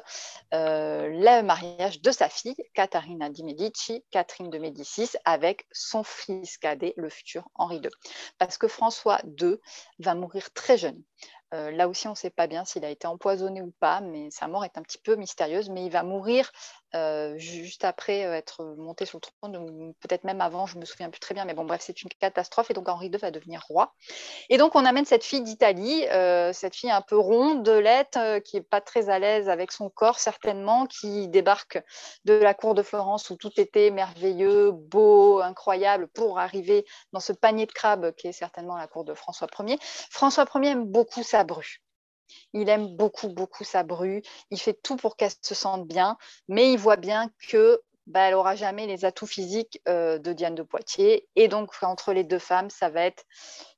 euh, 0.54 1.08
le 1.08 1.42
mariage 1.42 2.02
de 2.02 2.12
sa 2.12 2.30
fille, 2.30 2.56
Caterina 2.74 3.30
di 3.30 3.44
Medici, 3.44 4.04
Catherine 4.12 4.50
de 4.50 4.58
Médicis, 4.58 5.12
avec 5.26 5.68
son 5.72 6.04
fils 6.04 6.58
cadet, 6.58 6.94
le 6.96 7.10
futur 7.10 7.50
Henri 7.56 7.78
II. 7.78 7.90
Parce 8.38 8.58
que 8.58 8.68
François 8.68 9.20
II 9.42 9.58
va 10.00 10.16
mourir 10.16 10.52
très 10.54 10.78
jeune. 10.78 11.02
Euh, 11.54 11.70
là 11.70 11.88
aussi, 11.88 12.08
on 12.08 12.12
ne 12.12 12.16
sait 12.16 12.32
pas 12.32 12.48
bien 12.48 12.66
s'il 12.66 12.84
a 12.84 12.90
été 12.90 13.06
empoisonné 13.06 13.62
ou 13.62 13.72
pas, 13.80 14.02
mais 14.02 14.32
sa 14.32 14.48
mort 14.48 14.66
est 14.66 14.78
un 14.78 14.82
petit 14.82 14.98
peu 14.98 15.16
mystérieuse. 15.16 15.70
Mais 15.70 15.86
il 15.86 15.92
va 15.92 16.02
mourir 16.02 16.52
euh, 16.96 17.38
juste 17.38 17.86
après 17.86 18.26
euh, 18.26 18.34
être 18.34 18.64
monté 18.78 19.06
sur 19.06 19.18
le 19.18 19.22
trône, 19.22 19.94
peut-être 20.00 20.24
même 20.24 20.42
avant, 20.42 20.66
je 20.66 20.78
me 20.78 20.86
souviens 20.86 21.10
plus 21.10 21.20
très 21.20 21.34
bien, 21.34 21.46
mais 21.46 21.54
bon, 21.54 21.66
bref, 21.66 21.82
c'est 21.84 22.04
une 22.04 22.10
catastrophe 22.20 22.70
et 22.72 22.74
donc 22.74 22.88
Henri 22.88 23.08
II 23.08 23.18
va 23.18 23.32
devenir 23.32 23.64
roi. 23.68 23.94
Et 24.50 24.58
donc 24.58 24.76
on 24.76 24.86
amène 24.86 25.06
cette 25.06 25.24
fille 25.24 25.42
d'Italie, 25.42 26.06
euh, 26.10 26.54
cette 26.54 26.76
fille 26.76 26.92
un 26.92 27.02
peu 27.02 27.18
ronde, 27.18 27.64
de 27.64 28.40
qui 28.40 28.58
est 28.58 28.62
pas 28.62 28.82
très 28.82 29.10
à 29.10 29.20
l'aise 29.20 29.50
avec 29.50 29.72
son 29.72 29.90
corps 29.90 30.20
certainement, 30.20 30.86
qui 30.86 31.28
débarque 31.28 31.82
de 32.26 32.34
la 32.34 32.54
cour 32.54 32.76
de 32.76 32.82
Florence 32.82 33.30
où 33.30 33.36
tout 33.36 33.52
était 33.58 33.92
merveilleux, 33.92 34.72
beau, 34.72 35.42
incroyable, 35.42 36.08
pour 36.08 36.40
arriver 36.40 36.86
dans 37.12 37.20
ce 37.20 37.34
panier 37.34 37.66
de 37.66 37.72
crabes 37.72 38.14
qui 38.16 38.28
est 38.28 38.32
certainement 38.32 38.78
la 38.78 38.88
cour 38.88 39.04
de 39.04 39.14
François 39.14 39.48
Ier. 39.60 39.78
François 39.82 40.46
Ier 40.56 40.72
aime 40.72 40.86
beaucoup 40.86 41.24
sa 41.24 41.44
bru. 41.44 41.84
Il 42.54 42.70
aime 42.70 42.96
beaucoup, 42.96 43.30
beaucoup 43.30 43.64
sa 43.64 43.84
bru. 43.84 44.22
Il 44.52 44.60
fait 44.60 44.80
tout 44.82 44.96
pour 44.96 45.16
qu'elle 45.16 45.32
se 45.42 45.56
sente 45.56 45.88
bien, 45.88 46.18
mais 46.48 46.72
il 46.74 46.78
voit 46.78 46.98
bien 46.98 47.30
que 47.50 47.82
bah, 48.08 48.22
elle 48.22 48.34
n'aura 48.34 48.56
jamais 48.56 48.86
les 48.86 49.06
atouts 49.06 49.28
physiques 49.28 49.82
euh, 49.88 50.18
de 50.20 50.34
Diane 50.34 50.56
de 50.56 50.64
Poitiers. 50.64 51.28
Et 51.36 51.48
donc, 51.48 51.72
entre 51.82 52.14
les 52.14 52.24
deux 52.24 52.40
femmes, 52.40 52.70
ça 52.70 52.90
va 52.90 53.06
être 53.06 53.24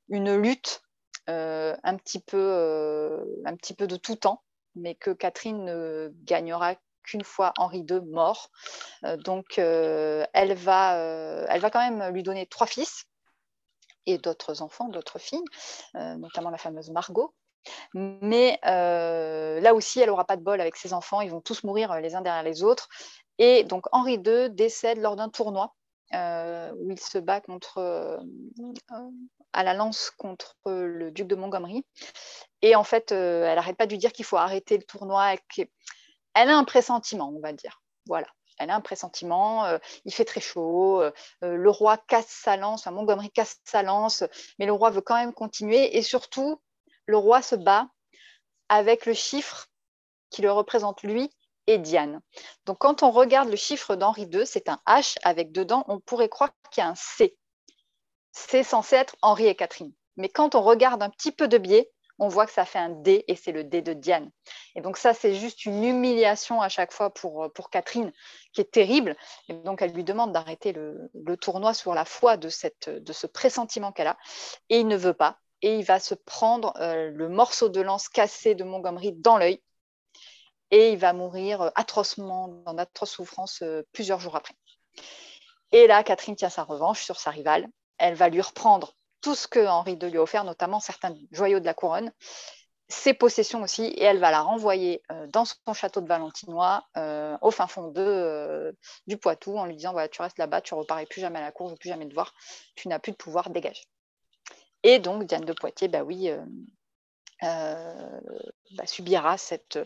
une 0.08 0.34
lutte 0.36 0.82
euh, 1.28 1.76
un, 1.84 1.96
petit 1.96 2.20
peu, 2.20 2.38
euh, 2.40 3.24
un 3.44 3.54
petit 3.56 3.74
peu 3.74 3.86
de 3.86 3.96
tout 3.96 4.16
temps, 4.16 4.42
mais 4.74 4.94
que 4.94 5.10
Catherine 5.10 5.64
ne 5.64 6.12
gagnera 6.24 6.74
qu'une 7.04 7.24
fois 7.24 7.52
Henri 7.56 7.84
II 7.88 8.00
mort. 8.00 8.50
donc, 9.18 9.58
elle, 9.58 10.54
va, 10.54 10.96
elle 11.48 11.60
va 11.60 11.70
quand 11.70 11.78
même 11.88 12.12
lui 12.12 12.24
donner 12.24 12.46
trois 12.46 12.66
fils 12.66 13.04
et 14.06 14.18
d'autres 14.18 14.60
enfants, 14.60 14.88
d'autres 14.88 15.20
filles, 15.20 15.44
notamment 15.94 16.50
la 16.50 16.58
fameuse 16.58 16.90
Margot, 16.90 17.32
mais 17.94 18.58
euh, 18.66 19.60
là 19.60 19.74
aussi, 19.74 20.00
elle 20.00 20.08
n'aura 20.08 20.24
pas 20.24 20.36
de 20.36 20.42
bol 20.42 20.60
avec 20.60 20.76
ses 20.76 20.92
enfants. 20.92 21.20
Ils 21.20 21.30
vont 21.30 21.40
tous 21.40 21.64
mourir 21.64 21.92
euh, 21.92 22.00
les 22.00 22.14
uns 22.14 22.20
derrière 22.20 22.42
les 22.42 22.62
autres. 22.62 22.88
Et 23.38 23.64
donc 23.64 23.86
Henri 23.92 24.14
II 24.14 24.50
décède 24.50 24.98
lors 24.98 25.16
d'un 25.16 25.28
tournoi 25.28 25.74
euh, 26.14 26.72
où 26.78 26.90
il 26.90 27.00
se 27.00 27.18
bat 27.18 27.42
à 29.52 29.62
la 29.62 29.74
lance 29.74 30.10
contre 30.10 30.56
le 30.66 31.10
duc 31.10 31.26
de 31.26 31.34
Montgomery. 31.34 31.84
Et 32.62 32.76
en 32.76 32.84
fait, 32.84 33.12
elle 33.12 33.54
n'arrête 33.54 33.76
pas 33.76 33.86
de 33.86 33.92
lui 33.92 33.98
dire 33.98 34.12
qu'il 34.12 34.24
faut 34.24 34.36
arrêter 34.36 34.76
le 34.76 34.84
tournoi. 34.84 35.34
Elle 36.34 36.50
a 36.50 36.56
un 36.56 36.64
pressentiment, 36.64 37.32
on 37.34 37.40
va 37.40 37.52
dire. 37.52 37.82
Voilà. 38.06 38.26
Elle 38.58 38.70
a 38.70 38.74
un 38.74 38.80
pressentiment, 38.80 39.66
il 40.06 40.14
fait 40.14 40.24
très 40.24 40.40
chaud, 40.40 41.02
le 41.42 41.70
roi 41.70 41.98
casse 41.98 42.28
sa 42.28 42.56
lance, 42.56 42.86
Montgomery 42.86 43.30
casse 43.30 43.58
sa 43.64 43.82
lance, 43.82 44.24
mais 44.58 44.64
le 44.64 44.72
roi 44.72 44.88
veut 44.88 45.02
quand 45.02 45.16
même 45.16 45.34
continuer. 45.34 45.98
Et 45.98 46.00
surtout, 46.00 46.58
le 47.06 47.16
roi 47.16 47.42
se 47.42 47.54
bat 47.54 47.88
avec 48.68 49.06
le 49.06 49.14
chiffre 49.14 49.68
qui 50.30 50.42
le 50.42 50.52
représente 50.52 51.02
lui 51.02 51.30
et 51.66 51.78
Diane. 51.78 52.20
Donc 52.64 52.78
quand 52.78 53.02
on 53.02 53.10
regarde 53.10 53.48
le 53.48 53.56
chiffre 53.56 53.96
d'Henri 53.96 54.24
II, 54.24 54.46
c'est 54.46 54.68
un 54.68 54.80
H 54.86 55.16
avec 55.22 55.52
dedans, 55.52 55.84
on 55.88 56.00
pourrait 56.00 56.28
croire 56.28 56.50
qu'il 56.70 56.82
y 56.82 56.86
a 56.86 56.90
un 56.90 56.94
C. 56.94 57.36
C'est 58.32 58.62
censé 58.62 58.96
être 58.96 59.16
Henri 59.22 59.46
et 59.46 59.54
Catherine. 59.54 59.92
Mais 60.16 60.28
quand 60.28 60.54
on 60.54 60.62
regarde 60.62 61.02
un 61.02 61.10
petit 61.10 61.32
peu 61.32 61.48
de 61.48 61.58
biais, 61.58 61.90
on 62.18 62.28
voit 62.28 62.46
que 62.46 62.52
ça 62.52 62.64
fait 62.64 62.78
un 62.78 62.88
D 62.88 63.24
et 63.28 63.36
c'est 63.36 63.52
le 63.52 63.64
D 63.64 63.82
de 63.82 63.92
Diane. 63.92 64.30
Et 64.74 64.80
donc 64.80 64.96
ça, 64.96 65.12
c'est 65.12 65.34
juste 65.34 65.66
une 65.66 65.84
humiliation 65.84 66.62
à 66.62 66.68
chaque 66.68 66.92
fois 66.92 67.10
pour, 67.12 67.52
pour 67.52 67.68
Catherine 67.68 68.12
qui 68.52 68.62
est 68.62 68.70
terrible. 68.70 69.16
Et 69.48 69.54
donc 69.54 69.82
elle 69.82 69.92
lui 69.92 70.04
demande 70.04 70.32
d'arrêter 70.32 70.72
le, 70.72 71.10
tournoi 71.36 71.74
sur 71.74 71.94
la 71.94 72.04
foi 72.04 72.36
de, 72.36 72.48
cette, 72.48 72.88
de 72.88 73.12
ce 73.12 73.26
pressentiment 73.26 73.92
qu'elle 73.92 74.06
a. 74.06 74.16
Et 74.70 74.80
il 74.80 74.88
ne 74.88 74.96
veut 74.96 75.14
pas 75.14 75.38
et 75.62 75.78
il 75.78 75.84
va 75.84 75.98
se 76.00 76.14
prendre 76.14 76.74
euh, 76.80 77.10
le 77.10 77.28
morceau 77.28 77.68
de 77.68 77.80
lance 77.80 78.08
cassé 78.08 78.54
de 78.54 78.64
Montgomery 78.64 79.12
dans 79.12 79.38
l'œil 79.38 79.62
et 80.70 80.92
il 80.92 80.98
va 80.98 81.12
mourir 81.12 81.62
euh, 81.62 81.70
atrocement, 81.74 82.48
dans 82.48 82.74
d'atroces 82.74 83.12
souffrances, 83.12 83.62
euh, 83.62 83.82
plusieurs 83.92 84.20
jours 84.20 84.36
après. 84.36 84.54
Et 85.72 85.86
là, 85.86 86.02
Catherine 86.02 86.36
tient 86.36 86.50
sa 86.50 86.64
revanche 86.64 87.02
sur 87.02 87.18
sa 87.18 87.30
rivale. 87.30 87.66
Elle 87.98 88.14
va 88.14 88.28
lui 88.28 88.40
reprendre 88.40 88.94
tout 89.20 89.34
ce 89.34 89.48
que 89.48 89.66
Henri 89.66 89.92
II 90.00 90.10
lui 90.10 90.18
a 90.18 90.22
offert, 90.22 90.44
notamment 90.44 90.80
certains 90.80 91.14
joyaux 91.32 91.60
de 91.60 91.64
la 91.64 91.74
couronne, 91.74 92.12
ses 92.88 93.14
possessions 93.14 93.62
aussi, 93.62 93.84
et 93.84 94.02
elle 94.02 94.18
va 94.18 94.30
la 94.30 94.42
renvoyer 94.42 95.02
dans 95.32 95.44
son 95.44 95.72
château 95.72 96.00
de 96.00 96.06
Valentinois, 96.06 96.84
au 97.40 97.50
fin 97.50 97.66
fond 97.66 97.92
du 99.08 99.16
Poitou, 99.16 99.58
en 99.58 99.64
lui 99.64 99.74
disant 99.74 99.90
voilà, 99.92 100.08
Tu 100.08 100.22
restes 100.22 100.38
là-bas, 100.38 100.60
tu 100.60 100.74
ne 100.74 100.80
reparais 100.80 101.06
plus 101.06 101.20
jamais 101.20 101.40
à 101.40 101.42
la 101.42 101.50
cour, 101.50 101.66
je 101.66 101.70
ne 101.72 101.74
veux 101.74 101.78
plus 101.78 101.88
jamais 101.88 102.08
te 102.08 102.14
voir, 102.14 102.32
tu 102.76 102.86
n'as 102.86 103.00
plus 103.00 103.10
de 103.10 103.16
pouvoir, 103.16 103.50
dégage. 103.50 103.82
Et 104.86 105.00
donc, 105.00 105.24
Diane 105.24 105.44
de 105.44 105.52
Poitiers, 105.52 105.88
bah 105.88 106.04
oui, 106.04 106.30
euh, 106.30 106.40
euh, 107.42 108.20
bah, 108.76 108.86
subira 108.86 109.36
cette, 109.36 109.80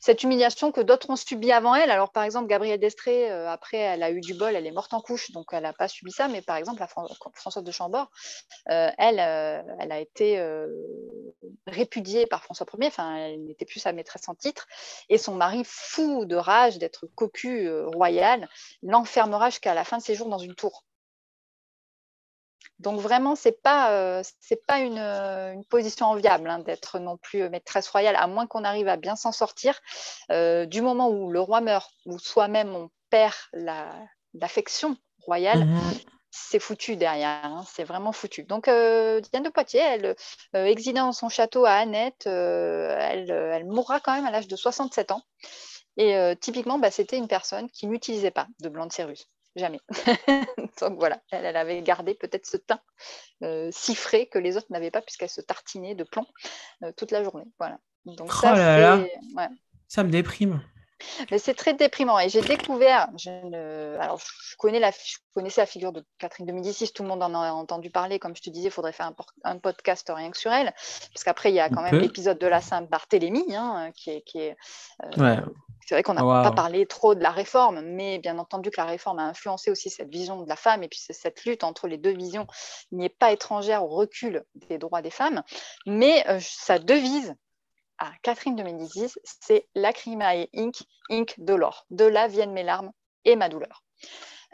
cette, 0.00 0.22
humiliation 0.22 0.72
que 0.72 0.80
d'autres 0.80 1.10
ont 1.10 1.16
subi 1.16 1.52
avant 1.52 1.74
elle. 1.74 1.90
Alors, 1.90 2.10
par 2.10 2.22
exemple, 2.22 2.48
Gabrielle 2.48 2.80
Destré, 2.80 3.30
euh, 3.30 3.50
après, 3.50 3.76
elle 3.76 4.02
a 4.02 4.10
eu 4.10 4.22
du 4.22 4.32
bol, 4.32 4.56
elle 4.56 4.66
est 4.66 4.72
morte 4.72 4.94
en 4.94 5.02
couche, 5.02 5.30
donc 5.32 5.48
elle 5.52 5.64
n'a 5.64 5.74
pas 5.74 5.88
subi 5.88 6.10
ça. 6.10 6.28
Mais 6.28 6.40
par 6.40 6.56
exemple, 6.56 6.80
la 6.80 6.88
Françoise 7.34 7.64
de 7.64 7.70
Chambord, 7.70 8.10
elle, 8.64 9.18
elle 9.18 9.92
a 9.92 10.00
été 10.00 10.42
répudiée 11.66 12.24
par 12.24 12.42
François 12.42 12.66
Ier, 12.78 12.86
enfin, 12.86 13.14
elle 13.14 13.44
n'était 13.44 13.66
plus 13.66 13.80
sa 13.80 13.92
maîtresse 13.92 14.26
en 14.26 14.34
titre. 14.34 14.66
Et 15.10 15.18
son 15.18 15.34
mari, 15.34 15.64
fou 15.66 16.24
de 16.24 16.36
rage 16.36 16.78
d'être 16.78 17.06
cocu 17.14 17.70
royal, 17.88 18.48
l'enfermera 18.82 19.50
jusqu'à 19.50 19.74
la 19.74 19.84
fin 19.84 19.98
de 19.98 20.02
ses 20.02 20.14
jours 20.14 20.30
dans 20.30 20.38
une 20.38 20.54
tour. 20.54 20.82
Donc 22.78 23.00
vraiment, 23.00 23.36
ce 23.36 23.48
n'est 23.48 23.54
pas, 23.54 23.92
euh, 23.92 24.22
pas 24.66 24.80
euh, 24.80 25.52
une, 25.52 25.64
position 25.64 26.06
enviable 26.06 26.50
hein, 26.50 26.58
d'être 26.58 26.98
non 26.98 27.16
plus 27.16 27.42
euh, 27.42 27.48
maîtresse 27.48 27.88
royale, 27.88 28.16
à 28.16 28.26
moins 28.26 28.46
qu'on 28.46 28.64
arrive 28.64 28.88
à 28.88 28.96
bien 28.96 29.16
s'en 29.16 29.32
sortir. 29.32 29.80
du 30.30 30.80
moment 30.82 31.08
où 31.08 31.30
le 31.30 31.40
roi 31.40 31.60
meurt, 31.60 31.90
ou 32.04 32.18
soi-même 32.18 32.74
on 32.74 32.90
perd 33.10 33.34
l'affection 34.34 34.96
royale, 35.20 35.64
mmh 35.66 35.80
c'est 36.38 36.58
foutu 36.58 36.96
derrière, 36.96 37.46
hein, 37.46 37.64
c'est 37.66 37.84
vraiment 37.84 38.12
foutu. 38.12 38.42
Donc 38.42 38.66
Diane 38.66 39.42
de 39.42 39.48
Poitiers, 39.48 39.80
elle, 39.80 40.14
exilée 40.52 41.00
dans 41.00 41.12
son 41.12 41.30
château 41.30 41.64
à 41.64 41.70
Annette, 41.70 42.26
elle, 42.26 43.30
elle, 43.30 43.64
mourra 43.64 44.00
quand 44.00 44.12
même 44.12 44.26
à 44.26 44.30
l'âge 44.30 44.46
de 44.46 44.54
67 44.54 45.12
ans. 45.12 45.22
Et 45.96 46.14
typiquement, 46.38 46.78
bah, 46.78 46.90
c'était 46.90 47.16
une 47.16 47.26
personne 47.26 47.70
qui 47.70 47.86
n'utilisait 47.86 48.30
pas 48.30 48.48
de 48.60 48.68
blanc 48.68 48.84
de 48.84 48.92
cérus 48.92 49.26
jamais. 49.56 49.80
Donc 50.80 50.98
voilà, 50.98 51.20
elle, 51.30 51.56
avait 51.56 51.82
gardé 51.82 52.14
peut-être 52.14 52.46
ce 52.46 52.56
teint 52.56 52.80
euh, 53.42 53.68
si 53.72 53.94
frais 53.94 54.26
que 54.26 54.38
les 54.38 54.56
autres 54.56 54.66
n'avaient 54.70 54.90
pas 54.90 55.02
puisqu'elle 55.02 55.30
se 55.30 55.40
tartinait 55.40 55.94
de 55.94 56.04
plomb 56.04 56.26
euh, 56.84 56.92
toute 56.96 57.10
la 57.10 57.24
journée. 57.24 57.46
Voilà. 57.58 57.78
Donc 58.04 58.28
oh 58.30 58.40
ça, 58.40 58.54
là 58.54 59.04
ça 59.88 60.04
me 60.04 60.10
déprime. 60.10 60.60
Mais 61.30 61.38
c'est 61.38 61.54
très 61.54 61.74
déprimant. 61.74 62.18
Et 62.18 62.28
j'ai 62.28 62.40
découvert, 62.40 63.08
je 63.18 63.96
alors 63.98 64.18
je, 64.18 64.56
connais 64.56 64.80
la, 64.80 64.90
je 64.90 65.16
connaissais 65.34 65.60
la 65.60 65.66
figure 65.66 65.92
de 65.92 66.04
Catherine 66.18 66.46
de 66.46 66.52
Médicis, 66.52 66.92
tout 66.92 67.02
le 67.02 67.08
monde 67.08 67.22
en 67.22 67.34
a 67.34 67.52
entendu 67.52 67.90
parler. 67.90 68.18
Comme 68.18 68.34
je 68.34 68.42
te 68.42 68.50
disais, 68.50 68.68
il 68.68 68.72
faudrait 68.72 68.92
faire 68.92 69.12
un, 69.44 69.58
podcast 69.58 70.10
rien 70.14 70.30
que 70.30 70.38
sur 70.38 70.52
elle. 70.52 70.72
Parce 71.12 71.24
qu'après, 71.24 71.50
il 71.50 71.54
y 71.54 71.60
a 71.60 71.68
quand 71.68 71.82
même 71.82 71.96
l'épisode 71.96 72.38
de 72.38 72.46
la 72.46 72.60
Sainte-Barthélemy, 72.60 73.54
hein, 73.54 73.90
qui 73.94 74.10
est. 74.10 74.22
Qui 74.22 74.38
est 74.38 74.56
euh, 75.04 75.40
C'est 75.86 75.94
vrai 75.94 76.02
qu'on 76.02 76.14
n'a 76.14 76.22
pas 76.22 76.50
parlé 76.50 76.84
trop 76.84 77.14
de 77.14 77.22
la 77.22 77.30
réforme, 77.30 77.80
mais 77.80 78.18
bien 78.18 78.38
entendu 78.38 78.70
que 78.70 78.80
la 78.80 78.86
réforme 78.86 79.20
a 79.20 79.22
influencé 79.22 79.70
aussi 79.70 79.88
cette 79.88 80.10
vision 80.10 80.42
de 80.42 80.48
la 80.48 80.56
femme. 80.56 80.82
Et 80.82 80.88
puis, 80.88 80.98
cette 80.98 81.44
lutte 81.44 81.62
entre 81.62 81.86
les 81.86 81.96
deux 81.96 82.14
visions 82.14 82.48
n'est 82.90 83.08
pas 83.08 83.30
étrangère 83.30 83.84
au 83.84 83.88
recul 83.88 84.44
des 84.54 84.78
droits 84.78 85.00
des 85.00 85.10
femmes. 85.10 85.44
Mais 85.86 86.28
euh, 86.28 86.38
sa 86.40 86.80
devise, 86.80 87.36
à 87.98 88.10
Catherine 88.22 88.56
de 88.56 88.64
Médicis, 88.64 89.12
c'est 89.24 89.68
Lacrimae 89.76 90.48
Inc, 90.54 90.82
Inc 91.08 91.34
de 91.38 91.54
l'or. 91.54 91.86
De 91.90 92.04
là 92.04 92.26
viennent 92.26 92.52
mes 92.52 92.64
larmes 92.64 92.90
et 93.24 93.36
ma 93.36 93.48
douleur. 93.48 93.84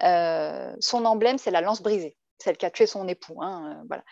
Euh, 0.03 0.75
son 0.81 1.07
emblème, 1.07 1.39
c'est 1.39 1.51
la 1.51 1.63
lance 1.63 1.81
brisée, 1.81 2.15
celle 2.43 2.57
qui 2.57 2.67
a 2.67 2.71
tué 2.71 2.87
son 2.87 3.09
époux. 3.09 3.43
Hein, 3.43 3.77
euh, 3.77 3.85
voilà. 3.89 4.05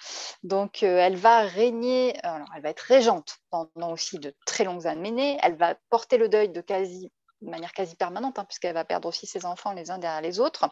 Donc, 0.43 0.83
euh, 0.83 0.99
elle 0.99 1.17
va 1.17 1.41
régner, 1.41 2.19
alors, 2.23 2.49
elle 2.57 2.63
va 2.63 2.71
être 2.71 2.81
régente 2.81 3.39
pendant 3.51 3.93
aussi 3.93 4.19
de 4.19 4.35
très 4.47 4.65
longues 4.65 4.87
années. 4.87 5.39
Elle 5.43 5.57
va 5.57 5.75
porter 5.91 6.17
le 6.17 6.29
deuil 6.29 6.49
de 6.49 6.61
quasi 6.61 7.13
de 7.43 7.49
manière 7.49 7.73
quasi 7.73 7.97
permanente, 7.97 8.39
hein, 8.39 8.45
puisqu'elle 8.45 8.75
va 8.75 8.85
perdre 8.85 9.09
aussi 9.09 9.27
ses 9.27 9.47
enfants 9.47 9.73
les 9.73 9.91
uns 9.91 9.97
derrière 9.97 10.21
les 10.21 10.41
autres. 10.41 10.69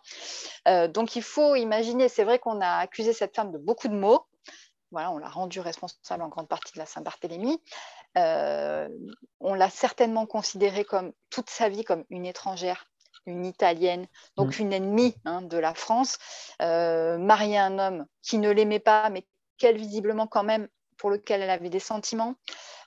donc 0.88 1.16
il 1.16 1.22
faut 1.22 1.54
imaginer, 1.54 2.11
c'est 2.11 2.24
vrai 2.24 2.38
qu'on 2.38 2.61
a 2.61 2.76
accusé 2.76 3.14
cette 3.14 3.34
femme 3.34 3.52
de 3.52 3.56
beaucoup 3.56 3.88
de 3.88 3.94
maux, 3.94 4.26
voilà, 4.90 5.11
on 5.11 5.16
l'a 5.16 5.30
rendue 5.30 5.61
responsable 5.61 6.22
en 6.22 6.28
grande 6.28 6.46
partie 6.46 6.74
de 6.74 6.78
la 6.78 6.84
Saint-Barthélemy. 6.84 7.59
on 8.16 9.54
l'a 9.54 9.70
certainement 9.70 10.26
considérée 10.26 10.84
comme 10.84 11.14
toute 11.30 11.48
sa 11.48 11.70
vie 11.70 11.84
comme 11.84 12.04
une 12.11 12.26
étrangère 12.26 12.84
une 13.29 13.47
italienne, 13.47 14.07
donc 14.37 14.59
mm. 14.59 14.62
une 14.62 14.72
ennemie 14.72 15.14
hein, 15.24 15.43
de 15.43 15.59
la 15.59 15.74
France, 15.74 16.18
euh, 16.62 17.18
mariée 17.18 17.59
à 17.59 17.66
un 17.66 17.79
homme 17.79 18.07
qui 18.22 18.39
ne 18.39 18.51
l'aimait 18.51 18.81
pas, 18.81 19.11
mais 19.11 19.26
qu'elle 19.59 19.76
visiblement 19.76 20.26
quand 20.26 20.45
même 20.45 20.68
pour 20.97 21.11
lequel 21.11 21.43
elle 21.43 21.51
avait 21.51 21.70
des 21.70 21.81
sentiments, 21.81 22.35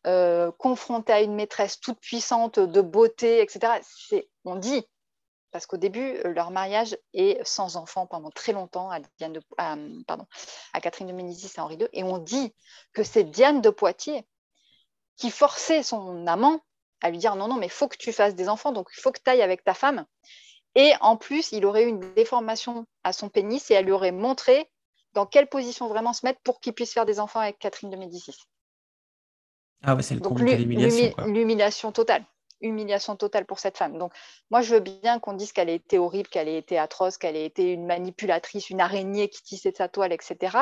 euh, 0.08 0.52
confrontée 0.58 1.14
à 1.14 1.22
une 1.22 1.36
maîtresse 1.36 1.80
toute 1.80 2.00
puissante 2.00 2.60
de 2.60 2.82
beauté, 2.82 3.42
etc. 3.42 3.80
On 4.46 4.56
dit, 4.56 4.86
parce 5.52 5.66
qu'au 5.66 5.78
début, 5.78 6.18
leur 6.24 6.52
mariage 6.52 6.98
est 7.14 7.44
sans 7.46 7.78
enfant 7.78 8.08
pendant 8.08 8.32
très 8.32 8.54
longtemps 8.54 8.90
à, 8.90 9.00
Diane 9.18 9.34
de, 9.34 9.42
pardon, 10.08 10.26
à 10.74 10.82
Catherine 10.82 11.08
de 11.08 11.14
Médicis 11.14 11.52
et 11.56 11.60
Henri 11.60 11.76
II, 11.76 11.88
et 11.94 12.04
on 12.04 12.18
dit 12.18 12.54
que 12.94 13.04
c'est 13.04 13.24
Diane 13.24 13.62
de 13.62 13.70
Poitiers 13.70 14.26
qui 15.18 15.30
forçait 15.30 15.84
son 15.84 16.26
amant 16.26 16.62
à 17.02 17.10
lui 17.10 17.18
dire 17.18 17.36
non, 17.36 17.48
non, 17.48 17.56
mais 17.56 17.68
il 17.68 17.72
faut 17.72 17.88
que 17.88 17.98
tu 17.98 18.14
fasses 18.14 18.36
des 18.36 18.50
enfants, 18.50 18.72
donc 18.72 18.90
il 18.96 19.02
faut 19.02 19.12
que 19.12 19.20
tu 19.24 19.30
ailles 19.30 19.42
avec 19.42 19.64
ta 19.64 19.74
femme. 19.74 20.06
Et 20.76 20.94
en 21.02 21.18
plus, 21.18 21.52
il 21.52 21.66
aurait 21.66 21.84
eu 21.84 21.88
une 21.88 22.14
déformation 22.14 22.86
à 23.04 23.12
son 23.12 23.30
pénis 23.30 23.70
et 23.72 23.74
elle 23.74 23.86
lui 23.86 23.92
aurait 23.92 24.12
montré 24.12 24.70
dans 25.14 25.26
quelle 25.26 25.48
position 25.48 25.88
vraiment 25.88 26.14
se 26.14 26.26
mettre 26.26 26.40
pour 26.42 26.62
qu'il 26.62 26.74
puisse 26.74 26.94
faire 26.94 27.06
des 27.06 27.20
enfants 27.20 27.42
avec 27.42 27.60
Catherine 27.60 27.90
de 27.90 27.98
Médicis. 27.98 28.38
Ah 29.84 29.96
ouais, 29.96 30.04
c'est 30.04 30.16
le 30.16 30.22
de 30.22 30.56
l'humiliation. 30.56 31.14
L'humiliation 31.26 31.92
totale. 31.92 32.24
Humiliation 32.62 33.16
totale 33.16 33.46
pour 33.46 33.60
cette 33.60 33.78
femme. 33.78 33.98
Donc, 33.98 34.14
moi, 34.52 34.62
je 34.62 34.76
veux 34.76 34.80
bien 34.80 35.20
qu'on 35.20 35.34
dise 35.34 35.52
qu'elle 35.52 35.70
ait 35.70 35.76
été 35.76 35.98
horrible, 35.98 36.30
qu'elle 36.30 36.48
ait 36.48 36.60
été 36.60 36.78
atroce, 36.78 37.18
qu'elle 37.18 37.36
ait 37.36 37.46
été 37.46 37.74
une 37.74 37.88
manipulatrice, 37.88 38.70
une 38.70 38.80
araignée 38.80 39.30
qui 39.30 39.42
tissait 39.42 39.74
sa 39.76 39.90
toile, 39.90 40.14
etc. 40.14 40.58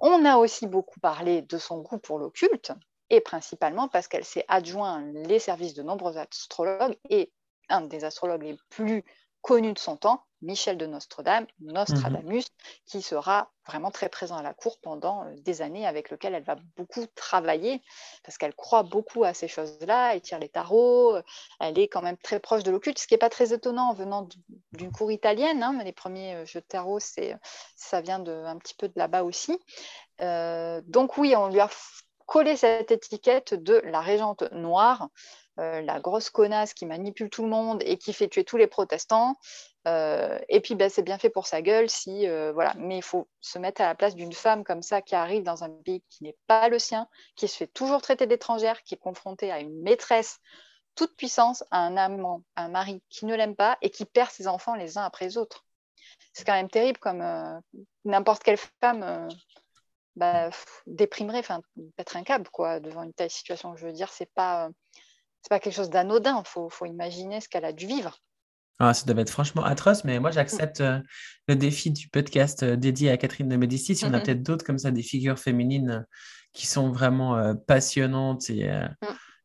On 0.00 0.24
a 0.26 0.36
aussi 0.36 0.66
beaucoup 0.66 1.00
parlé 1.00 1.40
de 1.42 1.56
son 1.56 1.80
goût 1.80 1.98
pour 1.98 2.18
l'occulte 2.18 2.72
et 3.10 3.20
principalement 3.20 3.88
parce 3.88 4.08
qu'elle 4.08 4.24
s'est 4.24 4.44
adjoint 4.48 5.02
les 5.12 5.38
services 5.38 5.74
de 5.74 5.82
nombreux 5.82 6.16
astrologues 6.16 6.96
et 7.10 7.32
un 7.68 7.82
des 7.82 8.04
astrologues 8.04 8.42
les 8.42 8.56
plus 8.70 9.04
connus 9.44 9.74
de 9.74 9.78
son 9.78 9.98
temps, 9.98 10.24
Michel 10.40 10.78
de 10.78 10.86
Nostradam, 10.86 11.46
Nostradamus, 11.60 12.46
mhm. 12.46 12.66
qui 12.86 13.02
sera 13.02 13.50
vraiment 13.66 13.90
très 13.90 14.08
présent 14.08 14.36
à 14.36 14.42
la 14.42 14.54
cour 14.54 14.78
pendant 14.80 15.24
euh, 15.24 15.34
des 15.36 15.60
années, 15.60 15.86
avec 15.86 16.10
lequel 16.10 16.34
elle 16.34 16.44
va 16.44 16.56
beaucoup 16.76 17.04
travailler, 17.14 17.82
parce 18.22 18.38
qu'elle 18.38 18.54
croit 18.54 18.84
beaucoup 18.84 19.22
à 19.22 19.34
ces 19.34 19.46
choses-là, 19.46 20.14
elle 20.14 20.22
tire 20.22 20.38
les 20.38 20.48
tarots, 20.48 21.16
euh, 21.16 21.22
elle 21.60 21.78
est 21.78 21.88
quand 21.88 22.00
même 22.00 22.16
très 22.16 22.40
proche 22.40 22.62
de 22.62 22.70
l'occulte, 22.70 22.98
ce 22.98 23.06
qui 23.06 23.12
n'est 23.12 23.18
pas 23.18 23.28
très 23.28 23.52
étonnant 23.52 23.92
venant 23.92 24.26
d'une 24.72 24.92
cour 24.92 25.12
italienne. 25.12 25.62
Hein, 25.62 25.78
les 25.84 25.92
premiers 25.92 26.36
euh, 26.36 26.46
jeux 26.46 26.60
de 26.60 26.66
tarot, 26.66 27.00
ça 27.00 28.00
vient 28.00 28.18
de, 28.18 28.32
un 28.32 28.56
petit 28.56 28.74
peu 28.74 28.88
de 28.88 28.94
là-bas 28.96 29.24
aussi. 29.24 29.58
donc 30.20 31.18
oui, 31.18 31.34
on 31.36 31.48
lui 31.48 31.60
a 31.60 31.68
coller 32.26 32.56
cette 32.56 32.90
étiquette 32.90 33.54
de 33.54 33.80
la 33.84 34.00
régente 34.00 34.42
noire, 34.52 35.08
euh, 35.60 35.80
la 35.82 36.00
grosse 36.00 36.30
connasse 36.30 36.74
qui 36.74 36.84
manipule 36.86 37.30
tout 37.30 37.42
le 37.42 37.48
monde 37.48 37.82
et 37.84 37.96
qui 37.96 38.12
fait 38.12 38.28
tuer 38.28 38.44
tous 38.44 38.56
les 38.56 38.66
protestants. 38.66 39.36
Euh, 39.86 40.38
et 40.48 40.60
puis, 40.60 40.74
ben, 40.74 40.90
c'est 40.90 41.02
bien 41.02 41.18
fait 41.18 41.30
pour 41.30 41.46
sa 41.46 41.62
gueule, 41.62 41.88
si 41.88 42.26
euh, 42.26 42.52
voilà. 42.52 42.74
Mais 42.78 42.96
il 42.96 43.02
faut 43.02 43.28
se 43.40 43.58
mettre 43.58 43.80
à 43.82 43.86
la 43.86 43.94
place 43.94 44.14
d'une 44.14 44.32
femme 44.32 44.64
comme 44.64 44.82
ça 44.82 45.02
qui 45.02 45.14
arrive 45.14 45.42
dans 45.42 45.62
un 45.62 45.70
pays 45.70 46.02
qui 46.10 46.24
n'est 46.24 46.36
pas 46.46 46.68
le 46.68 46.78
sien, 46.78 47.06
qui 47.36 47.46
se 47.46 47.56
fait 47.56 47.66
toujours 47.68 48.02
traiter 48.02 48.26
d'étrangère, 48.26 48.82
qui 48.82 48.94
est 48.94 48.98
confrontée 48.98 49.52
à 49.52 49.60
une 49.60 49.82
maîtresse 49.82 50.38
toute 50.96 51.16
puissance, 51.16 51.64
à 51.70 51.78
un 51.78 51.96
amant, 51.96 52.42
à 52.56 52.64
un 52.64 52.68
mari 52.68 53.02
qui 53.10 53.26
ne 53.26 53.34
l'aime 53.34 53.56
pas 53.56 53.76
et 53.82 53.90
qui 53.90 54.04
perd 54.04 54.30
ses 54.30 54.46
enfants 54.46 54.76
les 54.76 54.96
uns 54.96 55.02
après 55.02 55.26
les 55.26 55.36
autres. 55.36 55.64
C'est 56.32 56.44
quand 56.44 56.52
même 56.52 56.70
terrible, 56.70 56.98
comme 56.98 57.22
n'importe 58.04 58.44
quelle 58.44 58.58
femme 58.80 59.28
bah, 60.16 60.50
déprimerait, 60.86 61.40
enfin, 61.40 61.60
être 61.98 62.16
un 62.16 62.22
câble 62.22 62.48
quoi, 62.52 62.80
devant 62.80 63.02
une 63.02 63.12
telle 63.12 63.30
situation. 63.30 63.76
Je 63.76 63.86
veux 63.86 63.92
dire, 63.92 64.12
c'est 64.12 64.30
pas, 64.34 64.70
c'est 65.42 65.50
pas 65.50 65.60
quelque 65.60 65.74
chose 65.74 65.90
d'anodin. 65.90 66.42
Il 66.44 66.48
faut, 66.48 66.68
faut, 66.68 66.86
imaginer 66.86 67.40
ce 67.40 67.48
qu'elle 67.48 67.64
a 67.64 67.72
dû 67.72 67.86
vivre. 67.86 68.18
Ah, 68.80 68.92
ça 68.92 69.06
devait 69.06 69.22
être 69.22 69.30
franchement 69.30 69.64
atroce, 69.64 70.02
mais 70.04 70.18
moi 70.18 70.32
j'accepte 70.32 70.80
euh, 70.80 70.98
le 71.46 71.54
défi 71.54 71.92
du 71.92 72.08
podcast 72.08 72.64
euh, 72.64 72.74
dédié 72.74 73.10
à 73.10 73.16
Catherine 73.16 73.48
de 73.48 73.56
Médicis. 73.56 73.92
Il 73.92 74.02
y 74.02 74.04
en 74.06 74.14
a 74.14 74.20
peut-être 74.20 74.42
d'autres 74.42 74.64
comme 74.64 74.78
ça, 74.78 74.90
des 74.90 75.02
figures 75.02 75.38
féminines 75.38 75.90
euh, 75.90 76.00
qui 76.52 76.66
sont 76.66 76.90
vraiment 76.90 77.54
passionnantes 77.66 78.48
et, 78.48 78.68
mm. 78.68 78.94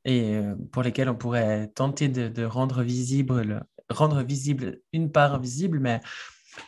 et 0.06 0.42
pour 0.72 0.84
lesquelles 0.84 1.10
on 1.10 1.16
pourrait 1.16 1.68
tenter 1.74 2.08
de, 2.08 2.28
de, 2.28 2.44
rendre, 2.46 2.84
visible, 2.84 3.66
rendre 3.90 4.22
visible 4.22 4.82
une 4.94 5.12
part 5.12 5.40
visible. 5.40 5.80
Mais 5.80 6.02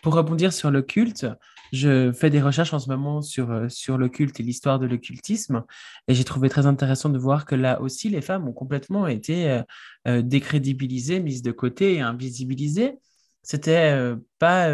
pour 0.01 0.15
rebondir 0.15 0.51
sur 0.51 0.71
le 0.71 0.81
culte, 0.81 1.27
je 1.71 2.11
fais 2.11 2.29
des 2.29 2.41
recherches 2.41 2.73
en 2.73 2.79
ce 2.79 2.89
moment 2.89 3.21
sur, 3.21 3.51
euh, 3.51 3.69
sur 3.69 3.97
le 3.97 4.09
culte 4.09 4.39
et 4.39 4.43
l'histoire 4.43 4.79
de 4.79 4.85
l'occultisme, 4.85 5.63
et 6.07 6.13
j'ai 6.13 6.23
trouvé 6.23 6.49
très 6.49 6.65
intéressant 6.65 7.09
de 7.09 7.17
voir 7.17 7.45
que 7.45 7.55
là 7.55 7.81
aussi, 7.81 8.09
les 8.09 8.21
femmes 8.21 8.47
ont 8.47 8.53
complètement 8.53 9.07
été 9.07 9.49
euh, 9.49 9.63
euh, 10.07 10.21
décrédibilisées, 10.21 11.19
mises 11.19 11.41
de 11.41 11.51
côté 11.51 11.95
et 11.95 12.01
invisibilisées. 12.01 12.95
C'était 13.43 14.13
pas. 14.37 14.69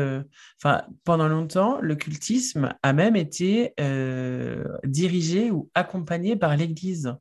Enfin, 0.60 0.84
pendant 1.06 1.30
longtemps, 1.30 1.80
l'occultisme 1.80 2.74
a 2.84 2.92
même 2.92 3.16
été 3.16 3.74
dirigé 4.84 5.52
ou 5.52 5.72
accompagné 5.74 6.36
par 6.36 6.58
l'Église 6.58 7.16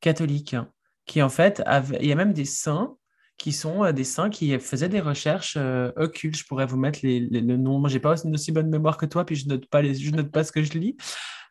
catholique, 0.00 0.56
qui 1.04 1.20
en 1.20 1.28
fait, 1.28 1.62
il 2.00 2.06
y 2.06 2.12
a 2.12 2.16
même 2.16 2.32
des 2.32 2.46
saints 2.46 2.96
qui 3.38 3.52
sont 3.52 3.84
euh, 3.84 3.92
des 3.92 4.04
saints 4.04 4.30
qui 4.30 4.58
faisaient 4.58 4.88
des 4.88 5.00
recherches 5.00 5.56
euh, 5.56 5.92
occultes. 5.96 6.36
Je 6.36 6.44
pourrais 6.44 6.66
vous 6.66 6.76
mettre 6.76 6.98
les, 7.02 7.20
les, 7.20 7.40
le 7.40 7.56
nom. 7.56 7.78
Moi, 7.78 7.88
j'ai 7.88 8.00
pas 8.00 8.16
une 8.22 8.34
aussi 8.34 8.52
bonne 8.52 8.68
mémoire 8.68 8.98
que 8.98 9.06
toi, 9.06 9.24
puis 9.24 9.36
je 9.36 9.48
note 9.48 9.66
pas 9.66 9.80
les, 9.80 9.94
je 9.94 10.10
note 10.10 10.30
pas 10.30 10.44
ce 10.44 10.52
que 10.52 10.62
je 10.62 10.72
lis. 10.72 10.96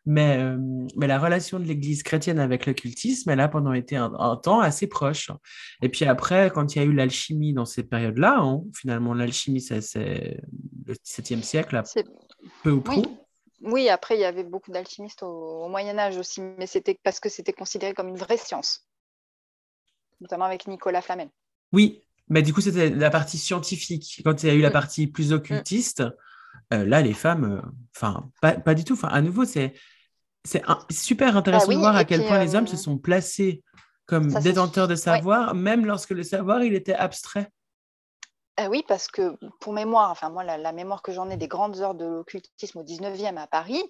Mais, 0.06 0.38
euh, 0.38 0.56
mais 0.96 1.06
la 1.06 1.18
relation 1.18 1.58
de 1.58 1.64
l'Église 1.64 2.02
chrétienne 2.02 2.38
avec 2.38 2.66
l'occultisme, 2.66 3.28
elle 3.30 3.40
a 3.40 3.48
pendant 3.48 3.72
été 3.72 3.96
un, 3.96 4.36
temps 4.42 4.60
assez 4.60 4.86
proche. 4.86 5.30
Et 5.82 5.88
puis 5.88 6.04
après, 6.04 6.50
quand 6.54 6.74
il 6.74 6.78
y 6.78 6.82
a 6.82 6.84
eu 6.84 6.92
l'alchimie 6.92 7.52
dans 7.52 7.66
ces 7.66 7.82
périodes-là, 7.82 8.38
hein, 8.38 8.62
finalement, 8.74 9.12
l'alchimie, 9.12 9.60
c'est 9.60 10.40
le 10.86 10.94
XVIIe 11.04 11.42
siècle, 11.42 11.82
peu 12.62 12.70
ou 12.70 12.80
prou. 12.80 13.02
Oui. 13.60 13.88
après, 13.88 14.16
il 14.16 14.20
y 14.20 14.24
avait 14.24 14.44
beaucoup 14.44 14.70
d'alchimistes 14.70 15.22
au, 15.22 15.64
au 15.64 15.68
Moyen 15.68 15.98
Âge 15.98 16.16
aussi, 16.16 16.40
mais 16.40 16.66
c'était 16.66 16.98
parce 17.02 17.20
que 17.20 17.28
c'était 17.28 17.52
considéré 17.52 17.92
comme 17.92 18.08
une 18.08 18.16
vraie 18.16 18.38
science, 18.38 18.88
notamment 20.20 20.46
avec 20.46 20.68
Nicolas 20.68 21.02
Flamel. 21.02 21.28
Oui, 21.72 22.02
mais 22.28 22.42
du 22.42 22.52
coup, 22.52 22.60
c'était 22.60 22.90
la 22.90 23.10
partie 23.10 23.38
scientifique. 23.38 24.20
Quand 24.24 24.42
il 24.42 24.48
y 24.48 24.50
a 24.50 24.54
eu 24.54 24.60
la 24.60 24.70
mm. 24.70 24.72
partie 24.72 25.06
plus 25.06 25.32
occultiste, 25.32 26.02
euh, 26.72 26.84
là, 26.84 27.00
les 27.00 27.14
femmes, 27.14 27.44
euh, 27.44 27.62
enfin, 27.96 28.30
pas, 28.40 28.74
du 28.74 28.84
tout. 28.84 28.94
Enfin, 28.94 29.08
à 29.08 29.20
nouveau, 29.20 29.44
c'est 29.44 29.74
c'est 30.44 30.62
super 30.90 31.36
intéressant 31.36 31.66
bah 31.66 31.74
de 31.74 31.78
voir 31.78 31.96
à 31.96 32.04
quel 32.04 32.24
point 32.24 32.38
les 32.38 32.54
hommes 32.54 32.66
se 32.66 32.74
euh, 32.74 32.78
sont 32.78 32.96
placés 32.96 33.62
comme 34.06 34.32
détenteurs 34.40 34.88
de 34.88 34.94
savoir, 34.94 35.54
même 35.54 35.84
lorsque 35.84 36.10
le 36.10 36.22
savoir, 36.22 36.62
il 36.62 36.74
était 36.74 36.94
abstrait. 36.94 37.50
Ah 38.56 38.68
oui, 38.70 38.82
parce 38.88 39.08
que 39.08 39.36
pour 39.60 39.72
mémoire, 39.72 40.10
enfin 40.10 40.30
moi, 40.30 40.44
la, 40.44 40.72
mémoire 40.72 41.02
que 41.02 41.12
j'en 41.12 41.28
ai 41.28 41.36
des 41.36 41.48
grandes 41.48 41.80
heures 41.80 41.94
de 41.94 42.06
l'occultisme 42.06 42.78
au 42.78 42.82
19e 42.82 43.36
à 43.36 43.46
Paris, 43.46 43.82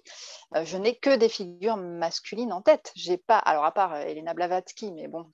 je 0.63 0.77
n'ai 0.77 0.97
que 0.97 1.15
des 1.15 1.29
figures 1.29 1.77
masculines 1.77 2.51
en 2.51 2.61
tête. 2.61 2.91
J'ai 2.95 3.17
pas, 3.17 3.37
alors 3.37 3.63
à 3.63 3.71
part 3.71 3.95
Elena 3.95 4.33
Blavatsky, 4.33 4.91
mais 4.91 5.07
bon, 5.07 5.27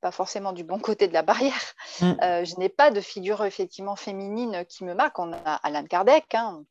pas 0.00 0.10
forcément 0.10 0.52
du 0.52 0.64
bon 0.64 0.78
côté 0.78 1.08
de 1.08 1.12
la 1.12 1.22
barrière. 1.22 1.74
Mm. 2.00 2.12
Euh, 2.22 2.44
je 2.44 2.56
n'ai 2.56 2.68
pas 2.68 2.90
de 2.90 3.00
figure 3.00 3.44
effectivement 3.44 3.96
féminine 3.96 4.64
qui 4.68 4.84
me 4.84 4.94
marque. 4.94 5.18
On 5.18 5.32
a 5.32 5.54
Alain 5.62 5.84
Kardec, 5.84 6.34
hein, 6.34 6.64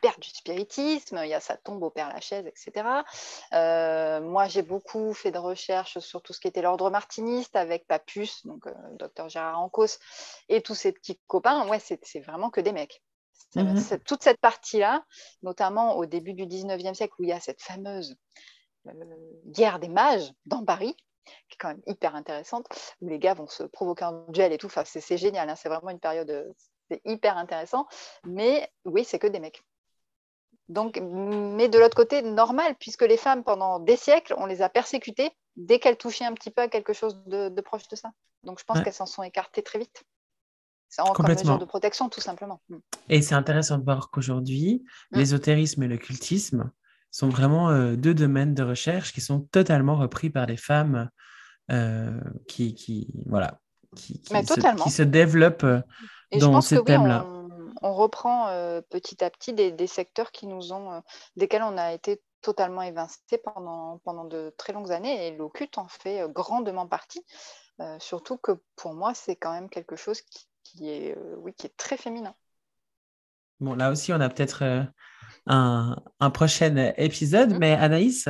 père 0.00 0.18
du 0.18 0.28
spiritisme, 0.28 1.20
il 1.24 1.28
y 1.28 1.34
a 1.34 1.40
sa 1.40 1.56
tombe 1.56 1.82
au 1.82 1.90
Père 1.90 2.08
Lachaise, 2.08 2.46
etc. 2.46 2.86
Euh, 3.52 4.20
moi, 4.20 4.46
j'ai 4.46 4.62
beaucoup 4.62 5.14
fait 5.14 5.30
de 5.30 5.38
recherches 5.38 5.98
sur 5.98 6.22
tout 6.22 6.32
ce 6.32 6.40
qui 6.40 6.48
était 6.48 6.62
l'ordre 6.62 6.90
martiniste 6.90 7.56
avec 7.56 7.86
Papus, 7.86 8.46
donc 8.46 8.66
euh, 8.66 8.72
docteur 8.92 9.28
Gérard 9.28 9.60
Ancos, 9.60 9.98
et 10.48 10.60
tous 10.60 10.74
ces 10.74 10.92
petits 10.92 11.18
copains. 11.26 11.66
Ouais, 11.68 11.78
c'est 11.80 12.20
vraiment 12.20 12.50
que 12.50 12.60
des 12.60 12.72
mecs. 12.72 13.02
Mm-hmm. 13.56 14.00
Toute 14.04 14.22
cette 14.22 14.40
partie-là, 14.40 15.04
notamment 15.42 15.96
au 15.96 16.06
début 16.06 16.34
du 16.34 16.46
19e 16.46 16.94
siècle, 16.94 17.14
où 17.18 17.24
il 17.24 17.30
y 17.30 17.32
a 17.32 17.40
cette 17.40 17.62
fameuse 17.62 18.16
guerre 19.46 19.78
des 19.78 19.88
mages 19.88 20.32
dans 20.46 20.64
Paris, 20.64 20.96
qui 21.48 21.54
est 21.54 21.58
quand 21.58 21.68
même 21.68 21.82
hyper 21.86 22.14
intéressante, 22.14 22.66
où 23.00 23.08
les 23.08 23.18
gars 23.18 23.34
vont 23.34 23.46
se 23.46 23.62
provoquer 23.64 24.04
en 24.04 24.26
duel 24.28 24.52
et 24.52 24.58
tout. 24.58 24.66
Enfin, 24.66 24.82
c'est 24.84 25.18
génial, 25.18 25.48
hein. 25.48 25.56
c'est 25.56 25.68
vraiment 25.68 25.90
une 25.90 26.00
période, 26.00 26.30
euh, 26.30 26.44
c'est 26.90 27.00
hyper 27.04 27.36
intéressant. 27.36 27.86
Mais 28.24 28.70
oui, 28.84 29.04
c'est 29.04 29.18
que 29.18 29.26
des 29.26 29.40
mecs. 29.40 29.62
Donc, 30.68 31.00
mais 31.00 31.68
de 31.68 31.78
l'autre 31.78 31.96
côté, 31.96 32.22
normal, 32.22 32.74
puisque 32.78 33.02
les 33.02 33.16
femmes, 33.16 33.42
pendant 33.42 33.78
des 33.78 33.96
siècles, 33.96 34.34
on 34.36 34.46
les 34.46 34.60
a 34.60 34.68
persécutées 34.68 35.30
dès 35.56 35.78
qu'elles 35.78 35.96
touchaient 35.96 36.26
un 36.26 36.34
petit 36.34 36.50
peu 36.50 36.62
à 36.62 36.68
quelque 36.68 36.92
chose 36.92 37.22
de, 37.26 37.60
proche 37.62 37.88
de 37.88 37.96
ça. 37.96 38.10
Donc, 38.44 38.58
je 38.60 38.64
pense 38.64 38.80
qu'elles 38.82 38.92
s'en 38.92 39.06
sont 39.06 39.22
écartées 39.22 39.62
très 39.62 39.78
vite. 39.78 40.04
C'est 40.90 41.02
encore 41.02 41.28
une 41.28 41.34
mesure 41.34 41.58
de 41.58 41.64
protection, 41.64 42.08
tout 42.08 42.20
simplement. 42.20 42.60
Mm. 42.68 42.76
Et 43.08 43.22
c'est 43.22 43.34
intéressant 43.34 43.78
de 43.78 43.84
voir 43.84 44.10
qu'aujourd'hui, 44.10 44.84
mm. 45.10 45.18
l'ésotérisme 45.18 45.82
et 45.82 45.88
le 45.88 45.96
cultisme 45.96 46.70
sont 47.10 47.28
vraiment 47.28 47.70
euh, 47.70 47.96
deux 47.96 48.14
domaines 48.14 48.54
de 48.54 48.62
recherche 48.62 49.12
qui 49.12 49.20
sont 49.20 49.40
totalement 49.40 49.96
repris 49.96 50.30
par 50.30 50.46
des 50.46 50.56
femmes 50.56 51.08
euh, 51.70 52.20
qui, 52.46 52.74
qui, 52.74 53.08
voilà, 53.26 53.60
qui, 53.96 54.20
qui, 54.20 54.90
se, 54.90 55.02
développe 55.02 55.64
Et 56.30 56.38
dans 56.38 56.60
ces 56.60 56.82
thèmes-là. 56.82 57.26
on, 57.82 57.94
reprend 57.94 58.46
petit 58.90 59.22
à 59.22 59.30
petit 59.30 59.52
des, 59.52 59.86
secteurs 59.86 60.30
qui 60.30 60.46
nous 60.46 60.72
ont, 60.72 61.02
desquels 61.36 61.62
on 61.62 61.76
a 61.76 61.92
été 61.92 62.22
totalement 62.40 62.82
évincé 62.82 63.38
pendant, 63.44 63.98
pendant 64.04 64.24
de 64.24 64.54
très 64.56 64.72
longues 64.72 64.92
années 64.92 65.26
et 65.26 65.36
l'occulte 65.36 65.78
en 65.78 65.88
fait 65.88 66.26
grandement 66.30 66.86
partie. 66.86 67.24
surtout 67.98 68.36
que 68.38 68.52
pour 68.76 68.94
moi, 68.94 69.12
c'est 69.14 69.36
quand 69.36 69.52
même 69.52 69.68
quelque 69.68 69.96
chose 69.96 70.20
qui, 70.62 70.90
est, 70.90 71.16
oui, 71.38 71.52
qui 71.54 71.66
est 71.66 71.76
très 71.76 71.96
féminin. 71.96 72.34
Bon, 73.60 73.74
là 73.74 73.90
aussi, 73.90 74.12
on 74.12 74.20
a 74.20 74.28
peut-être 74.28 74.86
un, 75.48 75.96
un, 76.20 76.30
prochain 76.30 76.92
épisode, 76.96 77.54
mmh. 77.54 77.58
mais 77.58 77.72
Anaïs, 77.72 78.28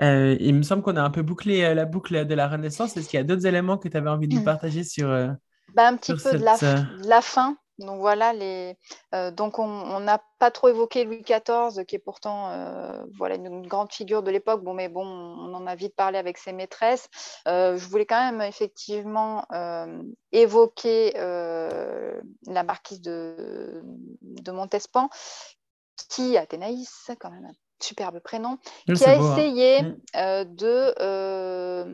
euh, 0.00 0.36
il 0.38 0.54
me 0.54 0.62
semble 0.62 0.82
qu'on 0.82 0.96
a 0.96 1.02
un 1.02 1.10
peu 1.10 1.22
bouclé 1.22 1.62
euh, 1.64 1.74
la 1.74 1.84
boucle 1.84 2.24
de 2.26 2.34
la 2.34 2.48
Renaissance. 2.48 2.96
Est-ce 2.96 3.08
qu'il 3.08 3.18
y 3.18 3.20
a 3.20 3.24
d'autres 3.24 3.46
éléments 3.46 3.78
que 3.78 3.88
tu 3.88 3.96
avais 3.96 4.10
envie 4.10 4.28
de 4.28 4.34
nous 4.34 4.42
mmh. 4.42 4.44
partager 4.44 4.84
sur, 4.84 5.10
euh, 5.10 5.28
bah, 5.74 5.88
Un 5.88 5.96
petit 5.96 6.14
peu 6.14 6.38
de, 6.38 6.44
la, 6.44 6.56
la, 7.04 7.20
fin. 7.20 7.56
Donc 7.78 8.00
voilà, 8.00 8.32
les, 8.32 8.76
donc 9.36 9.60
on 9.60 10.00
n'a 10.00 10.20
pas 10.40 10.50
trop 10.50 10.66
évoqué 10.66 11.04
Louis 11.04 11.22
XIV, 11.22 11.84
qui 11.84 11.94
est 11.94 12.00
pourtant 12.00 12.50
voilà, 13.16 13.36
une, 13.36 13.68
grande 13.68 13.92
figure 13.92 14.24
de 14.24 14.32
l'époque. 14.32 14.64
Bon, 14.64 14.74
mais 14.74 14.88
bon, 14.88 15.06
on 15.06 15.54
en 15.54 15.64
a 15.64 15.76
vite 15.76 15.94
parlé 15.94 16.18
avec 16.18 16.38
ses 16.38 16.52
maîtresses. 16.52 17.08
je 17.46 17.88
voulais 17.88 18.04
quand 18.04 18.32
même 18.32 18.40
effectivement 18.40 19.44
évoquer 20.32 21.12
la 21.14 22.64
marquise 22.64 23.00
de, 23.00 23.80
de 24.22 24.50
Montespan, 24.50 25.08
qui, 26.08 26.36
Athénaïs, 26.36 27.10
quand 27.20 27.30
même 27.30 27.52
superbe 27.80 28.18
prénom, 28.20 28.58
qui 28.86 29.04
a 29.04 29.10
hein. 29.10 29.32
essayé 29.32 29.82
mm. 29.82 29.96
euh, 30.16 30.44
de 30.44 30.94
euh, 31.00 31.84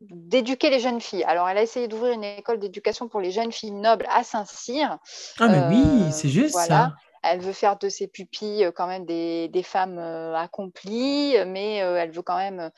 d'éduquer 0.00 0.70
les 0.70 0.80
jeunes 0.80 1.00
filles. 1.00 1.24
Alors, 1.24 1.48
elle 1.48 1.58
a 1.58 1.62
essayé 1.62 1.88
d'ouvrir 1.88 2.12
une 2.12 2.24
école 2.24 2.58
d'éducation 2.58 3.08
pour 3.08 3.20
les 3.20 3.30
jeunes 3.30 3.52
filles 3.52 3.72
nobles 3.72 4.06
à 4.10 4.24
Saint-Cyr. 4.24 4.98
Ah, 5.38 5.48
mais 5.48 5.76
oui, 5.76 5.84
euh, 5.84 6.10
c'est 6.10 6.28
juste 6.28 6.54
ça 6.54 6.94
elle 7.22 7.40
veut 7.40 7.52
faire 7.52 7.78
de 7.78 7.88
ses 7.88 8.06
pupilles 8.06 8.64
euh, 8.64 8.72
quand 8.72 8.86
même 8.86 9.04
des, 9.04 9.62
femmes 9.64 9.98
euh, 9.98 10.34
accomplies, 10.34 11.36
mais 11.46 11.82
euh, 11.82 11.96
elle 11.96 12.10
veut 12.10 12.22
quand 12.22 12.36
même 12.36 12.70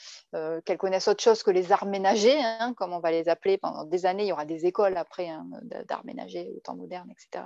qu'elles 0.65 0.79
connaissent 0.79 1.09
autre 1.09 1.23
chose 1.23 1.43
que 1.43 1.51
les 1.51 1.73
arts 1.73 1.87
ménagers, 1.87 2.41
hein, 2.41 2.75
comme 2.77 2.93
on 2.93 3.01
va 3.01 3.11
les 3.11 3.29
appeler 3.29 3.59
pendant 3.59 3.85
des 3.85 4.07
années. 4.07 4.25
Il 4.25 4.29
y 4.29 4.33
aura 4.33 4.45
des 4.45 4.67
écoles 4.67 4.97
après 4.97 5.29
hein, 5.29 5.47
d'arts 5.89 6.05
ménagers 6.05 6.51
au 6.57 6.61
temps 6.61 6.75
moderne, 6.75 7.11
etc. 7.11 7.45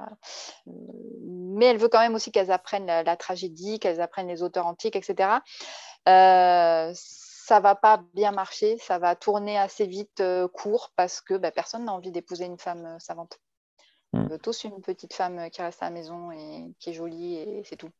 Mais 0.66 1.66
elle 1.66 1.78
veut 1.78 1.88
quand 1.88 2.00
même 2.00 2.14
aussi 2.14 2.30
qu'elles 2.30 2.50
apprennent 2.50 2.86
la, 2.86 3.16
tragédie, 3.16 3.78
qu'elles 3.78 4.00
apprennent 4.00 4.28
les 4.28 4.42
auteurs 4.42 4.66
antiques, 4.66 4.96
etc. 4.96 5.40
ça 6.06 7.60
va 7.60 7.74
pas 7.74 8.02
bien 8.14 8.30
marcher, 8.30 8.78
ça 8.78 8.98
va 8.98 9.16
tourner 9.16 9.58
assez 9.58 9.86
vite 9.86 10.22
court 10.52 10.92
parce 10.96 11.20
que 11.20 11.34
bah, 11.34 11.50
personne 11.50 11.84
n'a 11.84 11.92
envie 11.92 12.12
d'épouser 12.12 12.44
une 12.44 12.58
femme 12.58 12.96
savante. 13.00 13.38
On 14.14 14.20
mm. 14.20 14.28
veut 14.28 14.38
tous 14.38 14.64
une 14.64 14.80
petite 14.80 15.12
femme 15.12 15.50
qui 15.50 15.60
reste 15.62 15.82
à 15.82 15.86
la 15.86 15.90
maison 15.90 16.30
et 16.30 16.72
qui 16.78 16.90
est 16.90 16.94
jolie 16.94 17.36
et 17.36 17.62
c'est 17.64 17.76
tout. 17.76 17.90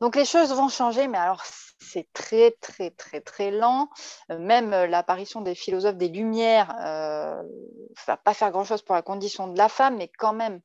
Donc 0.00 0.16
les 0.16 0.24
choses 0.24 0.52
vont 0.52 0.68
changer, 0.68 1.06
mais 1.06 1.18
alors 1.18 1.42
c'est 1.78 2.12
très 2.12 2.52
très 2.60 2.90
très 2.90 3.20
très 3.20 3.50
lent. 3.50 3.88
Euh, 4.30 4.38
même 4.38 4.70
l'apparition 4.70 5.40
des 5.40 5.54
philosophes 5.54 5.96
des 5.96 6.08
Lumières 6.08 6.74
ne 6.74 7.42
euh, 7.42 7.42
va 8.06 8.16
pas 8.16 8.34
faire 8.34 8.50
grand-chose 8.50 8.82
pour 8.82 8.94
la 8.94 9.02
condition 9.02 9.46
de 9.48 9.56
la 9.56 9.68
femme, 9.68 9.96
mais 9.96 10.08
quand 10.08 10.32
même, 10.32 10.60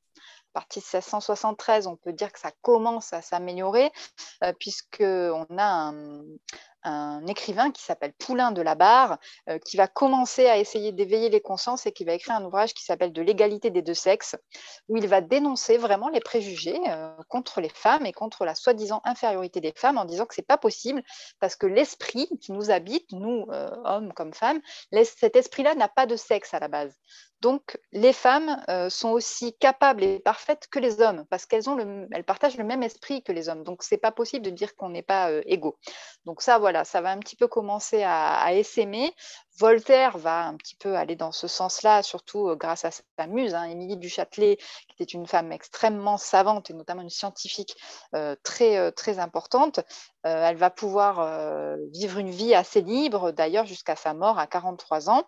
à 0.54 0.60
partir 0.60 0.82
de 0.82 0.86
1673, 0.86 1.86
on 1.86 1.96
peut 1.96 2.12
dire 2.12 2.32
que 2.32 2.40
ça 2.40 2.50
commence 2.62 3.12
à 3.12 3.22
s'améliorer, 3.22 3.92
euh, 4.42 4.52
puisqu'on 4.58 5.46
a 5.56 5.92
un, 5.92 6.24
un 6.84 7.26
écrivain 7.26 7.70
qui 7.70 7.82
s'appelle 7.82 8.12
Poulain 8.12 8.52
de 8.52 8.62
la 8.62 8.74
Barre, 8.74 9.18
euh, 9.48 9.58
qui 9.58 9.76
va 9.76 9.88
commencer 9.88 10.46
à 10.46 10.58
essayer 10.58 10.92
d'éveiller 10.92 11.28
les 11.28 11.40
consciences 11.40 11.86
et 11.86 11.92
qui 11.92 12.04
va 12.04 12.12
écrire 12.12 12.36
un 12.36 12.44
ouvrage 12.44 12.74
qui 12.74 12.84
s'appelle 12.84 13.12
De 13.12 13.22
l'égalité 13.22 13.70
des 13.70 13.82
deux 13.82 13.94
sexes, 13.94 14.36
où 14.88 14.96
il 14.96 15.08
va 15.08 15.20
dénoncer 15.20 15.76
vraiment 15.76 16.08
les 16.08 16.20
préjugés 16.20 16.78
euh, 16.88 17.10
contre 17.28 17.60
les 17.60 17.68
femmes 17.68 18.06
et 18.06 18.12
contre 18.12 18.44
la 18.44 18.54
soi-disant 18.54 19.00
infériorité 19.04 19.60
des 19.60 19.72
femmes 19.76 19.98
en 19.98 20.04
disant 20.04 20.26
que 20.26 20.34
c'est 20.34 20.42
pas 20.42 20.58
possible 20.58 21.02
parce 21.40 21.56
que 21.56 21.66
l'esprit 21.66 22.28
qui 22.40 22.52
nous 22.52 22.70
habite, 22.70 23.10
nous 23.12 23.46
euh, 23.50 23.68
hommes 23.84 24.12
comme 24.12 24.32
femmes, 24.32 24.60
cet 24.92 25.36
esprit-là 25.36 25.74
n'a 25.74 25.88
pas 25.88 26.06
de 26.06 26.16
sexe 26.16 26.54
à 26.54 26.60
la 26.60 26.68
base. 26.68 26.94
Donc, 27.40 27.78
les 27.92 28.12
femmes 28.12 28.60
sont 28.90 29.10
aussi 29.10 29.56
capables 29.58 30.02
et 30.02 30.18
parfaites 30.18 30.66
que 30.72 30.80
les 30.80 31.00
hommes 31.00 31.24
parce 31.30 31.46
qu'elles 31.46 31.70
ont 31.70 31.78
elles 32.10 32.24
partagent 32.24 32.56
le 32.56 32.64
même 32.64 32.82
esprit 32.82 33.22
que 33.22 33.30
les 33.30 33.48
hommes. 33.48 33.62
Donc, 33.62 33.84
c'est 33.84 33.96
pas 33.96 34.10
possible 34.10 34.44
de 34.44 34.50
dire 34.50 34.74
qu'on 34.74 34.88
n'est 34.88 35.02
pas 35.02 35.30
égaux. 35.46 35.78
Donc 36.28 36.42
ça, 36.42 36.58
voilà, 36.58 36.67
ça 36.84 37.00
va 37.00 37.10
un 37.10 37.18
petit 37.18 37.36
peu 37.36 37.48
commencer 37.48 38.02
à, 38.02 38.34
à 38.34 38.52
essaimer. 38.52 39.12
Voltaire 39.58 40.18
va 40.18 40.46
un 40.46 40.56
petit 40.56 40.76
peu 40.76 40.96
aller 40.96 41.16
dans 41.16 41.32
ce 41.32 41.48
sens-là, 41.48 42.04
surtout 42.04 42.48
euh, 42.48 42.54
grâce 42.54 42.84
à 42.84 42.90
sa 42.92 43.26
muse, 43.26 43.54
hein, 43.54 43.64
Émilie 43.64 43.96
du 43.96 44.08
Châtelet, 44.08 44.56
qui 44.56 44.94
était 45.02 45.12
une 45.12 45.26
femme 45.26 45.50
extrêmement 45.50 46.16
savante 46.16 46.70
et 46.70 46.74
notamment 46.74 47.02
une 47.02 47.10
scientifique 47.10 47.76
euh, 48.14 48.36
très, 48.44 48.78
euh, 48.78 48.92
très 48.92 49.18
importante. 49.18 49.80
elle 50.22 50.56
va 50.56 50.70
pouvoir 50.70 51.76
vivre 51.90 52.18
une 52.18 52.30
vie 52.30 52.54
assez 52.54 52.82
libre, 52.82 53.32
d'ailleurs 53.32 53.64
jusqu'à 53.64 53.96
sa 53.96 54.12
mort 54.12 54.38
à 54.38 54.46
43 54.46 55.08
ans. 55.08 55.24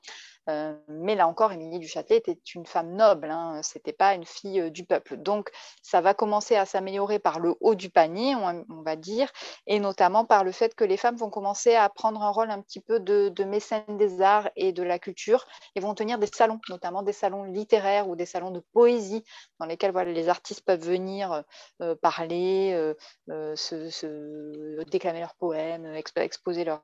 Mais 0.88 1.14
là 1.14 1.26
encore, 1.26 1.52
Émilie 1.52 1.78
du 1.78 1.88
Châtelet 1.88 2.16
était 2.16 2.38
une 2.54 2.66
femme 2.66 2.94
noble, 2.94 3.30
hein, 3.30 3.60
ce 3.62 3.78
n'était 3.78 3.92
pas 3.92 4.14
une 4.14 4.24
fille 4.24 4.70
du 4.70 4.84
peuple. 4.84 5.16
Donc, 5.16 5.50
ça 5.82 6.00
va 6.00 6.14
commencer 6.14 6.56
à 6.56 6.66
s'améliorer 6.66 7.18
par 7.18 7.38
le 7.40 7.54
haut 7.60 7.74
du 7.74 7.90
panier, 7.90 8.34
on, 8.34 8.82
va 8.82 8.96
dire, 8.96 9.30
et 9.66 9.80
notamment 9.80 10.24
par 10.24 10.44
le 10.44 10.52
fait 10.52 10.74
que 10.74 10.84
les 10.84 10.96
femmes 10.96 11.16
vont 11.16 11.30
commencer 11.30 11.74
à 11.74 11.88
prendre 11.88 12.22
un 12.22 12.30
rôle 12.30 12.50
un 12.50 12.60
petit 12.60 12.80
peu 12.80 13.00
de, 13.00 13.44
mécène 13.44 13.96
des 13.96 14.22
arts 14.22 14.48
et 14.56 14.72
de 14.72 14.82
la 14.82 14.98
culture 14.98 15.46
et 15.74 15.80
vont 15.80 15.94
tenir 15.94 16.18
des 16.18 16.26
salons, 16.26 16.60
notamment 16.68 17.02
des 17.02 17.12
salons 17.12 17.44
littéraires 17.44 18.08
ou 18.08 18.16
des 18.16 18.26
salons 18.26 18.50
de 18.50 18.62
poésie 18.72 19.24
dans 19.58 19.66
lesquels 19.66 19.92
voilà, 19.92 20.12
les 20.12 20.28
artistes 20.28 20.64
peuvent 20.64 20.84
venir 20.84 21.44
euh, 21.80 21.94
parler, 21.94 22.72
euh, 22.74 22.94
euh, 23.30 23.56
se, 23.56 24.82
déclamer 24.90 25.20
leurs 25.20 25.34
poèmes, 25.34 25.86
exposer 26.16 26.64
leurs 26.64 26.82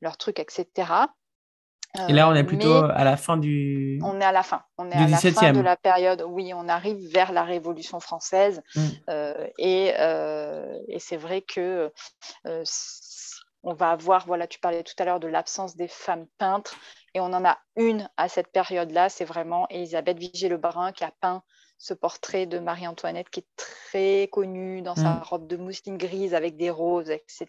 leur 0.00 0.16
trucs, 0.16 0.38
etc. 0.38 0.66
Et 2.08 2.12
là, 2.12 2.28
on 2.28 2.34
est 2.34 2.44
plutôt 2.44 2.72
à 2.72 3.04
la 3.04 3.16
fin 3.16 3.36
du. 3.36 3.98
On 4.02 4.20
est 4.20 4.24
à 4.24 4.32
la 4.32 4.42
fin. 4.42 4.62
On 4.78 4.90
est 4.90 4.94
à 4.94 5.06
la 5.08 5.16
fin 5.16 5.52
de 5.52 5.60
la 5.60 5.76
période. 5.76 6.24
Oui, 6.28 6.52
on 6.54 6.68
arrive 6.68 6.98
vers 7.12 7.32
la 7.32 7.42
Révolution 7.42 8.00
française. 8.00 8.62
Mmh. 8.76 8.80
et, 9.58 9.92
et 10.88 10.98
c'est 10.98 11.16
vrai 11.16 11.42
que 11.42 11.92
on 13.62 13.74
va 13.74 13.90
avoir, 13.90 14.26
voilà, 14.26 14.46
tu 14.46 14.58
parlais 14.58 14.82
tout 14.82 14.94
à 14.98 15.04
l'heure 15.04 15.20
de 15.20 15.28
l'absence 15.28 15.76
des 15.76 15.88
femmes 15.88 16.26
peintres, 16.38 16.76
et 17.14 17.20
on 17.20 17.26
en 17.26 17.44
a 17.44 17.58
une 17.76 18.08
à 18.16 18.28
cette 18.28 18.52
période-là, 18.52 19.08
c'est 19.08 19.24
vraiment 19.24 19.66
Elisabeth 19.68 20.18
Vigée-Lebrun 20.18 20.92
qui 20.92 21.04
a 21.04 21.12
peint 21.20 21.42
ce 21.78 21.94
portrait 21.94 22.46
de 22.46 22.58
Marie-Antoinette 22.58 23.30
qui 23.30 23.40
est 23.40 23.48
très 23.56 24.28
connu 24.30 24.82
dans 24.82 24.94
sa 24.94 25.14
mm. 25.14 25.22
robe 25.22 25.46
de 25.46 25.56
mousseline 25.56 25.96
grise 25.96 26.34
avec 26.34 26.56
des 26.58 26.70
roses, 26.70 27.10
etc. 27.10 27.48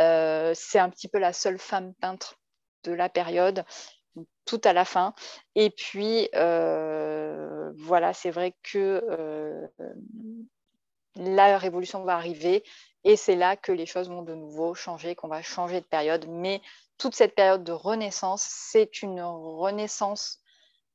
Euh, 0.00 0.52
c'est 0.56 0.80
un 0.80 0.90
petit 0.90 1.06
peu 1.06 1.18
la 1.18 1.32
seule 1.32 1.58
femme 1.58 1.94
peintre 1.94 2.34
la 2.92 3.08
période, 3.08 3.64
tout 4.44 4.60
à 4.64 4.72
la 4.72 4.84
fin. 4.84 5.14
Et 5.54 5.70
puis, 5.70 6.28
euh, 6.34 7.72
voilà, 7.76 8.12
c'est 8.12 8.30
vrai 8.30 8.54
que 8.62 9.04
euh, 9.10 9.66
la 11.16 11.58
révolution 11.58 12.04
va 12.04 12.14
arriver 12.14 12.64
et 13.04 13.16
c'est 13.16 13.36
là 13.36 13.56
que 13.56 13.72
les 13.72 13.86
choses 13.86 14.08
vont 14.08 14.22
de 14.22 14.34
nouveau 14.34 14.74
changer, 14.74 15.14
qu'on 15.14 15.28
va 15.28 15.42
changer 15.42 15.80
de 15.80 15.86
période. 15.86 16.26
Mais 16.28 16.60
toute 16.98 17.14
cette 17.14 17.34
période 17.34 17.64
de 17.64 17.72
renaissance, 17.72 18.42
c'est 18.42 19.02
une 19.02 19.20
renaissance, 19.20 20.40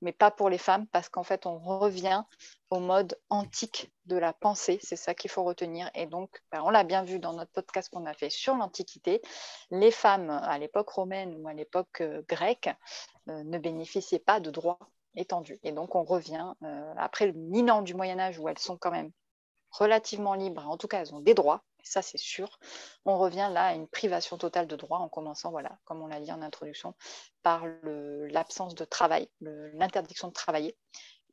mais 0.04 0.12
pas 0.12 0.32
pour 0.32 0.50
les 0.50 0.58
femmes, 0.58 0.86
parce 0.88 1.08
qu'en 1.08 1.24
fait, 1.24 1.46
on 1.46 1.58
revient 1.58 2.24
au 2.70 2.80
mode 2.80 3.18
antique 3.30 3.92
de 4.06 4.18
la 4.18 4.34
pensée. 4.34 4.78
C'est 4.84 4.98
ça 4.98 5.16
qu'il 5.16 5.32
faut 5.32 5.44
retenir. 5.44 5.90
Et 5.96 6.08
donc, 6.08 6.44
ben, 6.52 6.62
on 6.64 6.70
l'a 6.70 6.84
bien 6.84 7.04
vu 7.04 7.20
dans 7.20 7.34
notre 7.34 7.52
podcast 7.52 7.90
qu'on 7.90 8.06
a 8.06 8.14
fait 8.14 8.30
sur 8.30 8.56
l'Antiquité, 8.56 9.22
les 9.72 9.92
femmes 9.92 10.30
à 10.30 10.60
l'époque 10.60 10.90
romaine 10.90 11.36
ou 11.40 11.48
à 11.48 11.54
l'époque 11.54 12.02
euh, 12.02 12.22
grecque 12.28 12.70
euh, 13.30 13.44
ne 13.44 13.58
bénéficiaient 13.58 14.20
pas 14.20 14.42
de 14.42 14.52
droits 14.52 14.80
étendus. 15.16 15.60
Et 15.64 15.72
donc, 15.72 15.96
on 15.96 16.04
revient 16.04 16.54
euh, 16.64 16.94
après 16.98 17.28
le 17.28 17.34
mille 17.34 17.72
ans 17.72 17.82
du 17.82 17.94
Moyen 17.94 18.20
Âge 18.20 18.38
où 18.40 18.50
elles 18.50 18.60
sont 18.60 18.78
quand 18.78 18.92
même 18.92 19.12
relativement 19.72 20.34
libres, 20.34 20.68
en 20.68 20.78
tout 20.78 20.88
cas, 20.88 21.00
elles 21.00 21.16
ont 21.16 21.22
des 21.22 21.34
droits, 21.34 21.64
ça 21.84 22.02
c'est 22.02 22.18
sûr. 22.18 22.60
On 23.06 23.18
revient 23.18 23.50
là 23.52 23.68
à 23.68 23.74
une 23.74 23.88
privation 23.88 24.38
totale 24.38 24.68
de 24.68 24.76
droits 24.76 25.00
en 25.00 25.10
commençant, 25.10 25.52
voilà, 25.52 25.78
comme 25.86 26.02
on 26.02 26.08
l'a 26.08 26.20
dit 26.20 26.32
en 26.32 26.42
introduction, 26.42 26.96
par 27.44 27.66
l'absence 27.84 28.76
de 28.76 28.86
travail, 28.86 29.30
l'interdiction 29.42 30.28
de 30.30 30.34
travailler, 30.34 30.78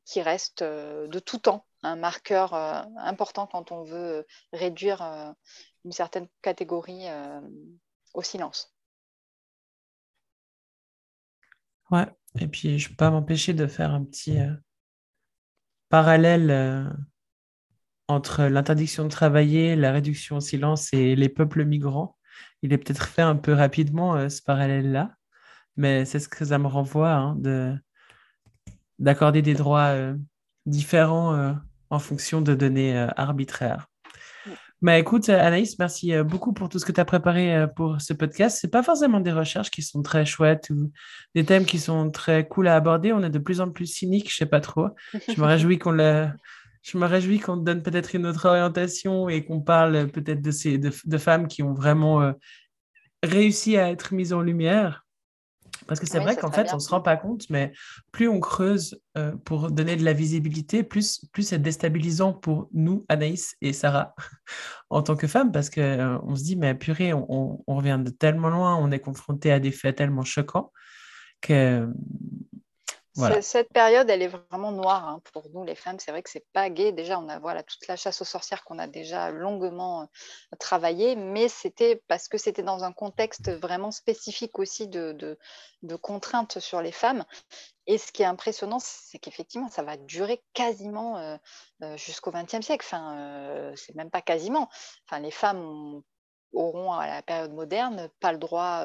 qui 0.05 0.21
reste 0.21 0.61
euh, 0.61 1.07
de 1.07 1.19
tout 1.19 1.37
temps 1.37 1.65
un 1.83 1.95
marqueur 1.95 2.53
euh, 2.53 2.81
important 2.97 3.47
quand 3.47 3.71
on 3.71 3.83
veut 3.83 4.25
réduire 4.53 5.01
euh, 5.01 5.31
une 5.85 5.91
certaine 5.91 6.27
catégorie 6.41 7.07
au 8.13 8.21
silence. 8.21 8.75
Ouais, 11.89 12.05
et 12.39 12.47
puis 12.47 12.77
je 12.77 12.85
ne 12.85 12.89
peux 12.89 12.97
pas 12.97 13.09
m'empêcher 13.09 13.53
de 13.53 13.65
faire 13.65 13.91
un 13.91 14.03
petit 14.03 14.37
parallèle 15.89 16.93
entre 18.11 18.43
l'interdiction 18.43 19.03
de 19.03 19.09
travailler, 19.09 19.75
la 19.75 19.91
réduction 19.91 20.37
au 20.37 20.39
silence 20.39 20.93
et 20.93 21.15
les 21.15 21.29
peuples 21.29 21.65
migrants. 21.65 22.17
Il 22.61 22.73
est 22.73 22.77
peut-être 22.77 23.07
fait 23.07 23.21
un 23.21 23.35
peu 23.35 23.53
rapidement 23.53 24.15
euh, 24.15 24.29
ce 24.29 24.41
parallèle-là, 24.41 25.11
mais 25.77 26.05
c'est 26.05 26.19
ce 26.19 26.29
que 26.29 26.45
ça 26.45 26.57
me 26.59 26.67
renvoie, 26.67 27.11
hein, 27.11 27.35
de 27.37 27.75
d'accorder 28.99 29.41
des 29.41 29.55
droits 29.55 29.95
différents 30.67 31.55
en 31.89 31.97
fonction 31.97 32.39
de 32.39 32.53
données 32.53 32.95
arbitraires. 33.17 33.87
Mais 34.83 34.99
écoute, 34.99 35.29
Anaïs, 35.29 35.77
merci 35.77 36.11
beaucoup 36.23 36.53
pour 36.53 36.67
tout 36.67 36.79
ce 36.79 36.85
que 36.85 36.91
tu 36.91 36.99
as 36.99 37.05
préparé 37.05 37.67
pour 37.75 38.01
ce 38.01 38.13
podcast. 38.13 38.57
Ce 38.59 38.65
pas 38.65 38.81
forcément 38.81 39.19
des 39.19 39.31
recherches 39.31 39.69
qui 39.69 39.83
sont 39.83 40.01
très 40.01 40.25
chouettes 40.25 40.71
ou 40.71 40.91
des 41.35 41.45
thèmes 41.45 41.65
qui 41.65 41.77
sont 41.77 42.09
très 42.09 42.47
cool 42.47 42.67
à 42.67 42.75
aborder. 42.75 43.13
On 43.13 43.21
est 43.21 43.29
de 43.29 43.37
plus 43.37 43.61
en 43.61 43.69
plus 43.69 43.85
cynique, 43.85 44.31
je 44.31 44.37
sais 44.37 44.47
pas 44.47 44.59
trop. 44.59 44.89
Je 45.13 45.39
me 45.39 45.45
réjouis 45.45 45.77
qu'on 45.77 45.91
le... 45.91 46.29
Je 46.81 46.97
me 46.97 47.05
réjouis 47.05 47.39
qu'on 47.39 47.57
donne 47.57 47.83
peut-être 47.83 48.15
une 48.15 48.25
autre 48.25 48.47
orientation 48.47 49.29
et 49.29 49.45
qu'on 49.45 49.61
parle 49.61 50.07
peut-être 50.07 50.41
de 50.41 50.51
ces 50.51 50.77
de, 50.77 51.17
femmes 51.17 51.47
qui 51.47 51.63
ont 51.63 51.73
vraiment 51.73 52.33
réussi 53.23 53.77
à 53.77 53.89
être 53.89 54.13
mises 54.13 54.33
en 54.33 54.41
lumière. 54.41 55.05
Parce 55.87 55.99
que 55.99 56.05
c'est 56.05 56.19
vrai 56.19 56.35
qu'en 56.35 56.51
fait, 56.51 56.69
on 56.71 56.75
ne 56.75 56.81
se 56.81 56.89
rend 56.89 57.01
pas 57.01 57.17
compte, 57.17 57.49
mais 57.49 57.73
plus 58.11 58.27
on 58.27 58.39
creuse 58.39 59.01
euh, 59.17 59.31
pour 59.45 59.71
donner 59.71 59.95
de 59.95 60.05
la 60.05 60.13
visibilité, 60.13 60.83
plus, 60.83 61.25
plus 61.31 61.43
c'est 61.43 61.59
déstabilisant 61.59 62.33
pour 62.33 62.69
nous, 62.71 63.05
Anaïs 63.09 63.55
et 63.61 63.73
Sarah, 63.73 64.13
en 64.89 65.01
tant 65.01 65.15
que 65.15 65.27
femmes, 65.27 65.51
parce 65.51 65.69
qu'on 65.69 65.81
euh, 65.81 66.17
on 66.23 66.35
se 66.35 66.43
dit, 66.43 66.55
mais 66.55 66.75
purée, 66.75 67.13
on, 67.13 67.63
on, 67.65 67.75
revient 67.75 67.99
de 68.03 68.11
tellement 68.11 68.49
loin, 68.49 68.75
on 68.75 68.91
est 68.91 68.99
confronté 68.99 69.51
à 69.51 69.59
des 69.59 69.71
faits 69.71 69.97
tellement 69.97 70.23
choquants 70.23 70.71
que 71.41 71.87
cette 73.41 73.69
période, 73.73 74.09
elle 74.09 74.21
est 74.21 74.27
vraiment 74.27 74.71
noire 74.71 75.07
hein, 75.07 75.21
pour 75.33 75.49
nous, 75.53 75.63
les 75.63 75.75
femmes. 75.75 75.99
C'est 75.99 76.11
vrai 76.11 76.23
que 76.23 76.29
c'est 76.29 76.45
pas 76.53 76.69
gay. 76.69 76.91
Déjà, 76.91 77.19
on 77.19 77.27
a 77.29 77.39
voilà, 77.39 77.63
toute 77.63 77.85
la 77.87 77.95
chasse 77.95 78.21
aux 78.21 78.25
sorcières 78.25 78.63
qu'on 78.63 78.79
a 78.79 78.87
déjà 78.87 79.31
longuement 79.31 80.03
euh, 80.03 80.05
travaillé, 80.59 81.15
mais 81.15 81.47
c'était 81.47 82.01
parce 82.07 82.27
que 82.27 82.37
c'était 82.37 82.63
dans 82.63 82.83
un 82.83 82.93
contexte 82.93 83.49
vraiment 83.49 83.91
spécifique 83.91 84.59
aussi 84.59 84.87
de, 84.87 85.37
de, 85.81 85.95
contraintes 85.95 86.59
sur 86.59 86.81
les 86.81 86.91
femmes. 86.91 87.25
Et 87.87 87.97
ce 87.97 88.11
qui 88.11 88.21
est 88.21 88.25
impressionnant, 88.25 88.79
c'est 88.79 89.19
qu'effectivement, 89.19 89.69
ça 89.69 89.83
va 89.83 89.97
durer 89.97 90.41
quasiment 90.53 91.17
euh, 91.17 91.37
euh, 91.83 91.97
jusqu'au 91.97 92.31
XXe 92.31 92.65
siècle. 92.65 92.85
Enfin, 92.85 93.73
c'est 93.75 93.95
même 93.95 94.11
pas 94.11 94.21
quasiment. 94.21 94.69
Enfin, 95.07 95.19
les 95.19 95.31
femmes 95.31 95.61
ont 95.61 96.03
auront 96.53 96.91
à 96.93 97.07
la 97.07 97.21
période 97.21 97.53
moderne 97.53 98.09
pas 98.19 98.31
le 98.31 98.37
droit 98.37 98.83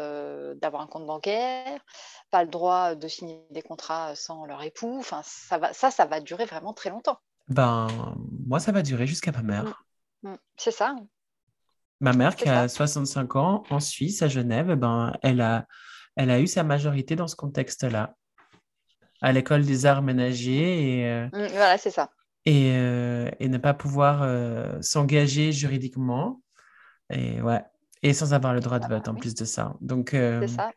d'avoir 0.55 0.83
un 0.83 0.87
compte 0.87 1.07
bancaire, 1.07 1.81
pas 2.31 2.45
le 2.45 2.51
droit 2.51 2.95
de 2.95 3.09
signer 3.09 3.45
des 3.51 3.63
contrats 3.63 4.15
sans 4.15 4.45
leur 4.47 4.63
époux. 4.63 4.97
Enfin, 4.99 5.23
ça, 5.25 5.59
va, 5.59 5.73
ça, 5.73 5.91
ça 5.91 6.05
va 6.05 6.21
durer 6.21 6.45
vraiment 6.45 6.73
très 6.73 6.91
longtemps. 6.91 7.19
Ben, 7.49 7.89
moi, 8.47 8.61
ça 8.61 8.73
va 8.73 8.83
durer 8.83 9.07
jusqu'à 9.07 9.33
ma 9.33 9.43
mère. 9.43 9.85
Mmh. 10.23 10.31
Mmh. 10.31 10.37
C'est 10.57 10.71
ça. 10.71 10.97
Ma 12.01 12.13
mère, 12.13 12.37
qui 12.37 12.49
a 12.49 12.69
65 12.69 13.37
ans, 13.37 13.65
en 13.71 13.81
Suisse, 13.81 14.23
à 14.23 14.29
Genève, 14.29 14.75
ben, 14.75 15.15
elle, 15.23 15.41
a, 15.41 15.67
elle 16.17 16.31
a 16.31 16.41
eu 16.41 16.47
sa 16.47 16.63
majorité 16.63 17.17
dans 17.17 17.29
ce 17.29 17.37
contexte-là, 17.37 18.15
à 19.23 19.33
l'école 19.33 19.65
des 19.65 19.87
arts 19.87 20.03
ménagers. 20.03 21.01
Et, 21.01 21.27
mmh, 21.33 21.47
voilà, 21.53 21.79
c'est 21.79 21.91
ça. 21.91 22.11
Et, 22.45 22.69
et, 22.69 23.49
ne 23.49 23.59
pas 23.59 23.75
pouvoir 23.75 24.25
s'engager 24.81 25.51
juridiquement 25.53 26.41
et 27.11 27.41
ouais. 27.43 27.63
Et 28.03 28.13
sans 28.13 28.35
avoir 28.35 28.55
le 28.55 28.61
droit 28.61 28.79
de 28.79 28.85
ah 28.85 28.89
vote 28.89 29.07
bah 29.07 29.13
en 29.13 29.15
plus 29.15 29.35
de 29.35 29.45
ça. 29.45 29.75
Donc, 29.81 30.15
euh, 30.15 30.41
C'est 30.43 30.55
ça. 30.55 30.71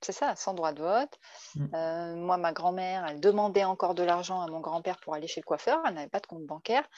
C'est 0.00 0.12
ça, 0.12 0.36
sans 0.36 0.54
droit 0.54 0.72
de 0.72 0.80
vote. 0.80 1.18
Mmh. 1.56 1.74
Euh, 1.74 2.14
moi, 2.14 2.36
ma 2.36 2.52
grand-mère, 2.52 3.04
elle 3.08 3.18
demandait 3.18 3.64
encore 3.64 3.96
de 3.96 4.04
l'argent 4.04 4.40
à 4.40 4.46
mon 4.46 4.60
grand-père 4.60 4.98
pour 5.00 5.14
aller 5.14 5.26
chez 5.26 5.40
le 5.40 5.44
coiffeur. 5.44 5.80
Elle 5.86 5.94
n'avait 5.94 6.08
pas 6.08 6.20
de 6.20 6.26
compte 6.26 6.46
bancaire. 6.46 6.88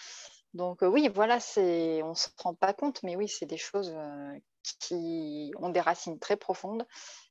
Donc 0.53 0.83
euh, 0.83 0.87
oui, 0.87 1.09
voilà, 1.09 1.41
c'est, 1.41 2.03
on 2.03 2.11
ne 2.11 2.15
se 2.15 2.29
rend 2.37 2.55
pas 2.55 2.75
compte, 2.75 3.03
mais 3.03 3.17
oui, 3.17 3.27
c'est 3.27 3.47
des 3.47 3.57
choses 3.57 3.95
qui 4.81 5.51
ont 5.57 5.71
des 5.71 5.81
racines 5.81 6.19
très 6.19 6.37
profondes. 6.37 6.87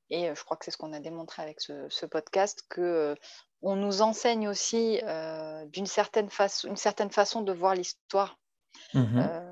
Et 0.10 0.34
je 0.34 0.43
crois 0.43 0.58
que 0.58 0.66
c'est 0.66 0.72
ce 0.72 0.78
qu'on 0.78 0.93
a 0.93 1.00
démontré 1.00 1.43
avec 1.43 1.62
ce, 1.62 1.88
ce 1.89 2.08
podcast, 2.08 2.64
que 2.68 3.14
on 3.62 3.76
nous 3.76 4.02
enseigne 4.02 4.47
aussi 4.47 5.00
d'une 5.68 5.86
certaine 5.86 6.30
une 6.64 6.78
certaine 6.78 7.12
façon 7.12 7.41
de 7.43 7.54
voir 7.54 7.76
l'histoire 7.76 8.39
Mmh 8.93 9.20
euh, 9.20 9.51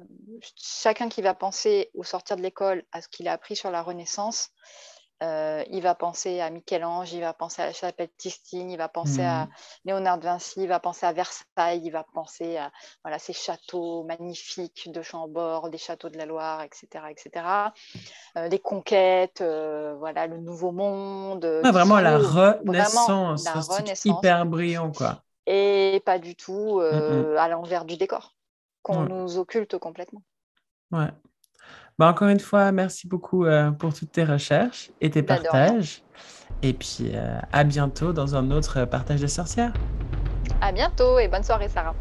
chacun 0.56 1.10
qui 1.10 1.22
va 1.22 1.34
penser 1.34 1.90
au 1.94 2.04
sortir 2.04 2.38
de 2.38 2.42
l'école 2.42 2.84
à 2.92 3.02
ce 3.02 3.08
qu'il 3.08 3.28
a 3.28 3.34
appris 3.34 3.56
sur 3.56 3.72
la 3.72 3.82
Renaissance, 3.82 4.52
euh, 5.24 5.64
il 5.72 5.82
va 5.82 5.96
penser 5.96 6.42
à 6.42 6.52
Michel-Ange, 6.52 7.12
il 7.12 7.22
va 7.22 7.34
penser 7.34 7.64
à 7.64 7.66
la 7.66 7.74
chapelle 7.74 8.10
Sistine, 8.20 8.70
il 8.70 8.78
va 8.78 8.88
penser 8.88 9.24
à 9.24 9.46
mmh. 9.46 9.50
Léonard 9.86 10.18
de 10.20 10.24
Vinci, 10.26 10.62
il 10.62 10.68
va 10.68 10.80
penser 10.80 11.08
à 11.08 11.12
Versailles, 11.12 11.82
il 11.84 11.90
va 11.90 12.06
penser 12.14 12.58
à 12.58 12.72
voilà, 13.04 13.18
ces 13.18 13.34
châteaux 13.34 14.04
magnifiques 14.04 14.92
de 14.92 15.02
Chambord, 15.02 15.72
des 15.72 15.80
châteaux 15.80 16.10
de 16.10 16.18
la 16.18 16.28
Loire, 16.28 16.62
etc. 16.62 17.06
etc. 17.10 17.46
Euh, 18.38 18.48
les 18.48 18.60
conquêtes, 18.60 19.42
voilà, 19.42 20.28
le 20.28 20.38
Nouveau 20.38 20.72
Monde. 20.72 21.46
vraiment 21.64 22.00
la 22.00 22.20
Renaissance, 22.20 23.44
la 23.44 23.54
Renaissance. 23.54 24.06
hyper 24.06 24.46
brillant. 24.46 24.92
quoi. 24.92 25.24
Et 25.48 26.04
pas 26.06 26.20
du 26.20 26.36
tout 26.36 26.80
mmh 26.80 27.38
à 27.38 27.48
l'envers 27.48 27.86
du 27.86 27.98
décor 27.98 28.37
qu'on 28.88 29.04
nous 29.04 29.38
occulte 29.38 29.78
complètement. 29.78 30.24
Ouais. 30.92 31.10
Bah, 32.00 32.10
encore 32.10 32.30
une 32.30 32.40
fois, 32.40 32.72
merci 32.72 33.08
beaucoup 33.08 33.46
euh, 33.46 33.72
pour 33.72 33.94
toutes 33.94 34.12
tes 34.12 34.24
recherches 34.24 34.92
et 35.02 35.10
tes 35.10 35.22
bah, 35.22 35.38
partages. 35.38 36.04
Et 36.62 36.74
puis, 36.74 37.12
euh, 37.14 37.40
à 37.52 37.64
bientôt 37.64 38.14
dans 38.14 38.36
un 38.36 38.52
autre 38.52 38.86
partage 38.86 39.22
de 39.22 39.28
sorcières. 39.28 39.74
À 40.62 40.72
bientôt 40.72 41.20
et 41.20 41.28
bonne 41.28 41.44
soirée, 41.44 41.70
Sarah. 41.70 41.96